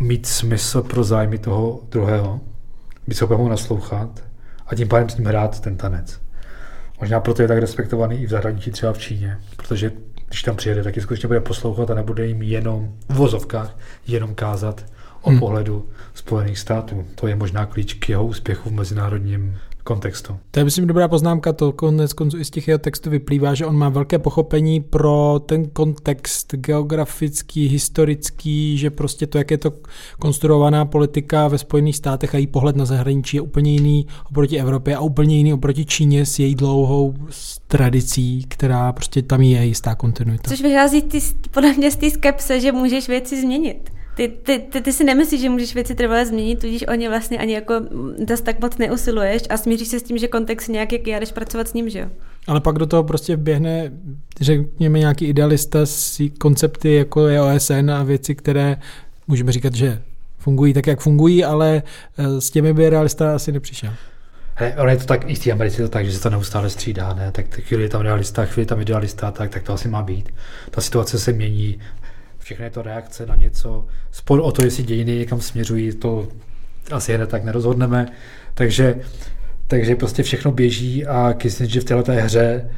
mít 0.00 0.26
smysl 0.26 0.82
pro 0.82 1.04
zájmy 1.04 1.38
toho 1.38 1.80
druhého, 1.88 2.40
být 3.06 3.14
schopný 3.14 3.36
mu 3.36 3.48
naslouchat 3.48 4.24
a 4.66 4.74
tím 4.74 4.88
pádem 4.88 5.08
s 5.08 5.16
ním 5.16 5.26
hrát 5.26 5.60
ten 5.60 5.76
tanec. 5.76 6.20
Možná 7.00 7.20
proto 7.20 7.42
je 7.42 7.48
tak 7.48 7.58
respektovaný 7.58 8.22
i 8.22 8.26
v 8.26 8.30
zahraničí, 8.30 8.70
třeba 8.70 8.92
v 8.92 8.98
Číně, 8.98 9.38
protože 9.56 9.92
když 10.28 10.42
tam 10.42 10.56
přijede, 10.56 10.82
tak 10.84 10.96
je 10.96 11.02
skutečně 11.02 11.26
bude 11.26 11.40
poslouchat 11.40 11.90
a 11.90 11.94
nebude 11.94 12.26
jim 12.26 12.42
jenom 12.42 12.94
v 13.08 13.14
vozovkách 13.14 13.78
jenom 14.06 14.34
kázat 14.34 14.84
o 15.22 15.30
hmm. 15.30 15.38
pohledu 15.38 15.88
Spojených 16.14 16.58
států. 16.58 17.04
To 17.14 17.26
je 17.26 17.36
možná 17.36 17.66
klíč 17.66 17.94
k 17.94 18.08
jeho 18.08 18.26
úspěchu 18.26 18.70
v 18.70 18.72
mezinárodním 18.72 19.58
kontextu. 19.88 20.36
To 20.50 20.60
je, 20.60 20.64
myslím, 20.64 20.86
dobrá 20.86 21.08
poznámka. 21.08 21.52
To 21.52 21.72
konec 21.72 22.12
konců 22.12 22.38
i 22.38 22.44
z 22.44 22.50
těch 22.50 22.68
jeho 22.68 22.78
textů 22.78 23.10
vyplývá, 23.10 23.54
že 23.54 23.66
on 23.66 23.76
má 23.76 23.88
velké 23.88 24.18
pochopení 24.18 24.80
pro 24.80 25.40
ten 25.46 25.66
kontext 25.66 26.54
geografický, 26.54 27.68
historický, 27.68 28.78
že 28.78 28.90
prostě 28.90 29.26
to, 29.26 29.38
jak 29.38 29.50
je 29.50 29.58
to 29.58 29.72
konstruovaná 30.18 30.84
politika 30.84 31.48
ve 31.48 31.58
Spojených 31.58 31.96
státech 31.96 32.34
a 32.34 32.38
její 32.38 32.46
pohled 32.46 32.76
na 32.76 32.84
zahraničí 32.84 33.36
je 33.36 33.40
úplně 33.40 33.72
jiný 33.72 34.06
oproti 34.30 34.60
Evropě 34.60 34.96
a 34.96 35.00
úplně 35.00 35.36
jiný 35.36 35.52
oproti 35.52 35.84
Číně 35.84 36.26
s 36.26 36.38
její 36.38 36.54
dlouhou 36.54 37.14
tradicí, 37.66 38.44
která 38.48 38.92
prostě 38.92 39.22
tam 39.22 39.42
je 39.42 39.64
jistá 39.64 39.94
kontinuita. 39.94 40.48
Což 40.48 40.62
vychází 40.62 41.02
ty, 41.02 41.18
podle 41.50 41.72
mě 41.72 41.90
z 41.90 41.96
té 41.96 42.10
skepse, 42.10 42.60
že 42.60 42.72
můžeš 42.72 43.08
věci 43.08 43.40
změnit 43.40 43.97
ty, 44.18 44.28
ty, 44.28 44.58
ty, 44.58 44.80
ty 44.80 44.92
si 44.92 45.04
nemyslíš, 45.04 45.40
že 45.40 45.50
můžeš 45.50 45.74
věci 45.74 45.94
trvale 45.94 46.26
změnit, 46.26 46.58
tudíž 46.60 46.84
o 46.88 46.94
ně 46.94 47.08
vlastně 47.08 47.38
ani 47.38 47.52
jako 47.52 47.74
zase 48.28 48.42
tak 48.42 48.60
moc 48.60 48.78
neusiluješ 48.78 49.42
a 49.50 49.56
smíříš 49.56 49.88
se 49.88 50.00
s 50.00 50.02
tím, 50.02 50.18
že 50.18 50.28
kontext 50.28 50.68
nějak 50.68 50.92
jak 50.92 51.06
já 51.06 51.18
jdeš 51.18 51.32
pracovat 51.32 51.68
s 51.68 51.72
ním, 51.72 51.88
že 51.88 51.98
jo? 51.98 52.06
Ale 52.46 52.60
pak 52.60 52.78
do 52.78 52.86
toho 52.86 53.04
prostě 53.04 53.36
běhne, 53.36 53.92
řekněme, 54.40 54.98
nějaký 54.98 55.24
idealista 55.24 55.86
s 55.86 56.22
koncepty, 56.38 56.94
jako 56.94 57.28
je 57.28 57.42
OSN 57.42 57.90
a 57.90 58.02
věci, 58.02 58.34
které 58.34 58.76
můžeme 59.28 59.52
říkat, 59.52 59.74
že 59.74 60.02
fungují 60.38 60.74
tak, 60.74 60.86
jak 60.86 61.00
fungují, 61.00 61.44
ale 61.44 61.82
eh, 62.18 62.40
s 62.40 62.50
těmi 62.50 62.72
by 62.72 62.90
realista 62.90 63.34
asi 63.34 63.52
nepřišel. 63.52 63.90
He, 64.54 64.74
ale 64.74 64.92
je 64.92 64.96
to 64.96 65.04
tak, 65.04 65.30
i 65.30 65.34
v 65.34 65.44
té 65.44 65.52
Americe 65.52 65.82
to 65.82 65.88
tak, 65.88 66.06
že 66.06 66.12
se 66.12 66.22
to 66.22 66.30
neustále 66.30 66.70
střídá, 66.70 67.14
ne? 67.14 67.32
Tak 67.32 67.54
chvíli 67.60 67.82
je 67.82 67.88
tam 67.88 68.00
realista, 68.00 68.44
chvíli 68.44 68.62
je 68.62 68.66
tam 68.66 68.80
idealista, 68.80 69.30
tak, 69.30 69.50
tak 69.50 69.62
to 69.62 69.72
asi 69.72 69.88
má 69.88 70.02
být. 70.02 70.34
Ta 70.70 70.80
situace 70.80 71.18
se 71.18 71.32
mění, 71.32 71.78
všechno 72.48 72.64
je 72.64 72.70
to 72.70 72.82
reakce 72.82 73.26
na 73.26 73.36
něco. 73.36 73.86
Spor 74.10 74.40
o 74.40 74.52
to, 74.52 74.64
jestli 74.64 74.82
dějiny 74.82 75.18
někam 75.18 75.40
směřují, 75.40 75.92
to 75.92 76.28
asi 76.90 77.14
hned 77.14 77.28
tak 77.28 77.44
nerozhodneme. 77.44 78.06
Takže, 78.54 79.00
takže 79.66 79.96
prostě 79.96 80.22
všechno 80.22 80.52
běží 80.52 81.06
a 81.06 81.32
Kissinger 81.32 81.82
v 81.82 81.84
této 81.84 82.12
hře 82.12 82.70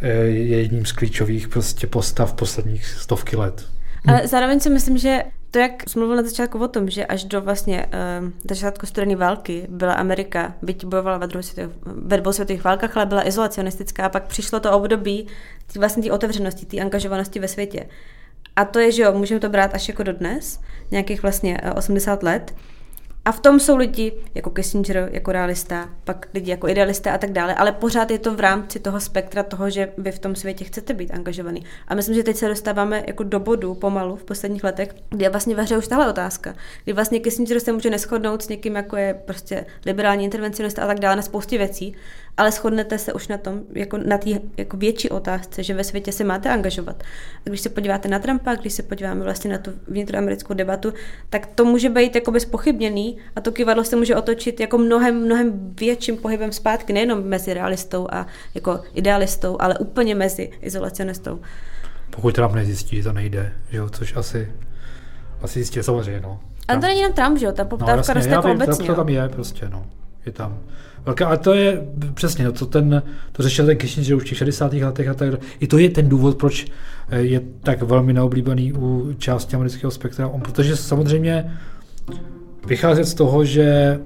eh, 0.00 0.08
je 0.22 0.60
jedním 0.60 0.86
z 0.86 0.92
klíčových 0.92 1.48
prostě 1.48 1.86
postav 1.86 2.32
posledních 2.32 2.86
stovky 2.86 3.36
let. 3.36 3.66
Ale 4.06 4.28
zároveň 4.28 4.60
si 4.60 4.70
myslím, 4.70 4.98
že 4.98 5.22
to, 5.50 5.58
jak 5.58 5.88
jsme 5.88 6.00
mluvili 6.00 6.22
na 6.22 6.28
začátku 6.28 6.58
o 6.58 6.68
tom, 6.68 6.90
že 6.90 7.06
až 7.06 7.24
do 7.24 7.40
vlastně 7.40 7.86
uh, 7.86 8.30
začátku 8.50 8.86
studené 8.86 9.16
války 9.16 9.66
byla 9.68 9.92
Amerika, 9.92 10.54
byť 10.62 10.84
bojovala 10.84 11.18
ve, 11.18 11.26
druhé 11.26 11.42
světové, 11.42 11.74
ve 11.84 12.16
dvou 12.16 12.32
světových 12.32 12.64
válkách, 12.64 12.96
ale 12.96 13.06
byla 13.06 13.28
izolacionistická 13.28 14.06
a 14.06 14.08
pak 14.08 14.26
přišlo 14.26 14.60
to 14.60 14.72
období 14.72 15.26
tý, 15.72 15.78
vlastně 15.78 16.02
té 16.02 16.12
otevřenosti, 16.12 16.66
té 16.66 16.80
angažovanosti 16.80 17.40
ve 17.40 17.48
světě. 17.48 17.86
A 18.60 18.64
to 18.64 18.78
je, 18.78 18.92
že 18.92 19.02
jo, 19.02 19.12
můžeme 19.12 19.40
to 19.40 19.48
brát 19.48 19.74
až 19.74 19.88
jako 19.88 20.02
do 20.02 20.12
dnes, 20.12 20.60
nějakých 20.90 21.22
vlastně 21.22 21.60
80 21.76 22.22
eh, 22.22 22.26
let. 22.26 22.54
A 23.24 23.32
v 23.32 23.40
tom 23.40 23.60
jsou 23.60 23.76
lidi 23.76 24.12
jako 24.34 24.50
Kissinger, 24.50 25.08
jako 25.12 25.32
realista, 25.32 25.88
pak 26.04 26.28
lidi 26.34 26.50
jako 26.50 26.68
idealista 26.68 27.12
a 27.12 27.18
tak 27.18 27.32
dále, 27.32 27.54
ale 27.54 27.72
pořád 27.72 28.10
je 28.10 28.18
to 28.18 28.34
v 28.34 28.40
rámci 28.40 28.80
toho 28.80 29.00
spektra 29.00 29.42
toho, 29.42 29.70
že 29.70 29.92
vy 29.98 30.12
v 30.12 30.18
tom 30.18 30.34
světě 30.34 30.64
chcete 30.64 30.94
být 30.94 31.10
angažovaný. 31.10 31.64
A 31.88 31.94
myslím, 31.94 32.14
že 32.14 32.22
teď 32.22 32.36
se 32.36 32.48
dostáváme 32.48 33.04
jako 33.06 33.22
do 33.22 33.40
bodu 33.40 33.74
pomalu 33.74 34.16
v 34.16 34.24
posledních 34.24 34.64
letech, 34.64 34.88
kdy 35.10 35.24
je 35.24 35.30
vlastně 35.30 35.54
ve 35.54 35.78
už 35.78 35.88
tahle 35.88 36.08
otázka. 36.08 36.54
Kdy 36.84 36.92
vlastně 36.92 37.20
Kissinger 37.20 37.60
se 37.60 37.72
může 37.72 37.90
neschodnout 37.90 38.42
s 38.42 38.48
někým, 38.48 38.76
jako 38.76 38.96
je 38.96 39.14
prostě 39.14 39.66
liberální 39.86 40.24
intervencionista 40.24 40.82
a 40.82 40.86
tak 40.86 41.00
dále 41.00 41.16
na 41.16 41.22
spoustě 41.22 41.58
věcí, 41.58 41.96
ale 42.36 42.50
shodnete 42.50 42.98
se 42.98 43.12
už 43.12 43.28
na 43.28 43.38
tom, 43.38 43.60
jako 43.72 43.98
na 43.98 44.18
té 44.18 44.30
jako 44.56 44.76
větší 44.76 45.08
otázce, 45.08 45.62
že 45.62 45.74
ve 45.74 45.84
světě 45.84 46.12
se 46.12 46.24
máte 46.24 46.50
angažovat. 46.50 47.02
A 47.46 47.48
když 47.48 47.60
se 47.60 47.68
podíváte 47.68 48.08
na 48.08 48.18
Trumpa, 48.18 48.54
když 48.54 48.72
se 48.72 48.82
podíváme 48.82 49.24
vlastně 49.24 49.50
na 49.50 49.58
tu 49.58 49.70
vnitroamerickou 49.88 50.54
debatu, 50.54 50.92
tak 51.30 51.46
to 51.46 51.64
může 51.64 51.90
být 51.90 52.14
jako 52.14 52.30
bezpochybněný 52.30 53.16
a 53.36 53.40
to 53.40 53.52
kivadlo 53.52 53.84
se 53.84 53.96
může 53.96 54.16
otočit 54.16 54.60
jako 54.60 54.78
mnohem, 54.78 55.24
mnohem 55.24 55.74
větším 55.80 56.16
pohybem 56.16 56.52
zpátky, 56.52 56.92
nejenom 56.92 57.24
mezi 57.24 57.54
realistou 57.54 58.08
a 58.12 58.26
jako 58.54 58.80
idealistou, 58.94 59.56
ale 59.60 59.78
úplně 59.78 60.14
mezi 60.14 60.50
izolacionistou. 60.60 61.40
Pokud 62.10 62.34
Trump 62.34 62.54
nezjistí, 62.54 62.96
že 62.96 63.02
to 63.02 63.12
nejde, 63.12 63.52
že 63.70 63.76
jo, 63.76 63.88
což 63.88 64.16
asi, 64.16 64.52
asi 65.42 65.54
zjistí 65.54 65.82
samozřejmě, 65.82 66.20
no. 66.20 66.40
Ale 66.68 66.80
to 66.80 66.86
není 66.86 67.00
jenom 67.00 67.14
Trump, 67.14 67.38
že 67.38 67.46
jo, 67.46 67.52
ta 67.52 67.64
poptávka 67.64 68.14
no, 68.14 68.14
roste 68.14 68.30
jako 68.30 68.52
obecně. 68.52 68.86
To 68.86 68.94
tam 68.94 69.08
je 69.08 69.28
prostě, 69.28 69.68
no. 69.68 69.86
Je 70.26 70.32
tam 70.32 70.58
velká, 71.06 71.26
ale 71.26 71.38
to 71.38 71.54
je 71.54 71.82
přesně, 72.14 72.44
no, 72.44 72.52
to, 72.52 72.66
ten, 72.66 73.02
to 73.32 73.42
řešil 73.42 73.66
ten 73.66 73.76
Kissinger 73.76 74.14
už 74.14 74.22
v 74.22 74.26
těch 74.26 74.38
60. 74.38 74.72
letech 74.72 75.08
a 75.08 75.14
tak 75.14 75.28
I 75.60 75.66
to 75.66 75.78
je 75.78 75.90
ten 75.90 76.08
důvod, 76.08 76.38
proč 76.38 76.66
eh, 77.08 77.20
je 77.20 77.40
tak 77.62 77.82
velmi 77.82 78.12
neoblíbený 78.12 78.72
u 78.72 79.14
části 79.18 79.56
amerického 79.56 79.90
spektra, 79.90 80.28
on, 80.28 80.40
protože 80.40 80.76
samozřejmě 80.76 81.52
vycházet 82.66 83.04
z 83.04 83.14
toho, 83.14 83.44
že 83.44 83.98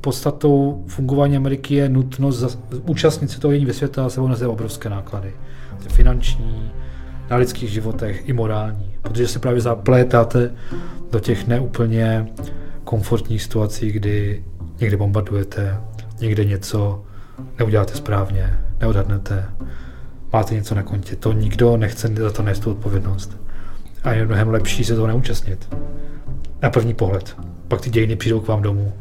podstatou 0.00 0.84
fungování 0.86 1.36
Ameriky 1.36 1.74
je 1.74 1.88
nutnost 1.88 2.58
účastnit 2.86 3.30
se 3.30 3.40
toho 3.40 3.52
jiní 3.52 3.66
ve 3.66 3.72
světa 3.72 4.06
a 4.06 4.08
sebou 4.08 4.28
nese 4.28 4.46
obrovské 4.46 4.88
náklady. 4.88 5.32
Finanční, 5.88 6.70
na 7.30 7.36
lidských 7.36 7.70
životech 7.70 8.28
i 8.28 8.32
morální. 8.32 8.94
Protože 9.02 9.28
se 9.28 9.38
právě 9.38 9.60
zaplétáte 9.60 10.54
do 11.10 11.20
těch 11.20 11.46
neúplně 11.46 12.26
komfortních 12.84 13.42
situací, 13.42 13.92
kdy 13.92 14.44
někde 14.80 14.96
bombardujete, 14.96 15.76
někde 16.20 16.44
něco 16.44 17.02
neuděláte 17.58 17.94
správně, 17.94 18.58
neodhadnete, 18.80 19.44
máte 20.32 20.54
něco 20.54 20.74
na 20.74 20.82
kontě. 20.82 21.16
To 21.16 21.32
nikdo 21.32 21.76
nechce 21.76 22.08
za 22.08 22.30
to 22.30 22.42
nést 22.42 22.58
tu 22.58 22.70
odpovědnost. 22.70 23.36
A 24.04 24.12
je 24.12 24.26
mnohem 24.26 24.48
lepší 24.48 24.84
se 24.84 24.94
toho 24.94 25.06
neúčastnit. 25.06 25.76
Na 26.62 26.70
první 26.70 26.94
pohled. 26.94 27.36
Pak 27.68 27.80
ty 27.80 27.90
dějiny 27.90 28.16
přijdou 28.16 28.40
k 28.40 28.48
vám 28.48 28.62
domů 28.62 28.92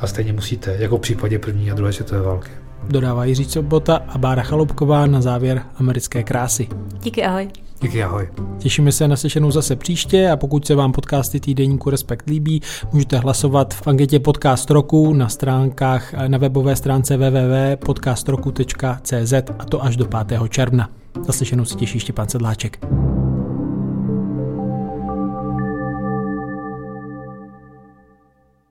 a 0.00 0.06
stejně 0.06 0.32
musíte, 0.32 0.76
jako 0.78 0.96
v 0.96 1.00
případě 1.00 1.38
první 1.38 1.70
a 1.70 1.74
druhé 1.74 1.92
světové 1.92 2.22
války. 2.22 2.50
Dodává 2.88 3.24
Jiří 3.24 3.44
Sobota 3.44 3.96
a 4.08 4.18
Bára 4.18 4.42
Chalupková 4.42 5.06
na 5.06 5.20
závěr 5.20 5.62
americké 5.76 6.22
krásy. 6.22 6.68
Díky, 7.02 7.24
ahoj. 7.24 7.63
Díky, 7.80 8.02
ahoj. 8.02 8.28
Těšíme 8.58 8.92
se 8.92 9.08
na 9.08 9.16
slyšenou 9.16 9.50
zase 9.50 9.76
příště 9.76 10.30
a 10.30 10.36
pokud 10.36 10.66
se 10.66 10.74
vám 10.74 10.92
podcasty 10.92 11.40
týdenníku 11.40 11.90
Respekt 11.90 12.28
líbí, 12.28 12.62
můžete 12.92 13.18
hlasovat 13.18 13.74
v 13.74 13.86
anketě 13.86 14.18
Podcast 14.18 14.70
Roku 14.70 15.14
na 15.14 15.28
stránkách 15.28 16.14
na 16.28 16.38
webové 16.38 16.76
stránce 16.76 17.16
www.podcastroku.cz 17.16 19.32
a 19.58 19.64
to 19.64 19.84
až 19.84 19.96
do 19.96 20.04
5. 20.04 20.40
června. 20.48 20.90
Zaslyšenou 21.26 21.64
se 21.64 21.74
těší 21.74 22.00
Štěpán 22.00 22.28
Sedláček. 22.28 22.78